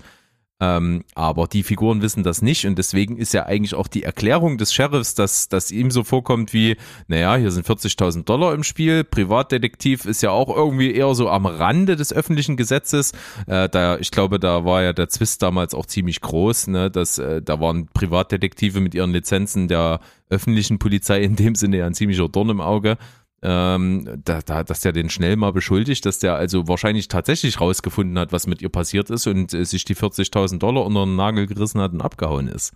[0.61, 4.57] Ähm, aber die Figuren wissen das nicht und deswegen ist ja eigentlich auch die Erklärung
[4.57, 6.76] des Sheriffs, dass, dass ihm so vorkommt wie,
[7.07, 11.45] naja, hier sind 40.000 Dollar im Spiel, Privatdetektiv ist ja auch irgendwie eher so am
[11.45, 13.14] Rande des öffentlichen Gesetzes.
[13.48, 17.19] Äh, da, ich glaube, da war ja der Zwist damals auch ziemlich groß, ne, dass
[17.19, 21.94] äh, da waren Privatdetektive mit ihren Lizenzen der öffentlichen Polizei in dem Sinne ja ein
[21.94, 22.98] ziemlicher Dorn im Auge
[23.41, 28.18] ähm, da, da, dass der den schnell mal beschuldigt, dass der also wahrscheinlich tatsächlich rausgefunden
[28.20, 31.48] hat, was mit ihr passiert ist und äh, sich die 40.000 Dollar unter den Nagel
[31.48, 32.74] gerissen hat und abgehauen ist.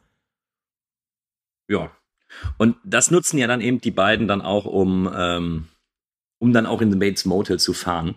[1.68, 1.92] Ja.
[2.58, 5.68] Und das nutzen ja dann eben die beiden dann auch, um, ähm,
[6.40, 8.16] um dann auch in den Bates Motel zu fahren.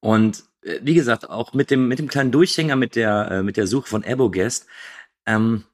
[0.00, 3.56] Und äh, wie gesagt, auch mit dem, mit dem kleinen Durchhänger, mit der, äh, mit
[3.56, 4.66] der Suche von Abogast,
[5.26, 5.64] ähm,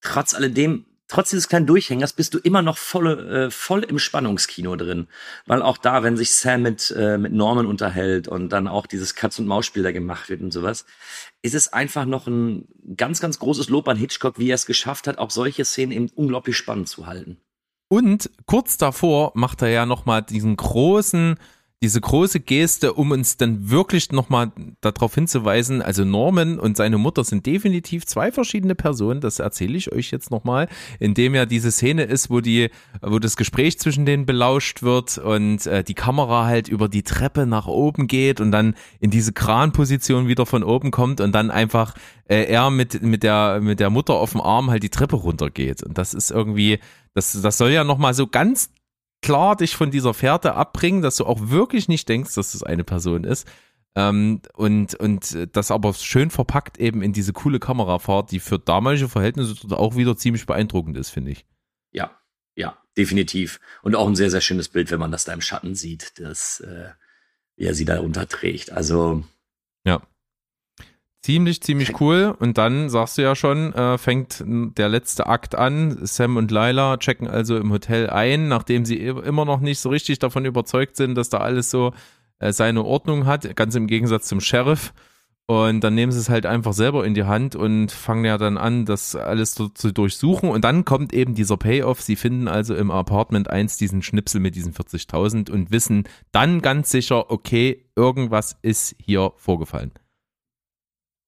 [0.00, 4.76] trotz alledem, trotz dieses kleinen Durchhängers bist du immer noch voll, äh, voll im Spannungskino
[4.76, 5.08] drin.
[5.46, 9.14] Weil auch da, wenn sich Sam mit, äh, mit Norman unterhält und dann auch dieses
[9.14, 10.86] Katz-und-Maus-Spiel da gemacht wird und sowas,
[11.42, 12.66] ist es einfach noch ein
[12.96, 16.08] ganz, ganz großes Lob an Hitchcock, wie er es geschafft hat, auch solche Szenen eben
[16.14, 17.36] unglaublich spannend zu halten.
[17.88, 21.36] Und kurz davor macht er ja nochmal diesen großen,
[21.82, 27.24] diese große Geste, um uns dann wirklich nochmal darauf hinzuweisen, also Norman und seine Mutter
[27.24, 30.68] sind definitiv zwei verschiedene Personen, das erzähle ich euch jetzt nochmal,
[31.00, 32.70] indem ja diese Szene ist, wo die,
[33.02, 37.46] wo das Gespräch zwischen denen belauscht wird und äh, die Kamera halt über die Treppe
[37.46, 41.94] nach oben geht und dann in diese Kranposition wieder von oben kommt und dann einfach
[42.28, 45.82] äh, er mit, mit der, mit der Mutter auf dem Arm halt die Treppe runtergeht.
[45.82, 46.78] Und das ist irgendwie,
[47.14, 48.70] das, das soll ja nochmal so ganz
[49.22, 52.84] klar dich von dieser Fährte abbringen, dass du auch wirklich nicht denkst, dass das eine
[52.84, 53.46] Person ist.
[53.94, 59.08] Ähm, und, und das aber schön verpackt eben in diese coole Kamerafahrt, die für damalige
[59.08, 61.44] Verhältnisse auch wieder ziemlich beeindruckend ist, finde ich.
[61.92, 62.10] Ja,
[62.54, 63.60] ja, definitiv.
[63.82, 65.00] Und auch ein sehr, sehr schönes Bild, wenn
[71.24, 72.34] Ziemlich, ziemlich cool.
[72.40, 75.98] Und dann sagst du ja schon, äh, fängt der letzte Akt an.
[76.02, 80.18] Sam und Lila checken also im Hotel ein, nachdem sie immer noch nicht so richtig
[80.18, 81.92] davon überzeugt sind, dass da alles so
[82.40, 84.92] äh, seine Ordnung hat, ganz im Gegensatz zum Sheriff.
[85.46, 88.58] Und dann nehmen sie es halt einfach selber in die Hand und fangen ja dann
[88.58, 90.48] an, das alles zu, zu durchsuchen.
[90.48, 92.00] Und dann kommt eben dieser Payoff.
[92.00, 96.90] Sie finden also im Apartment 1 diesen Schnipsel mit diesen 40.000 und wissen dann ganz
[96.90, 99.92] sicher, okay, irgendwas ist hier vorgefallen.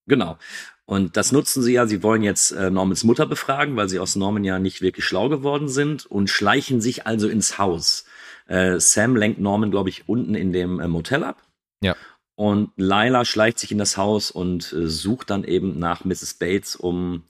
[0.07, 0.39] Genau.
[0.87, 1.87] Und das nutzen sie ja.
[1.87, 5.29] Sie wollen jetzt äh, Normans Mutter befragen, weil sie aus Norman ja nicht wirklich schlau
[5.29, 8.05] geworden sind und schleichen sich also ins Haus.
[8.47, 11.43] Äh, Sam lenkt Norman, glaube ich, unten in dem äh, Motel ab.
[11.83, 11.97] Ja.
[12.37, 16.35] Und Lila schleicht sich in das Haus und äh, sucht dann eben nach Mrs.
[16.35, 17.23] Bates, um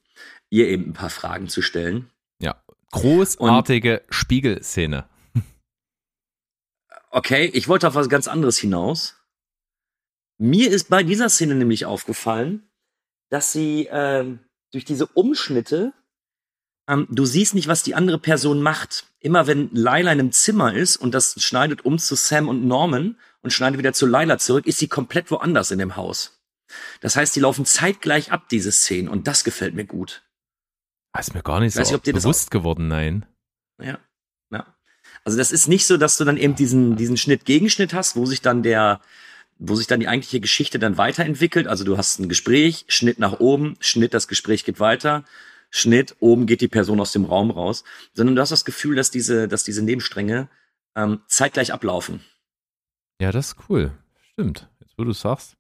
[0.51, 2.11] ihr eben ein paar Fragen zu stellen.
[2.41, 2.57] Ja.
[2.91, 5.05] Großartige und, Spiegelszene.
[7.11, 9.15] Okay, ich wollte auf was ganz anderes hinaus.
[10.39, 12.69] Mir ist bei dieser Szene nämlich aufgefallen,
[13.31, 14.41] dass sie ähm,
[14.73, 15.93] durch diese Umschnitte,
[16.89, 19.07] ähm, du siehst nicht, was die andere Person macht.
[19.21, 23.17] Immer wenn Lila in einem Zimmer ist und das schneidet um zu Sam und Norman
[23.43, 26.41] und schneidet wieder zu Lila zurück, ist sie komplett woanders in dem Haus.
[27.01, 30.25] Das heißt, die laufen zeitgleich ab, diese Szenen, und das gefällt mir gut.
[31.13, 33.27] Das ist mir gar nicht so nicht, bewusst geworden, nein.
[33.81, 33.99] Ja,
[34.51, 34.77] ja.
[35.23, 38.43] Also das ist nicht so, dass du dann eben diesen, diesen Schnitt-Gegenschnitt hast, wo sich
[38.43, 39.01] dann der,
[39.59, 41.67] wo sich dann die eigentliche Geschichte dann weiterentwickelt.
[41.67, 45.25] Also du hast ein Gespräch, Schnitt nach oben, Schnitt, das Gespräch geht weiter,
[45.71, 49.11] Schnitt, oben geht die Person aus dem Raum raus, sondern du hast das Gefühl, dass
[49.11, 50.49] diese, dass diese Nebenstränge
[50.97, 52.21] ähm, zeitgleich ablaufen.
[53.21, 53.93] Ja, das ist cool.
[54.33, 54.69] Stimmt.
[54.81, 55.57] Jetzt, wo du sagst.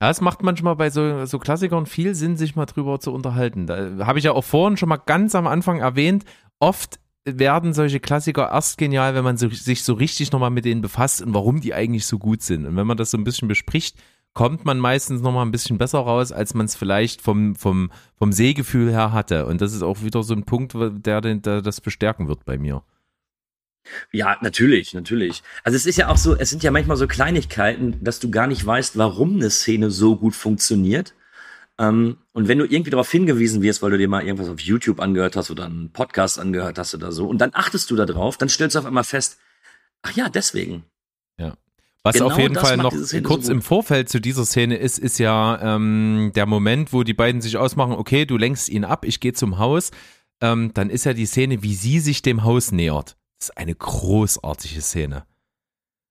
[0.00, 3.66] Ja, es macht manchmal bei so, so Klassikern viel Sinn, sich mal drüber zu unterhalten.
[3.66, 6.24] Da habe ich ja auch vorhin schon mal ganz am Anfang erwähnt.
[6.60, 11.22] Oft werden solche Klassiker erst genial, wenn man sich so richtig nochmal mit denen befasst
[11.22, 12.66] und warum die eigentlich so gut sind.
[12.66, 13.96] Und wenn man das so ein bisschen bespricht,
[14.34, 18.32] kommt man meistens nochmal ein bisschen besser raus, als man es vielleicht vom, vom, vom
[18.32, 19.46] Sehgefühl her hatte.
[19.46, 22.82] Und das ist auch wieder so ein Punkt, der, der das bestärken wird bei mir.
[24.12, 25.42] Ja, natürlich, natürlich.
[25.64, 28.46] Also es ist ja auch so, es sind ja manchmal so Kleinigkeiten, dass du gar
[28.46, 31.14] nicht weißt, warum eine Szene so gut funktioniert.
[31.78, 35.00] Ähm, und wenn du irgendwie darauf hingewiesen wirst, weil du dir mal irgendwas auf YouTube
[35.00, 38.36] angehört hast oder einen Podcast angehört hast oder so, und dann achtest du da drauf,
[38.36, 39.38] dann stellst du auf einmal fest,
[40.02, 40.84] ach ja, deswegen.
[41.38, 41.54] Ja.
[42.02, 45.18] Was genau auf jeden Fall noch kurz so im Vorfeld zu dieser Szene ist, ist
[45.18, 49.20] ja ähm, der Moment, wo die beiden sich ausmachen, okay, du lenkst ihn ab, ich
[49.20, 49.90] gehe zum Haus.
[50.40, 53.16] Ähm, dann ist ja die Szene, wie sie sich dem Haus nähert.
[53.38, 55.24] Das ist eine großartige Szene.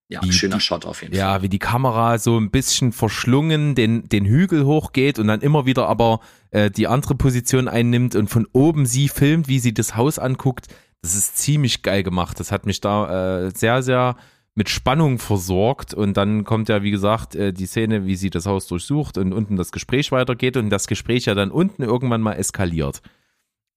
[0.09, 1.35] Ja, wie, schöner Shot auf jeden ja, Fall.
[1.35, 5.65] Ja, wie die Kamera so ein bisschen verschlungen den, den Hügel hochgeht und dann immer
[5.65, 6.21] wieder aber
[6.51, 10.67] äh, die andere Position einnimmt und von oben sie filmt, wie sie das Haus anguckt.
[11.01, 12.39] Das ist ziemlich geil gemacht.
[12.39, 14.15] Das hat mich da äh, sehr, sehr
[14.55, 18.45] mit Spannung versorgt und dann kommt ja, wie gesagt, äh, die Szene, wie sie das
[18.45, 22.33] Haus durchsucht und unten das Gespräch weitergeht und das Gespräch ja dann unten irgendwann mal
[22.33, 23.01] eskaliert.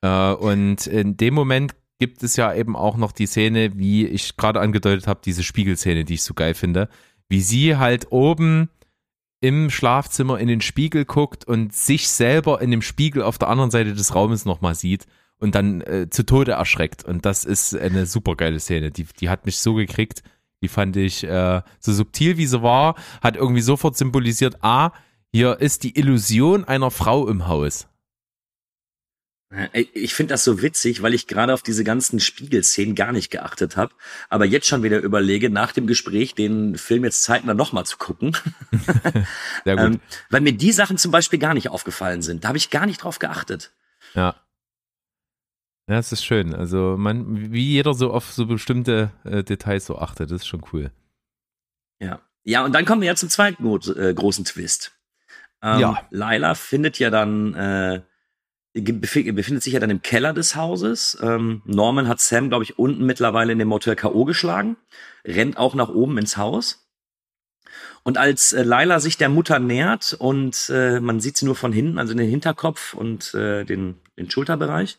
[0.01, 4.37] Äh, und in dem Moment gibt es ja eben auch noch die Szene, wie ich
[4.39, 6.89] gerade angedeutet habe, diese Spiegelszene, die ich so geil finde,
[7.29, 8.71] wie sie halt oben
[9.43, 13.71] im Schlafzimmer in den Spiegel guckt und sich selber in dem Spiegel auf der anderen
[13.71, 15.07] Seite des Raumes nochmal sieht
[15.39, 17.05] und dann äh, zu Tode erschreckt.
[17.05, 18.91] Und das ist eine super geile Szene.
[18.91, 20.23] Die, die hat mich so gekriegt.
[20.63, 24.93] Die fand ich äh, so subtil, wie sie war, hat irgendwie sofort symbolisiert, ah,
[25.33, 27.90] hier ist die Illusion einer Frau im Haus.
[29.73, 33.77] Ich finde das so witzig, weil ich gerade auf diese ganzen Spiegelszenen gar nicht geachtet
[33.77, 33.93] habe,
[34.29, 38.37] aber jetzt schon wieder überlege, nach dem Gespräch den Film jetzt zeitnah nochmal zu gucken.
[39.65, 39.87] Sehr gut.
[39.87, 40.01] ähm,
[40.31, 42.45] weil mir die Sachen zum Beispiel gar nicht aufgefallen sind.
[42.45, 43.73] Da habe ich gar nicht drauf geachtet.
[44.15, 44.37] Ja.
[45.89, 46.55] Ja, es ist schön.
[46.55, 50.63] Also man, wie jeder so auf so bestimmte äh, Details so achtet, das ist schon
[50.73, 50.93] cool.
[51.99, 52.21] Ja.
[52.45, 54.93] Ja, und dann kommen wir ja zum zweiten äh, großen Twist.
[55.61, 56.07] Ähm, Ja.
[56.11, 58.03] Laila findet ja dann, äh,
[58.73, 61.19] befindet sich ja dann im Keller des Hauses.
[61.21, 64.25] Ähm, Norman hat Sam, glaube ich, unten mittlerweile in dem Motel K.O.
[64.25, 64.77] geschlagen,
[65.25, 66.87] rennt auch nach oben ins Haus.
[68.03, 71.73] Und als äh, Laila sich der Mutter nähert und äh, man sieht sie nur von
[71.73, 74.99] hinten, also den Hinterkopf und äh, den, den Schulterbereich.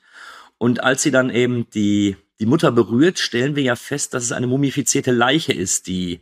[0.57, 4.31] Und als sie dann eben die, die Mutter berührt, stellen wir ja fest, dass es
[4.31, 6.21] eine mumifizierte Leiche ist, die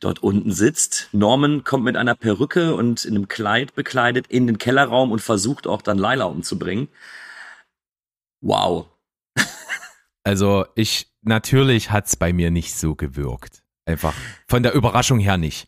[0.00, 1.08] dort unten sitzt.
[1.12, 5.66] Norman kommt mit einer Perücke und in einem Kleid bekleidet in den Kellerraum und versucht
[5.66, 6.88] auch dann Laila umzubringen.
[8.40, 8.86] Wow.
[10.22, 13.62] Also ich, natürlich hat's bei mir nicht so gewirkt.
[13.86, 14.12] Einfach
[14.46, 15.66] von der Überraschung her nicht.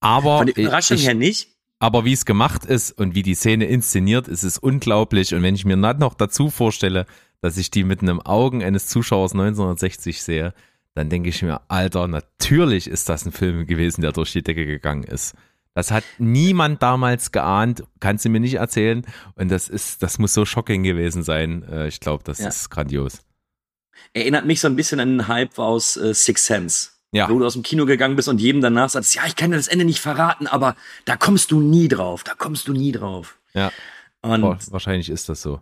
[0.00, 1.48] Aber Von der Überraschung ich, her nicht.
[1.78, 5.34] Aber wie es gemacht ist und wie die Szene inszeniert, ist es unglaublich.
[5.34, 7.06] Und wenn ich mir dann noch dazu vorstelle,
[7.40, 10.54] dass ich die mit einem Augen eines Zuschauers 1960 sehe,
[10.94, 14.66] dann denke ich mir, Alter, natürlich ist das ein Film gewesen, der durch die Decke
[14.66, 15.34] gegangen ist.
[15.74, 19.06] Das hat niemand damals geahnt, kannst du mir nicht erzählen.
[19.36, 21.62] Und das ist, das muss so shocking gewesen sein.
[21.62, 22.48] Äh, Ich glaube, das Ja.
[22.48, 23.22] ist grandios.
[24.12, 26.88] Erinnert mich so ein bisschen an den Hype aus äh, Six Sense.
[27.14, 27.28] Ja.
[27.30, 29.58] Wo du aus dem Kino gegangen bist und jedem danach sagst, ja, ich kann dir
[29.58, 33.38] das Ende nicht verraten, aber da kommst du nie drauf, da kommst du nie drauf.
[33.54, 33.70] Ja.
[34.22, 34.42] Und
[34.72, 35.60] wahrscheinlich ist das so.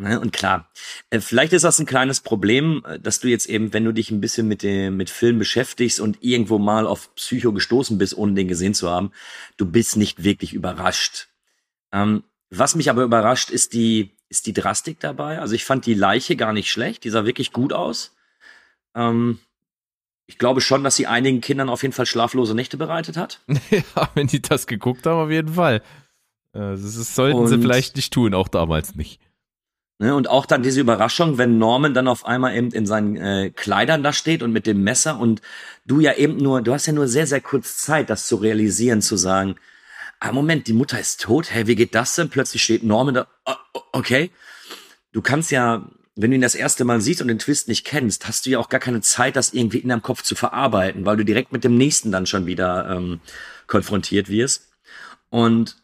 [0.00, 0.70] Ne, und klar,
[1.10, 4.12] äh, vielleicht ist das ein kleines Problem, äh, dass du jetzt eben, wenn du dich
[4.12, 8.34] ein bisschen mit dem mit Film beschäftigst und irgendwo mal auf Psycho gestoßen bist, ohne
[8.34, 9.10] den gesehen zu haben,
[9.56, 11.26] du bist nicht wirklich überrascht.
[11.92, 15.40] Ähm, was mich aber überrascht, ist die ist die Drastik dabei.
[15.40, 18.14] Also ich fand die Leiche gar nicht schlecht, die sah wirklich gut aus.
[18.94, 19.40] Ähm,
[20.26, 23.40] ich glaube schon, dass sie einigen Kindern auf jeden Fall schlaflose Nächte bereitet hat.
[23.70, 23.82] ja,
[24.14, 25.82] wenn die das geguckt haben, auf jeden Fall.
[26.52, 29.18] Äh, Das sollten sie Und- vielleicht nicht tun, auch damals nicht.
[30.00, 33.50] Ne, und auch dann diese Überraschung, wenn Norman dann auf einmal eben in seinen äh,
[33.50, 35.42] Kleidern da steht und mit dem Messer und
[35.86, 39.02] du ja eben nur, du hast ja nur sehr, sehr kurz Zeit, das zu realisieren,
[39.02, 39.56] zu sagen,
[40.20, 42.28] ah, Moment, die Mutter ist tot, hey, wie geht das denn?
[42.28, 43.26] Plötzlich steht Norman da,
[43.92, 44.30] okay.
[45.10, 48.28] Du kannst ja, wenn du ihn das erste Mal siehst und den Twist nicht kennst,
[48.28, 51.16] hast du ja auch gar keine Zeit, das irgendwie in deinem Kopf zu verarbeiten, weil
[51.16, 53.20] du direkt mit dem nächsten dann schon wieder ähm,
[53.66, 54.68] konfrontiert wirst.
[55.30, 55.76] Und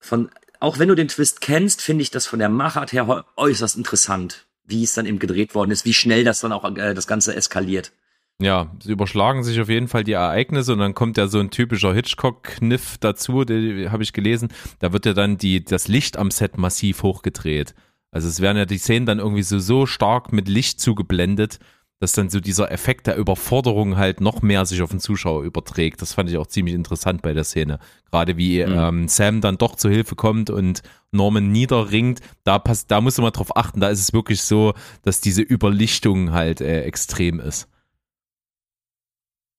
[0.00, 0.30] von,
[0.64, 4.46] auch wenn du den Twist kennst, finde ich das von der Machart her äußerst interessant,
[4.64, 7.36] wie es dann eben gedreht worden ist, wie schnell das dann auch äh, das Ganze
[7.36, 7.92] eskaliert.
[8.40, 11.50] Ja, es überschlagen sich auf jeden Fall die Ereignisse und dann kommt ja so ein
[11.50, 14.48] typischer Hitchcock-Kniff dazu, den habe ich gelesen.
[14.80, 17.74] Da wird ja dann die, das Licht am Set massiv hochgedreht.
[18.10, 21.58] Also es werden ja die Szenen dann irgendwie so, so stark mit Licht zugeblendet,
[22.04, 26.02] dass dann so dieser Effekt der Überforderung halt noch mehr sich auf den Zuschauer überträgt.
[26.02, 27.78] Das fand ich auch ziemlich interessant bei der Szene.
[28.10, 30.82] Gerade wie ähm, Sam dann doch zur Hilfe kommt und
[31.12, 33.80] Norman niederringt, da passt, da musst du mal drauf achten.
[33.80, 37.68] Da ist es wirklich so, dass diese Überlichtung halt äh, extrem ist.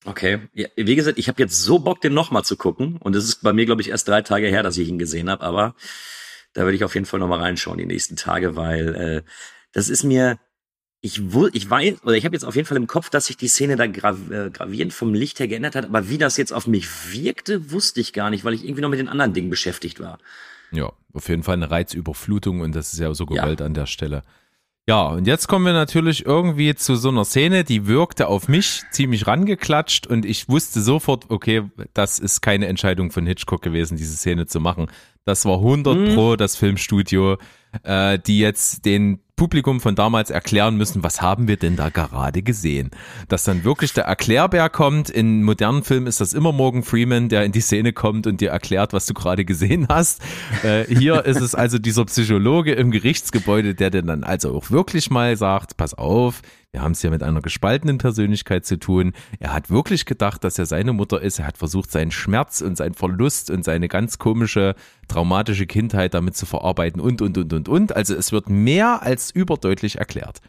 [0.06, 0.42] Okay.
[0.54, 2.98] Ja, wie gesagt, ich habe jetzt so Bock, den nochmal zu gucken.
[2.98, 5.32] Und es ist bei mir, glaube ich, erst drei Tage her, dass ich ihn gesehen
[5.32, 5.44] habe.
[5.44, 5.74] Aber
[6.54, 9.22] da werde ich auf jeden Fall nochmal reinschauen die nächsten Tage, weil äh,
[9.72, 10.38] das ist mir.
[11.06, 11.22] Ich,
[11.54, 13.76] ich weiß, oder ich habe jetzt auf jeden Fall im Kopf, dass sich die Szene
[13.76, 16.88] da grav äh, gravierend vom Licht her geändert hat, aber wie das jetzt auf mich
[17.14, 20.18] wirkte, wusste ich gar nicht, weil ich irgendwie noch mit den anderen Dingen beschäftigt war.
[20.72, 23.44] Ja, auf jeden Fall eine Reizüberflutung und das ist ja so Ja.
[23.44, 24.24] gewollt an der Stelle.
[24.88, 28.84] Ja, und jetzt kommen wir natürlich irgendwie zu so einer Szene, die wirkte auf mich
[28.92, 31.64] ziemlich rangeklatscht und ich wusste sofort, okay,
[31.94, 34.88] das ist keine Entscheidung von Hitchcock gewesen, diese Szene zu machen.
[35.24, 37.38] Das war 100 pro das Filmstudio,
[37.84, 42.42] äh, die jetzt den Publikum von damals erklären müssen, was haben wir denn da gerade
[42.42, 42.92] gesehen?
[43.28, 45.10] Dass dann wirklich der Erklärbär kommt.
[45.10, 48.52] In modernen Filmen ist das immer Morgan Freeman, der in die Szene kommt und dir
[48.52, 50.22] erklärt, was du gerade gesehen hast.
[50.64, 55.10] Äh, hier ist es also dieser Psychologe im Gerichtsgebäude, der dir dann also auch wirklich
[55.12, 56.42] mal sagt, pass auf,
[56.76, 59.14] wir haben es hier mit einer gespaltenen Persönlichkeit zu tun.
[59.40, 61.40] Er hat wirklich gedacht, dass er seine Mutter ist.
[61.40, 64.76] Er hat versucht, seinen Schmerz und seinen Verlust und seine ganz komische,
[65.08, 67.96] traumatische Kindheit damit zu verarbeiten und, und, und, und, und.
[67.96, 70.42] Also es wird mehr als überdeutlich erklärt.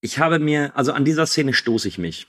[0.00, 2.26] ich habe mir, also an dieser Szene stoße ich mich.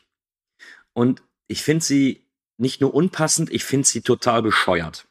[0.91, 2.27] Und ich finde sie
[2.57, 5.07] nicht nur unpassend, ich finde sie total bescheuert.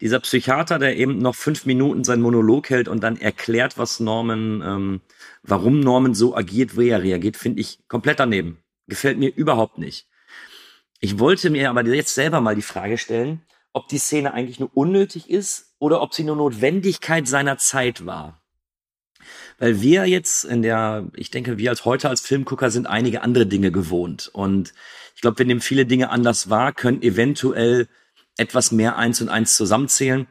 [0.00, 4.62] Dieser Psychiater, der eben noch fünf Minuten seinen Monolog hält und dann erklärt, was Norman,
[4.64, 5.00] ähm,
[5.42, 8.62] warum Norman so agiert, wie er reagiert, finde ich komplett daneben.
[8.86, 10.08] Gefällt mir überhaupt nicht.
[11.00, 13.42] Ich wollte mir aber jetzt selber mal die Frage stellen,
[13.72, 18.42] ob die Szene eigentlich nur unnötig ist oder ob sie nur Notwendigkeit seiner Zeit war.
[19.58, 23.46] Weil wir jetzt in der, ich denke, wir als heute als Filmgucker sind einige andere
[23.46, 24.30] Dinge gewohnt.
[24.32, 24.72] Und
[25.14, 27.88] ich glaube, wir nehmen viele Dinge anders wahr, können eventuell
[28.36, 30.26] etwas mehr eins und eins zusammenzählen.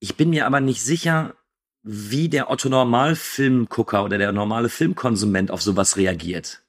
[0.00, 1.34] Ich bin mir aber nicht sicher,
[1.82, 6.62] wie der Otto Normalfilmgucker oder der normale Filmkonsument auf sowas reagiert.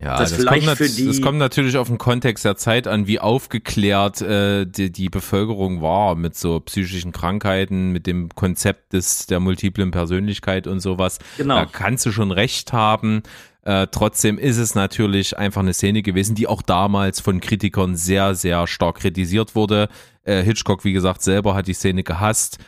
[0.00, 3.18] Ja, Das das, kommt, die- das kommt natürlich auf den Kontext der Zeit an, wie
[3.18, 9.40] aufgeklärt äh, die, die Bevölkerung war mit so psychischen Krankheiten, mit dem Konzept des der
[9.40, 11.18] multiplen Persönlichkeit und sowas.
[11.36, 11.56] Genau.
[11.56, 13.24] Da kannst du schon recht haben.
[13.62, 18.36] Äh, trotzdem ist es natürlich einfach eine Szene gewesen, die auch damals von Kritikern sehr,
[18.36, 19.88] sehr stark kritisiert wurde.
[20.22, 22.58] Äh, Hitchcock, wie gesagt, selber hat die Szene gehasst.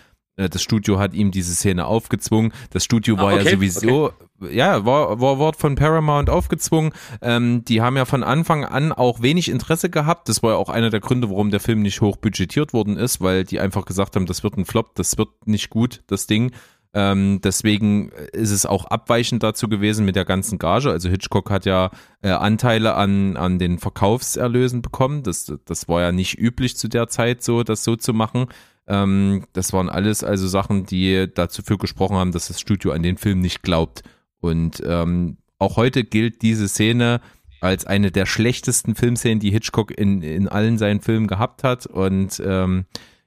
[0.40, 2.52] Äh, Das Studio hat ihm diese Szene aufgezwungen.
[2.70, 4.12] Das Studio Ah, war okay, ja sowieso,
[4.50, 6.92] ja, war, war Wort von Paramount aufgezwungen.
[7.20, 10.28] Ähm, die haben ja von Anfang an auch wenig Interesse gehabt.
[10.28, 13.20] Das war ja auch einer der Gründe, warum der Film nicht hoch budgetiert worden ist,
[13.20, 16.52] weil die einfach gesagt haben, das wird ein Flop, das wird nicht gut, das Ding.
[16.92, 20.90] Ähm, deswegen ist es auch abweichend dazu gewesen mit der ganzen Gage.
[20.90, 21.90] Also Hitchcock hat ja
[22.20, 25.22] äh, Anteile an, an den Verkaufserlösen bekommen.
[25.22, 28.46] Das, das war ja nicht üblich zu der Zeit so, das so zu machen.
[28.86, 33.02] Ähm, das waren alles also Sachen, die dazu für gesprochen haben, dass das Studio an
[33.02, 34.02] den Film nicht glaubt.
[34.40, 37.20] Und ähm, auch heute gilt diese Szene
[37.60, 41.86] als eine der schlechtesten Filmszenen, die Hitchcock in, in allen seinen Filmen gehabt hat.
[41.86, 42.86] Und ähm,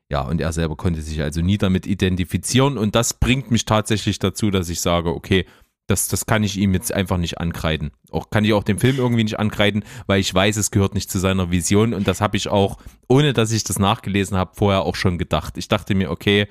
[0.09, 2.77] ja, und er selber konnte sich also nie damit identifizieren.
[2.77, 5.45] Und das bringt mich tatsächlich dazu, dass ich sage, okay,
[5.87, 7.91] das, das kann ich ihm jetzt einfach nicht ankreiden.
[8.09, 11.11] Auch kann ich auch dem Film irgendwie nicht ankreiden, weil ich weiß, es gehört nicht
[11.11, 11.93] zu seiner Vision.
[11.93, 12.77] Und das habe ich auch,
[13.07, 15.57] ohne dass ich das nachgelesen habe, vorher auch schon gedacht.
[15.57, 16.47] Ich dachte mir, okay,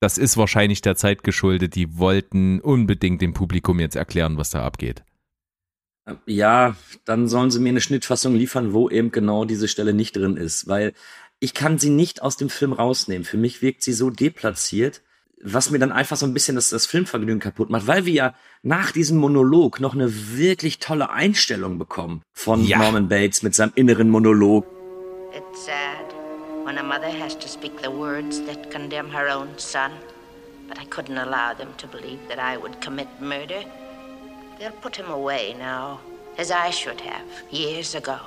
[0.00, 1.74] das ist wahrscheinlich der Zeit geschuldet.
[1.74, 5.04] Die wollten unbedingt dem Publikum jetzt erklären, was da abgeht.
[6.26, 10.36] Ja, dann sollen sie mir eine Schnittfassung liefern, wo eben genau diese Stelle nicht drin
[10.36, 10.92] ist, weil
[11.40, 13.24] ich kann sie nicht aus dem Film rausnehmen.
[13.24, 15.02] Für mich wirkt sie so deplatziert,
[15.42, 18.34] was mir dann einfach so ein bisschen das, das Filmvergnügen kaputt macht, weil wir ja
[18.62, 22.78] nach diesem Monolog noch eine wirklich tolle Einstellung bekommen von Ja.
[22.78, 24.66] Norman Bates mit seinem inneren Monolog.
[25.36, 26.06] It's sad
[26.64, 29.90] when a mother has to speak the words that condemn her own son.
[30.68, 33.62] But I couldn't allow them to believe that I would commit murder.
[34.58, 36.00] They'll put him away now,
[36.38, 37.22] as I should have
[37.52, 38.18] years ago.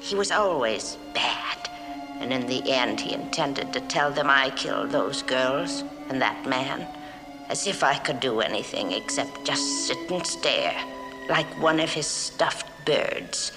[0.00, 1.68] He was always bad.
[2.20, 6.46] And in the end, he intended to tell them I killed those girls and that
[6.46, 6.86] man.
[7.48, 10.76] As if I could do anything except just sit and stare,
[11.28, 13.52] like one of his stuffed birds.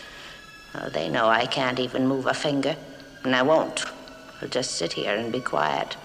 [0.74, 2.76] Oh, they know I can't even move a finger,
[3.24, 3.86] and I won't.
[4.42, 5.98] I'll just sit here and be quiet,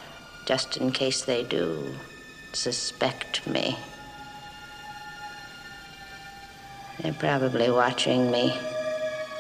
[0.45, 1.95] just in case they do
[2.53, 3.77] suspect me.
[7.01, 8.59] They're probably watching me.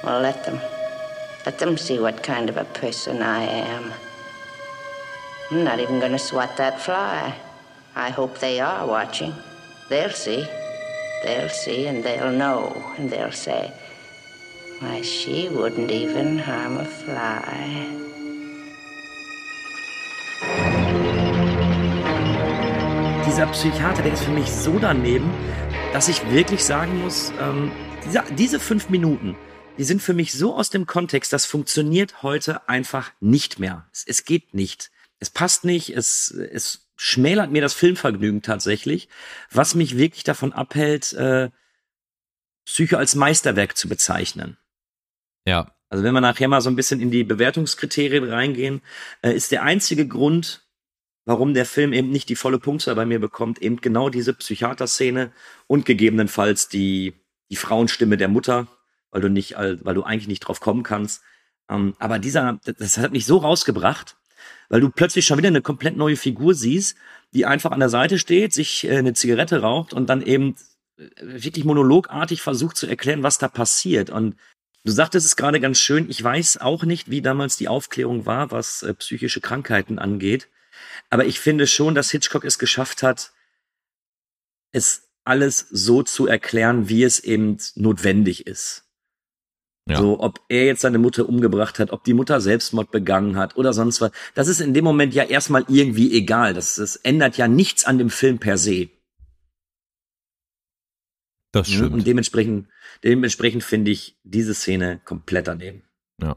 [0.04, 0.60] Well, let them.
[1.44, 3.92] Let them see what kind of a person I am.
[5.50, 7.34] I'm not even going to swat that fly.
[7.96, 9.34] I hope they are watching.
[9.88, 10.46] They'll see.
[11.24, 13.72] They'll see and they'll know, and they'll say,
[14.78, 17.84] why, she wouldn't even harm a fly.
[23.26, 25.30] Dieser Psychiater, der ist für mich so daneben,
[25.92, 27.72] dass ich wirklich sagen muss, ähm,
[28.04, 29.36] dieser, diese fünf Minuten,
[29.78, 33.84] die sind für mich so aus dem Kontext, das funktioniert heute einfach nicht mehr.
[33.92, 34.92] Es, es geht nicht.
[35.20, 39.08] Es passt nicht, es, es schmälert mir das Filmvergnügen tatsächlich,
[39.50, 41.50] was mich wirklich davon abhält, äh,
[42.66, 44.58] Psycho als Meisterwerk zu bezeichnen.
[45.46, 48.82] Ja, Also wenn wir nachher mal so ein bisschen in die Bewertungskriterien reingehen,
[49.22, 50.68] äh, ist der einzige Grund,
[51.24, 55.32] warum der Film eben nicht die volle Punktzahl bei mir bekommt, eben genau diese Psychiater-Szene
[55.66, 57.14] und gegebenenfalls die,
[57.50, 58.68] die Frauenstimme der Mutter,
[59.10, 61.22] weil du nicht, weil du eigentlich nicht drauf kommen kannst.
[61.68, 64.16] Ähm, aber dieser, das hat mich so rausgebracht,
[64.70, 66.96] weil du plötzlich schon wieder eine komplett neue Figur siehst,
[67.34, 70.56] die einfach an der Seite steht, sich äh, eine Zigarette raucht und dann eben
[70.96, 74.08] äh, wirklich monologartig versucht zu erklären, was da passiert.
[74.08, 74.36] Und
[74.82, 78.50] Du sagtest es gerade ganz schön, ich weiß auch nicht, wie damals die Aufklärung war,
[78.50, 80.48] was äh, psychische Krankheiten angeht.
[81.10, 83.32] Aber ich finde schon, dass Hitchcock es geschafft hat,
[84.72, 88.84] es alles so zu erklären, wie es eben notwendig ist.
[89.90, 89.98] Ja.
[89.98, 93.72] So, ob er jetzt seine Mutter umgebracht hat, ob die Mutter Selbstmord begangen hat oder
[93.72, 94.12] sonst was.
[94.34, 96.54] Das ist in dem Moment ja erstmal irgendwie egal.
[96.54, 98.88] Das, das ändert ja nichts an dem Film per se.
[101.52, 101.74] das Ne?
[101.74, 101.92] stimmt.
[101.92, 102.68] Und dementsprechend,
[103.02, 105.82] dementsprechend finde ich diese Szene komplett daneben.
[106.22, 106.36] Ja.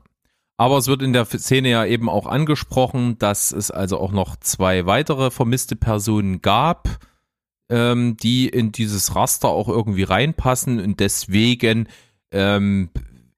[0.57, 4.35] Aber es wird in der Szene ja eben auch angesprochen, dass es also auch noch
[4.37, 6.89] zwei weitere vermisste Personen gab,
[7.69, 11.87] ähm, die in dieses Raster auch irgendwie reinpassen und deswegen,
[12.31, 12.89] ähm,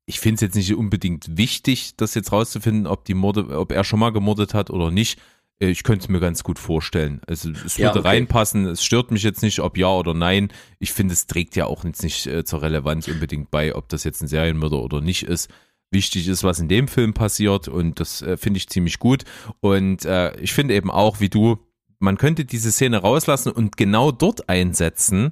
[0.05, 3.83] ich finde es jetzt nicht unbedingt wichtig, das jetzt rauszufinden, ob die Morde, ob er
[3.83, 5.19] schon mal gemordet hat oder nicht.
[5.59, 7.21] Äh, Ich könnte es mir ganz gut vorstellen.
[7.27, 8.09] Also es Ja, würde okay.
[8.09, 8.65] reinpassen.
[8.67, 10.49] Es stört mich jetzt nicht, ob ja oder nein.
[10.79, 14.03] Ich finde, es trägt ja auch jetzt nicht äh, zur Relevanz unbedingt bei, ob das
[14.03, 15.49] jetzt ein Serienmörder oder nicht ist.
[15.91, 19.23] Wichtig ist, was in dem Film passiert und das äh, finde ich ziemlich gut.
[19.59, 21.57] Und äh, ich finde eben auch, wie du,
[21.99, 25.31] man könnte diese Szene rauslassen und genau dort einsetzen,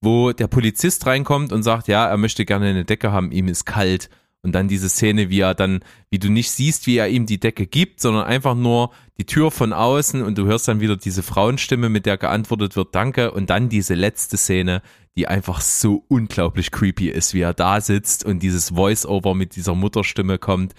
[0.00, 3.64] wo der Polizist reinkommt und sagt, ja, er möchte gerne eine Decke haben, ihm ist
[3.64, 4.08] kalt.
[4.42, 7.38] Und dann diese Szene, wie er dann, wie du nicht siehst, wie er ihm die
[7.38, 11.22] Decke gibt, sondern einfach nur die Tür von außen und du hörst dann wieder diese
[11.22, 13.32] Frauenstimme, mit der geantwortet wird, danke.
[13.32, 14.80] Und dann diese letzte Szene,
[15.14, 19.74] die einfach so unglaublich creepy ist, wie er da sitzt und dieses Voice-Over mit dieser
[19.74, 20.72] Mutterstimme kommt.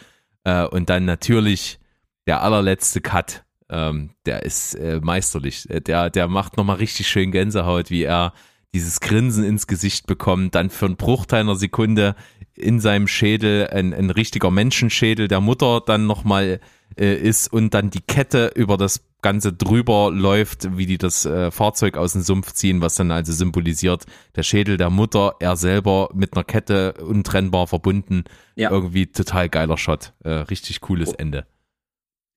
[0.43, 1.79] Äh, und dann natürlich
[2.25, 5.69] der allerletzte Cut, ähm, der ist äh, meisterlich.
[5.69, 8.33] Äh, der, der macht nochmal richtig schön Gänsehaut, wie er
[8.73, 12.15] dieses Grinsen ins Gesicht bekommt, dann für einen Bruchteil einer Sekunde
[12.55, 16.59] in seinem Schädel ein, ein richtiger Menschenschädel der Mutter dann nochmal
[16.97, 21.51] äh, ist und dann die Kette über das Ganze drüber läuft, wie die das äh,
[21.51, 26.09] Fahrzeug aus dem Sumpf ziehen, was dann also symbolisiert, der Schädel der Mutter, er selber
[26.13, 28.23] mit einer Kette untrennbar verbunden.
[28.55, 28.71] Ja.
[28.71, 30.13] Irgendwie total geiler Shot.
[30.23, 31.15] Äh, richtig cooles oh.
[31.17, 31.45] Ende.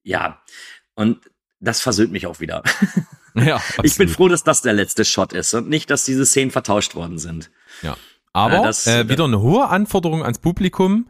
[0.02, 0.42] Ja,
[0.94, 1.20] und
[1.60, 2.62] das versöhnt mich auch wieder.
[3.34, 3.86] Ja, absolut.
[3.86, 6.94] Ich bin froh, dass das der letzte Shot ist und nicht, dass diese Szenen vertauscht
[6.94, 7.50] worden sind.
[7.82, 7.96] Ja.
[8.32, 11.08] Aber äh, das, äh, wieder eine hohe Anforderung ans Publikum.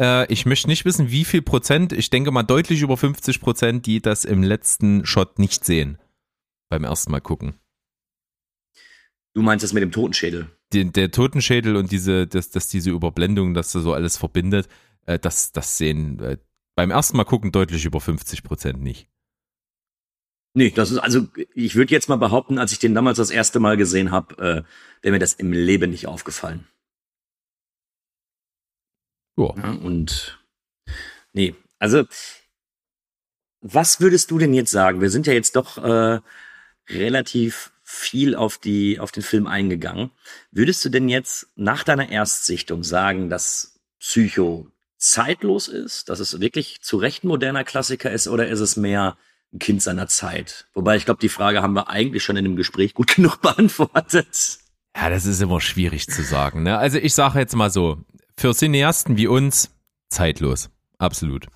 [0.00, 3.86] Äh, ich möchte nicht wissen, wie viel Prozent, ich denke mal deutlich über 50 Prozent,
[3.86, 5.98] die das im letzten Shot nicht sehen.
[6.68, 7.54] Beim ersten Mal gucken.
[9.34, 10.50] Du meinst das mit dem Totenschädel?
[10.72, 14.68] Den, der Totenschädel und diese, dass, dass diese Überblendung, dass das so alles verbindet,
[15.06, 16.36] äh, das, das sehen äh,
[16.74, 19.08] beim ersten Mal gucken deutlich über 50 Prozent nicht.
[20.54, 23.58] Nee, das ist also, ich würde jetzt mal behaupten, als ich den damals das erste
[23.58, 26.66] Mal gesehen habe, äh, wäre mir das im Leben nicht aufgefallen.
[29.36, 29.54] Ja.
[29.56, 29.70] ja.
[29.72, 30.38] Und
[31.32, 32.04] nee, also
[33.62, 35.00] was würdest du denn jetzt sagen?
[35.00, 36.20] Wir sind ja jetzt doch äh,
[36.88, 40.10] relativ viel auf die auf den Film eingegangen.
[40.50, 44.68] Würdest du denn jetzt nach deiner Erstsichtung sagen, dass Psycho
[44.98, 49.16] zeitlos ist, dass es wirklich zu Recht moderner Klassiker ist, oder ist es mehr
[49.52, 50.66] ein Kind seiner Zeit.
[50.74, 54.58] Wobei ich glaube, die Frage haben wir eigentlich schon in dem Gespräch gut genug beantwortet.
[54.96, 56.62] Ja, das ist immer schwierig zu sagen.
[56.62, 56.78] Ne?
[56.78, 57.98] Also ich sage jetzt mal so,
[58.36, 59.74] für Cineasten wie uns
[60.10, 61.46] zeitlos, absolut.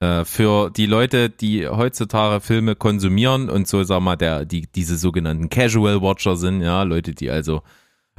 [0.00, 4.96] Äh, für die Leute, die heutzutage Filme konsumieren und so, sag mal, der, die, diese
[4.96, 7.62] sogenannten Casual Watcher sind, ja, Leute, die also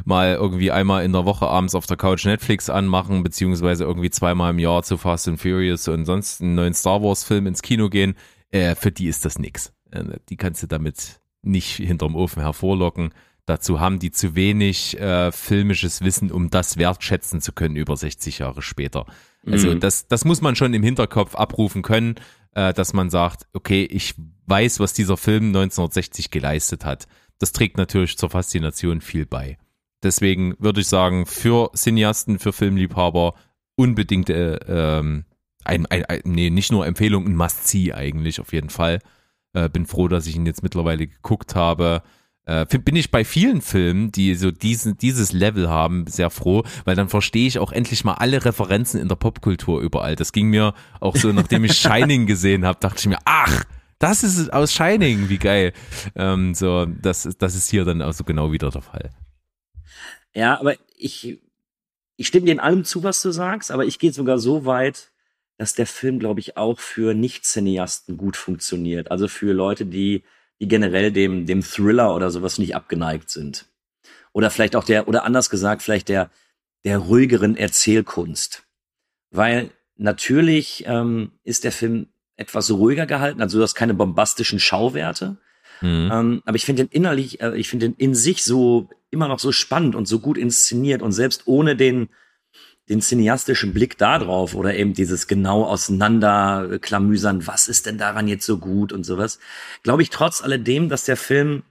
[0.05, 4.51] mal irgendwie einmal in der Woche abends auf der Couch Netflix anmachen, beziehungsweise irgendwie zweimal
[4.51, 7.89] im Jahr zu Fast and Furious und sonst einen neuen Star Wars Film ins Kino
[7.89, 8.15] gehen,
[8.51, 9.73] äh, für die ist das nix.
[9.91, 13.13] Äh, die kannst du damit nicht hinterm Ofen hervorlocken.
[13.45, 18.39] Dazu haben die zu wenig äh, filmisches Wissen, um das wertschätzen zu können über 60
[18.39, 19.05] Jahre später.
[19.45, 19.79] Also mhm.
[19.79, 22.15] das, das muss man schon im Hinterkopf abrufen können,
[22.53, 24.13] äh, dass man sagt, okay, ich
[24.45, 27.07] weiß, was dieser Film 1960 geleistet hat.
[27.39, 29.57] Das trägt natürlich zur Faszination viel bei.
[30.03, 33.33] Deswegen würde ich sagen, für Cineasten, für Filmliebhaber
[33.75, 35.25] unbedingte ähm,
[35.63, 38.99] ein, ein, ein, nee, nicht nur Empfehlung, ein Must-See eigentlich auf jeden Fall.
[39.53, 42.03] Äh, bin froh, dass ich ihn jetzt mittlerweile geguckt habe.
[42.45, 46.95] Äh, bin ich bei vielen Filmen, die so diesen, dieses Level haben, sehr froh, weil
[46.95, 50.15] dann verstehe ich auch endlich mal alle Referenzen in der Popkultur überall.
[50.15, 53.63] Das ging mir auch so, nachdem ich Shining gesehen habe, dachte ich mir, ach,
[53.99, 55.73] das ist aus Shining, wie geil.
[56.15, 59.11] Ähm, so, das, das ist hier dann auch so genau wieder der Fall.
[60.33, 61.39] Ja, aber ich,
[62.15, 65.11] ich stimme dir in allem zu, was du sagst, aber ich gehe sogar so weit,
[65.61, 69.11] dass der Film, glaube ich, auch für Nicht-Cineasten gut funktioniert.
[69.11, 70.23] Also für Leute, die,
[70.59, 73.67] die generell dem, dem Thriller oder sowas nicht abgeneigt sind.
[74.33, 76.31] Oder vielleicht auch der, oder anders gesagt, vielleicht der,
[76.83, 78.63] der ruhigeren Erzählkunst.
[79.29, 82.07] Weil natürlich ähm, ist der Film
[82.37, 85.37] etwas ruhiger gehalten, also du hast keine bombastischen Schauwerte.
[85.81, 86.09] Mhm.
[86.11, 89.37] Ähm, aber ich finde den innerlich, äh, ich finde den in sich so immer noch
[89.37, 92.09] so spannend und so gut inszeniert und selbst ohne den
[92.91, 98.57] den cineastischen Blick darauf oder eben dieses genau auseinanderklamüsern, was ist denn daran jetzt so
[98.57, 99.39] gut und sowas,
[99.81, 101.63] glaube ich trotz alledem, dass der Film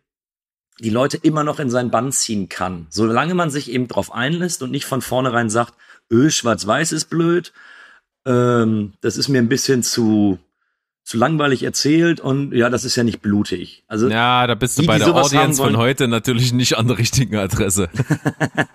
[0.80, 2.86] die Leute immer noch in seinen Bann ziehen kann.
[2.88, 5.74] Solange man sich eben drauf einlässt und nicht von vornherein sagt,
[6.10, 7.52] öh, schwarz-weiß ist blöd,
[8.24, 10.38] ähm, das ist mir ein bisschen zu,
[11.02, 13.84] zu langweilig erzählt und ja, das ist ja nicht blutig.
[13.88, 16.98] Also ja, da bist du die, bei der Audience von heute natürlich nicht an der
[16.98, 17.88] richtigen Adresse.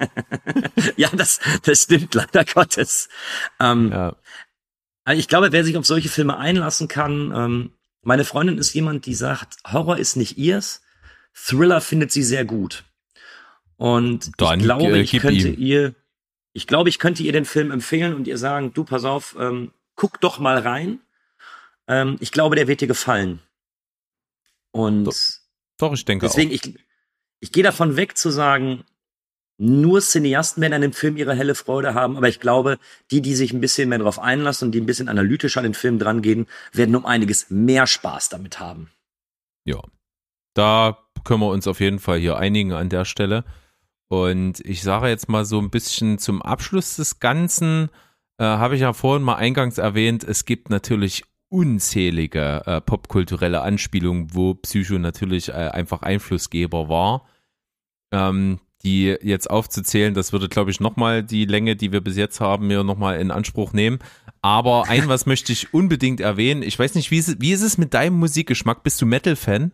[0.98, 3.10] ja, das, das stimmt leider Gottes.
[3.60, 4.16] Ähm, ja.
[5.06, 7.72] Also ich glaube, wer sich auf solche Filme einlassen kann, ähm,
[8.02, 10.82] meine Freundin ist jemand, die sagt, Horror ist nicht ihrs,
[11.34, 12.84] Thriller findet sie sehr gut.
[13.78, 15.56] Und Dann, ich glaube, äh, ich könnte ihm.
[15.58, 15.96] ihr,
[16.54, 19.72] ich glaube, ich könnte ihr den Film empfehlen und ihr sagen, du pass auf, ähm,
[19.96, 21.00] guck doch mal rein
[21.88, 23.41] ähm, ich glaube, der wird dir gefallen.
[24.72, 25.16] Und doch,
[25.78, 26.56] doch ich denke deswegen, auch.
[26.56, 26.76] ich,
[27.40, 28.84] ich gehe davon weg zu sagen,
[29.57, 32.78] nur Cineasten werden an dem Film ihre helle Freude haben, aber ich glaube,
[33.12, 35.74] die, die sich ein bisschen mehr darauf einlassen und die ein bisschen analytischer an den
[35.74, 38.90] Film drangehen, werden um einiges mehr Spaß damit haben.
[39.64, 39.82] Ja.
[40.53, 43.44] Da können wir uns auf jeden Fall hier einigen an der Stelle.
[44.07, 47.90] Und ich sage jetzt mal so ein bisschen zum Abschluss des Ganzen,
[48.38, 54.34] äh, habe ich ja vorhin mal eingangs erwähnt, es gibt natürlich unzählige äh, popkulturelle Anspielungen,
[54.34, 57.28] wo Psycho natürlich äh, einfach Einflussgeber war.
[58.12, 62.40] Ähm, die jetzt aufzuzählen, das würde, glaube ich, nochmal die Länge, die wir bis jetzt
[62.40, 64.00] haben, mir nochmal in Anspruch nehmen.
[64.42, 66.62] Aber ein was möchte ich unbedingt erwähnen.
[66.62, 68.84] Ich weiß nicht, wie ist, wie ist es mit deinem Musikgeschmack?
[68.84, 69.72] Bist du Metal-Fan?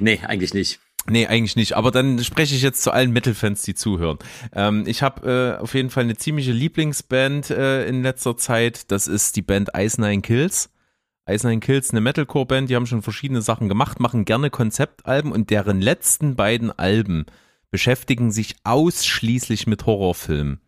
[0.00, 0.80] Nee, eigentlich nicht.
[1.08, 1.76] Nee, eigentlich nicht.
[1.76, 4.18] Aber dann spreche ich jetzt zu allen Metal-Fans, die zuhören.
[4.52, 8.90] Ähm, ich habe äh, auf jeden Fall eine ziemliche Lieblingsband äh, in letzter Zeit.
[8.90, 10.70] Das ist die Band Ice Nine Kills.
[11.28, 15.50] Ice Nine Kills, eine Metalcore-Band, die haben schon verschiedene Sachen gemacht, machen gerne Konzeptalben und
[15.50, 17.24] deren letzten beiden Alben
[17.70, 20.60] beschäftigen sich ausschließlich mit Horrorfilmen.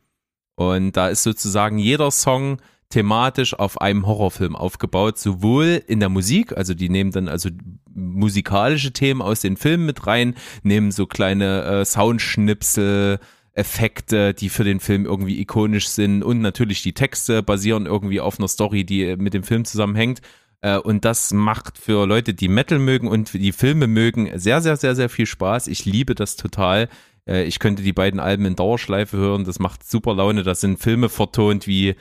[0.54, 2.58] Und da ist sozusagen jeder Song
[2.88, 7.50] thematisch auf einem Horrorfilm aufgebaut, sowohl in der Musik, also die nehmen dann also
[7.92, 13.18] musikalische Themen aus den Filmen mit rein, nehmen so kleine äh, Soundschnipsel,
[13.56, 18.38] Effekte, die für den Film irgendwie ikonisch sind und natürlich die Texte basieren irgendwie auf
[18.38, 20.20] einer Story, die mit dem Film zusammenhängt.
[20.60, 24.76] Äh, und das macht für Leute, die Metal mögen und die Filme mögen, sehr, sehr,
[24.76, 25.68] sehr, sehr viel Spaß.
[25.68, 26.88] Ich liebe das total.
[27.26, 29.44] Äh, ich könnte die beiden Alben in Dauerschleife hören.
[29.44, 30.42] Das macht super Laune.
[30.42, 31.96] Das sind Filme vertont wie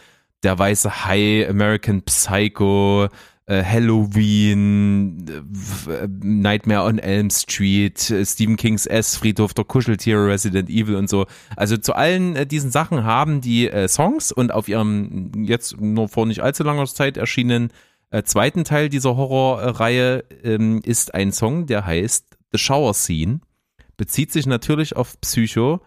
[0.46, 3.10] Der Weiße Hai, American Psycho,
[3.48, 10.70] äh, Halloween, äh, Nightmare on Elm Street, äh, Stephen Kings S, Friedhof der Kuscheltiere, Resident
[10.70, 11.26] Evil und so.
[11.56, 16.42] Also zu allen diesen Sachen haben die Songs und auf ihrem jetzt nur vor nicht
[16.42, 17.72] allzu langer Zeit erschienenen
[18.24, 23.40] zweiten Teil dieser Horrorreihe ähm, ist ein Song, der heißt The Shower Scene.
[23.98, 25.82] Bezieht sich natürlich auf Psycho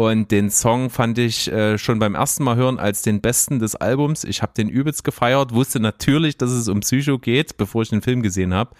[0.00, 3.74] und den Song fand ich äh, schon beim ersten Mal hören als den besten des
[3.74, 4.24] Albums.
[4.24, 8.00] Ich habe den übelst gefeiert, wusste natürlich, dass es um Psycho geht, bevor ich den
[8.00, 8.74] Film gesehen habe.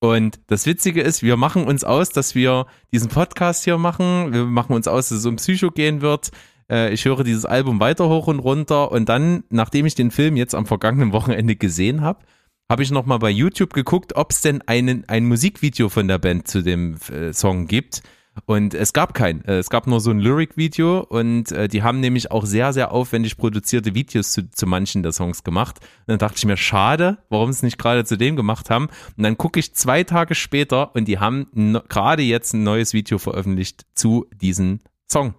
[0.00, 4.32] Und das Witzige ist, wir machen uns aus, dass wir diesen Podcast hier machen.
[4.32, 6.32] Wir machen uns aus, dass es um Psycho gehen wird.
[6.68, 8.90] Äh, ich höre dieses Album weiter hoch und runter.
[8.90, 12.24] Und dann, nachdem ich den Film jetzt am vergangenen Wochenende gesehen habe,
[12.68, 16.48] habe ich nochmal bei YouTube geguckt, ob es denn einen, ein Musikvideo von der Band
[16.48, 18.02] zu dem äh, Song gibt.
[18.44, 19.44] Und es gab kein.
[19.44, 22.92] Äh, es gab nur so ein Lyric-Video und äh, die haben nämlich auch sehr, sehr
[22.92, 25.78] aufwendig produzierte Videos zu, zu manchen der Songs gemacht.
[25.80, 28.88] Und dann dachte ich mir, schade, warum sie es nicht gerade zu dem gemacht haben.
[29.16, 32.92] Und dann gucke ich zwei Tage später und die haben no, gerade jetzt ein neues
[32.92, 34.80] Video veröffentlicht zu diesem
[35.10, 35.34] Song.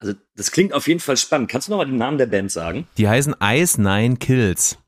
[0.00, 1.50] Also das klingt auf jeden Fall spannend.
[1.50, 2.86] Kannst du noch mal den Namen der Band sagen?
[2.98, 4.78] Die heißen Ice Nine Kills.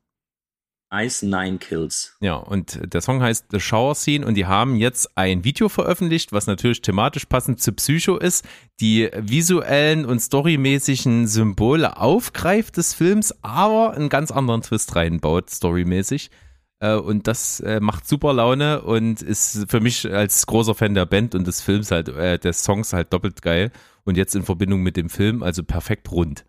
[0.93, 2.17] Ice Nine Kills.
[2.21, 6.33] Ja, und der Song heißt The Shower Scene und die haben jetzt ein Video veröffentlicht,
[6.33, 8.45] was natürlich thematisch passend zu Psycho ist,
[8.81, 16.31] die visuellen und storymäßigen Symbole aufgreift des Films, aber einen ganz anderen Twist reinbaut, storymäßig.
[16.79, 21.07] Äh, und das äh, macht super Laune und ist für mich als großer Fan der
[21.07, 23.73] Band und des Films halt, äh, des Songs halt doppelt geil.
[24.05, 26.45] Und jetzt in Verbindung mit dem Film, also perfekt rund.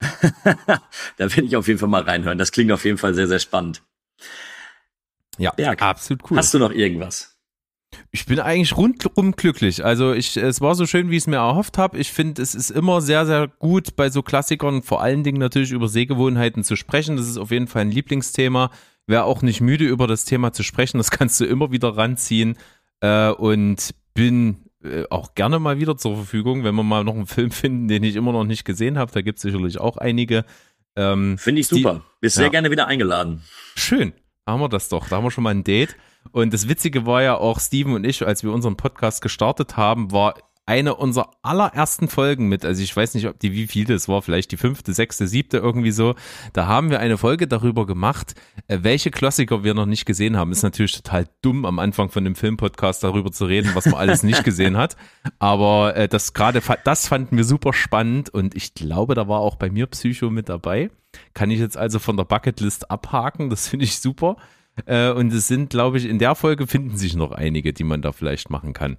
[0.44, 0.78] da
[1.18, 2.38] werde ich auf jeden Fall mal reinhören.
[2.38, 3.82] Das klingt auf jeden Fall sehr, sehr spannend.
[5.38, 6.38] Ja, Berg, absolut cool.
[6.38, 7.38] Hast du noch irgendwas?
[8.10, 9.84] Ich bin eigentlich rundum glücklich.
[9.84, 11.98] Also ich, es war so schön, wie ich es mir erhofft habe.
[11.98, 15.70] Ich finde, es ist immer sehr, sehr gut bei so Klassikern, vor allen Dingen natürlich
[15.70, 17.16] über Sehgewohnheiten zu sprechen.
[17.16, 18.70] Das ist auf jeden Fall ein Lieblingsthema.
[19.06, 20.98] Wäre auch nicht müde, über das Thema zu sprechen.
[20.98, 22.58] Das kannst du immer wieder ranziehen.
[23.00, 24.67] Äh, und bin
[25.10, 28.16] auch gerne mal wieder zur Verfügung, wenn wir mal noch einen Film finden, den ich
[28.16, 29.12] immer noch nicht gesehen habe.
[29.12, 30.44] Da gibt es sicherlich auch einige.
[30.96, 31.94] Ähm, Finde ich super.
[31.94, 32.42] Die, Bist ja.
[32.42, 33.42] sehr gerne wieder eingeladen.
[33.74, 34.12] Schön.
[34.46, 35.08] Haben wir das doch.
[35.08, 35.96] Da haben wir schon mal ein Date.
[36.32, 40.10] Und das Witzige war ja auch, Steven und ich, als wir unseren Podcast gestartet haben,
[40.10, 40.34] war
[40.68, 44.20] eine unserer allerersten Folgen mit, also ich weiß nicht, ob die wie viel das war,
[44.20, 46.14] vielleicht die fünfte, sechste, siebte irgendwie so.
[46.52, 48.34] Da haben wir eine Folge darüber gemacht,
[48.66, 50.52] äh, welche Klassiker wir noch nicht gesehen haben.
[50.52, 54.22] Ist natürlich total dumm, am Anfang von dem Filmpodcast darüber zu reden, was man alles
[54.22, 54.98] nicht gesehen hat.
[55.38, 59.56] Aber äh, das gerade, das fanden wir super spannend und ich glaube, da war auch
[59.56, 60.90] bei mir Psycho mit dabei.
[61.32, 63.48] Kann ich jetzt also von der Bucketlist abhaken.
[63.48, 64.36] Das finde ich super.
[64.84, 68.02] Äh, und es sind, glaube ich, in der Folge finden sich noch einige, die man
[68.02, 68.98] da vielleicht machen kann.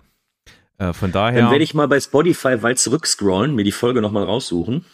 [0.79, 1.41] Äh, von daher.
[1.41, 4.85] Dann werde ich mal bei Spotify weit zurückscrollen, mir die Folge nochmal raussuchen.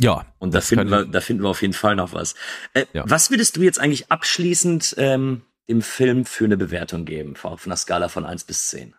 [0.00, 0.26] Ja.
[0.38, 2.34] Und da finden, wir, da finden wir auf jeden Fall noch was.
[2.74, 3.04] Äh, ja.
[3.06, 7.76] Was würdest du jetzt eigentlich abschließend ähm, dem Film für eine Bewertung geben, auf einer
[7.76, 8.94] Skala von 1 bis 10?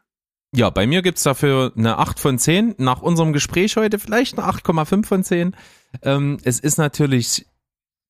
[0.54, 2.76] Ja, bei mir gibt's dafür eine 8 von 10.
[2.80, 5.56] Nach unserem Gespräch heute vielleicht eine 8,5 von 10.
[6.02, 7.46] Ähm, es ist natürlich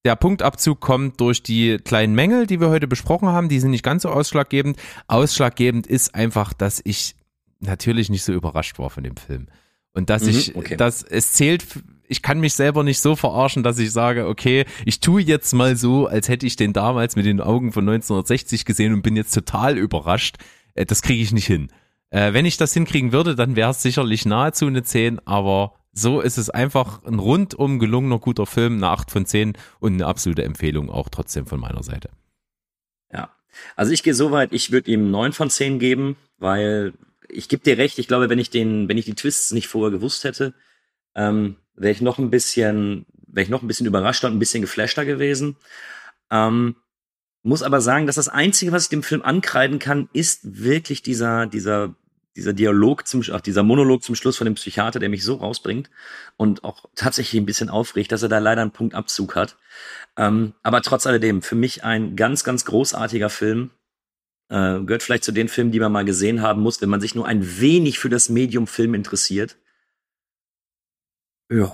[0.06, 3.50] der Punktabzug kommt durch die kleinen Mängel, die wir heute besprochen haben.
[3.50, 4.78] Die sind nicht ganz so ausschlaggebend.
[5.08, 7.16] Ausschlaggebend ist einfach, dass ich
[7.60, 9.48] natürlich nicht so überrascht war von dem Film.
[9.94, 10.78] Und dass mhm, ich, okay.
[10.78, 11.66] dass es zählt,
[12.08, 15.76] ich kann mich selber nicht so verarschen, dass ich sage, okay, ich tue jetzt mal
[15.76, 19.34] so, als hätte ich den damals mit den Augen von 1960 gesehen und bin jetzt
[19.34, 20.38] total überrascht.
[20.76, 21.70] äh, das kriege ich nicht hin.
[22.12, 26.22] Äh, wenn ich das hinkriegen würde, dann wäre es sicherlich nahezu eine 10, aber so
[26.22, 30.44] ist es einfach ein rundum gelungener, guter Film, eine 8 von 10 und eine absolute
[30.44, 32.10] Empfehlung auch trotzdem von meiner Seite.
[33.12, 33.30] Ja.
[33.76, 36.94] Also ich gehe so weit, ich würde ihm 9 von 10 geben, weil
[37.30, 39.92] ich gebe dir recht, ich glaube, wenn ich den, wenn ich die Twists nicht vorher
[39.92, 40.54] gewusst hätte,
[41.16, 44.62] ähm, wäre ich noch ein bisschen, wäre ich noch ein bisschen überraschter und ein bisschen
[44.62, 45.56] geflashter gewesen.
[46.32, 46.76] Ähm,
[47.42, 51.48] muss aber sagen, dass das Einzige, was ich dem Film ankreiden kann, ist wirklich dieser,
[51.48, 51.96] dieser,
[52.36, 55.90] dieser Dialog zum, ach, dieser Monolog zum Schluss von dem Psychiater, der mich so rausbringt
[56.38, 59.58] und auch tatsächlich ein bisschen aufregt, dass er da leider einen Punktabzug hat.
[60.18, 63.72] Ähm, aber trotz alledem, für mich ein ganz, ganz großartiger Film.
[64.50, 67.16] Äh, gehört vielleicht zu den Filmen, die man mal gesehen haben muss, wenn man sich
[67.16, 69.58] nur ein wenig für das Medium Film interessiert.
[71.52, 71.74] Ja.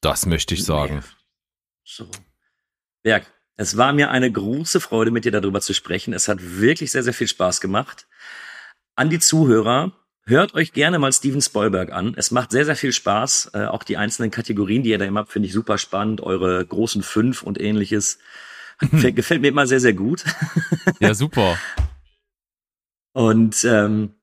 [0.00, 1.04] Das möchte ich sagen.
[1.84, 2.08] So.
[3.02, 3.26] Berg,
[3.56, 6.14] es war mir eine große Freude, mit dir darüber zu sprechen.
[6.14, 8.06] Es hat wirklich sehr, sehr viel Spaß gemacht.
[8.96, 9.92] An die Zuhörer,
[10.24, 12.14] hört euch gerne mal Steven Spielberg an.
[12.16, 13.50] Es macht sehr, sehr viel Spaß.
[13.54, 16.22] Äh, auch die einzelnen Kategorien, die ihr da immer habt, finde ich super spannend.
[16.22, 18.18] Eure großen fünf und ähnliches.
[18.80, 20.24] Gefällt mir immer sehr, sehr gut.
[21.00, 21.58] Ja, super.
[23.12, 24.14] Und ähm,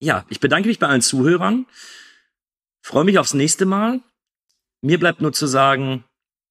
[0.00, 1.66] ja, ich bedanke mich bei allen Zuhörern.
[2.82, 4.00] Freue mich aufs nächste Mal.
[4.82, 6.04] Mir bleibt nur zu sagen,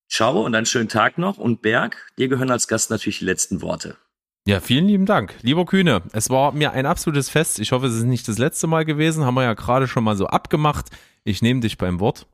[0.10, 1.38] ciao und einen schönen Tag noch.
[1.38, 3.98] Und Berg, dir gehören als Gast natürlich die letzten Worte.
[4.46, 5.36] Ja, vielen lieben Dank.
[5.42, 7.60] Lieber Kühne, es war mir ein absolutes Fest.
[7.60, 9.26] Ich hoffe, es ist nicht das letzte Mal gewesen.
[9.26, 10.90] Haben wir ja gerade schon mal so abgemacht.
[11.24, 12.28] Ich nehme dich beim Wort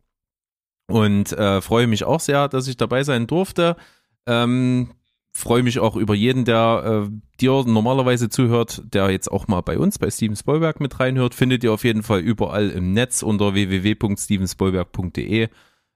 [0.90, 3.78] und äh, freue mich auch sehr, dass ich dabei sein durfte.
[4.26, 4.92] Ähm,
[5.40, 9.78] freue mich auch über jeden, der äh, dir normalerweise zuhört, der jetzt auch mal bei
[9.78, 11.34] uns, bei Steven Spoilberg mit reinhört.
[11.36, 15.50] Findet ihr auf jeden Fall überall im Netz unter www.stevenspoilberg.de.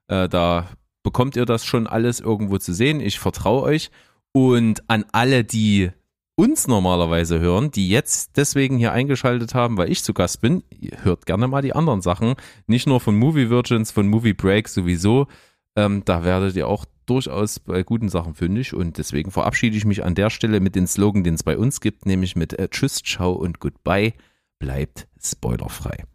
[0.07, 0.67] Äh, da
[1.03, 2.99] bekommt ihr das schon alles irgendwo zu sehen.
[3.01, 3.91] Ich vertraue euch.
[4.31, 5.91] Und an alle, die
[6.35, 10.63] uns normalerweise hören, die jetzt deswegen hier eingeschaltet haben, weil ich zu Gast bin,
[11.03, 12.35] hört gerne mal die anderen Sachen.
[12.65, 15.27] Nicht nur von Movie Virgins, von Movie Break sowieso.
[15.75, 20.03] Ähm, da werdet ihr auch durchaus bei guten Sachen fündig und deswegen verabschiede ich mich
[20.03, 23.01] an der Stelle mit dem Slogan, den es bei uns gibt, nämlich mit äh, Tschüss,
[23.03, 24.13] Ciao und Goodbye.
[24.59, 26.05] Bleibt spoilerfrei.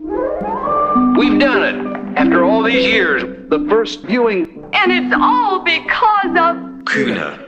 [0.00, 2.18] We've done it.
[2.18, 7.47] After all these years, the first viewing And it's all because of Kühne.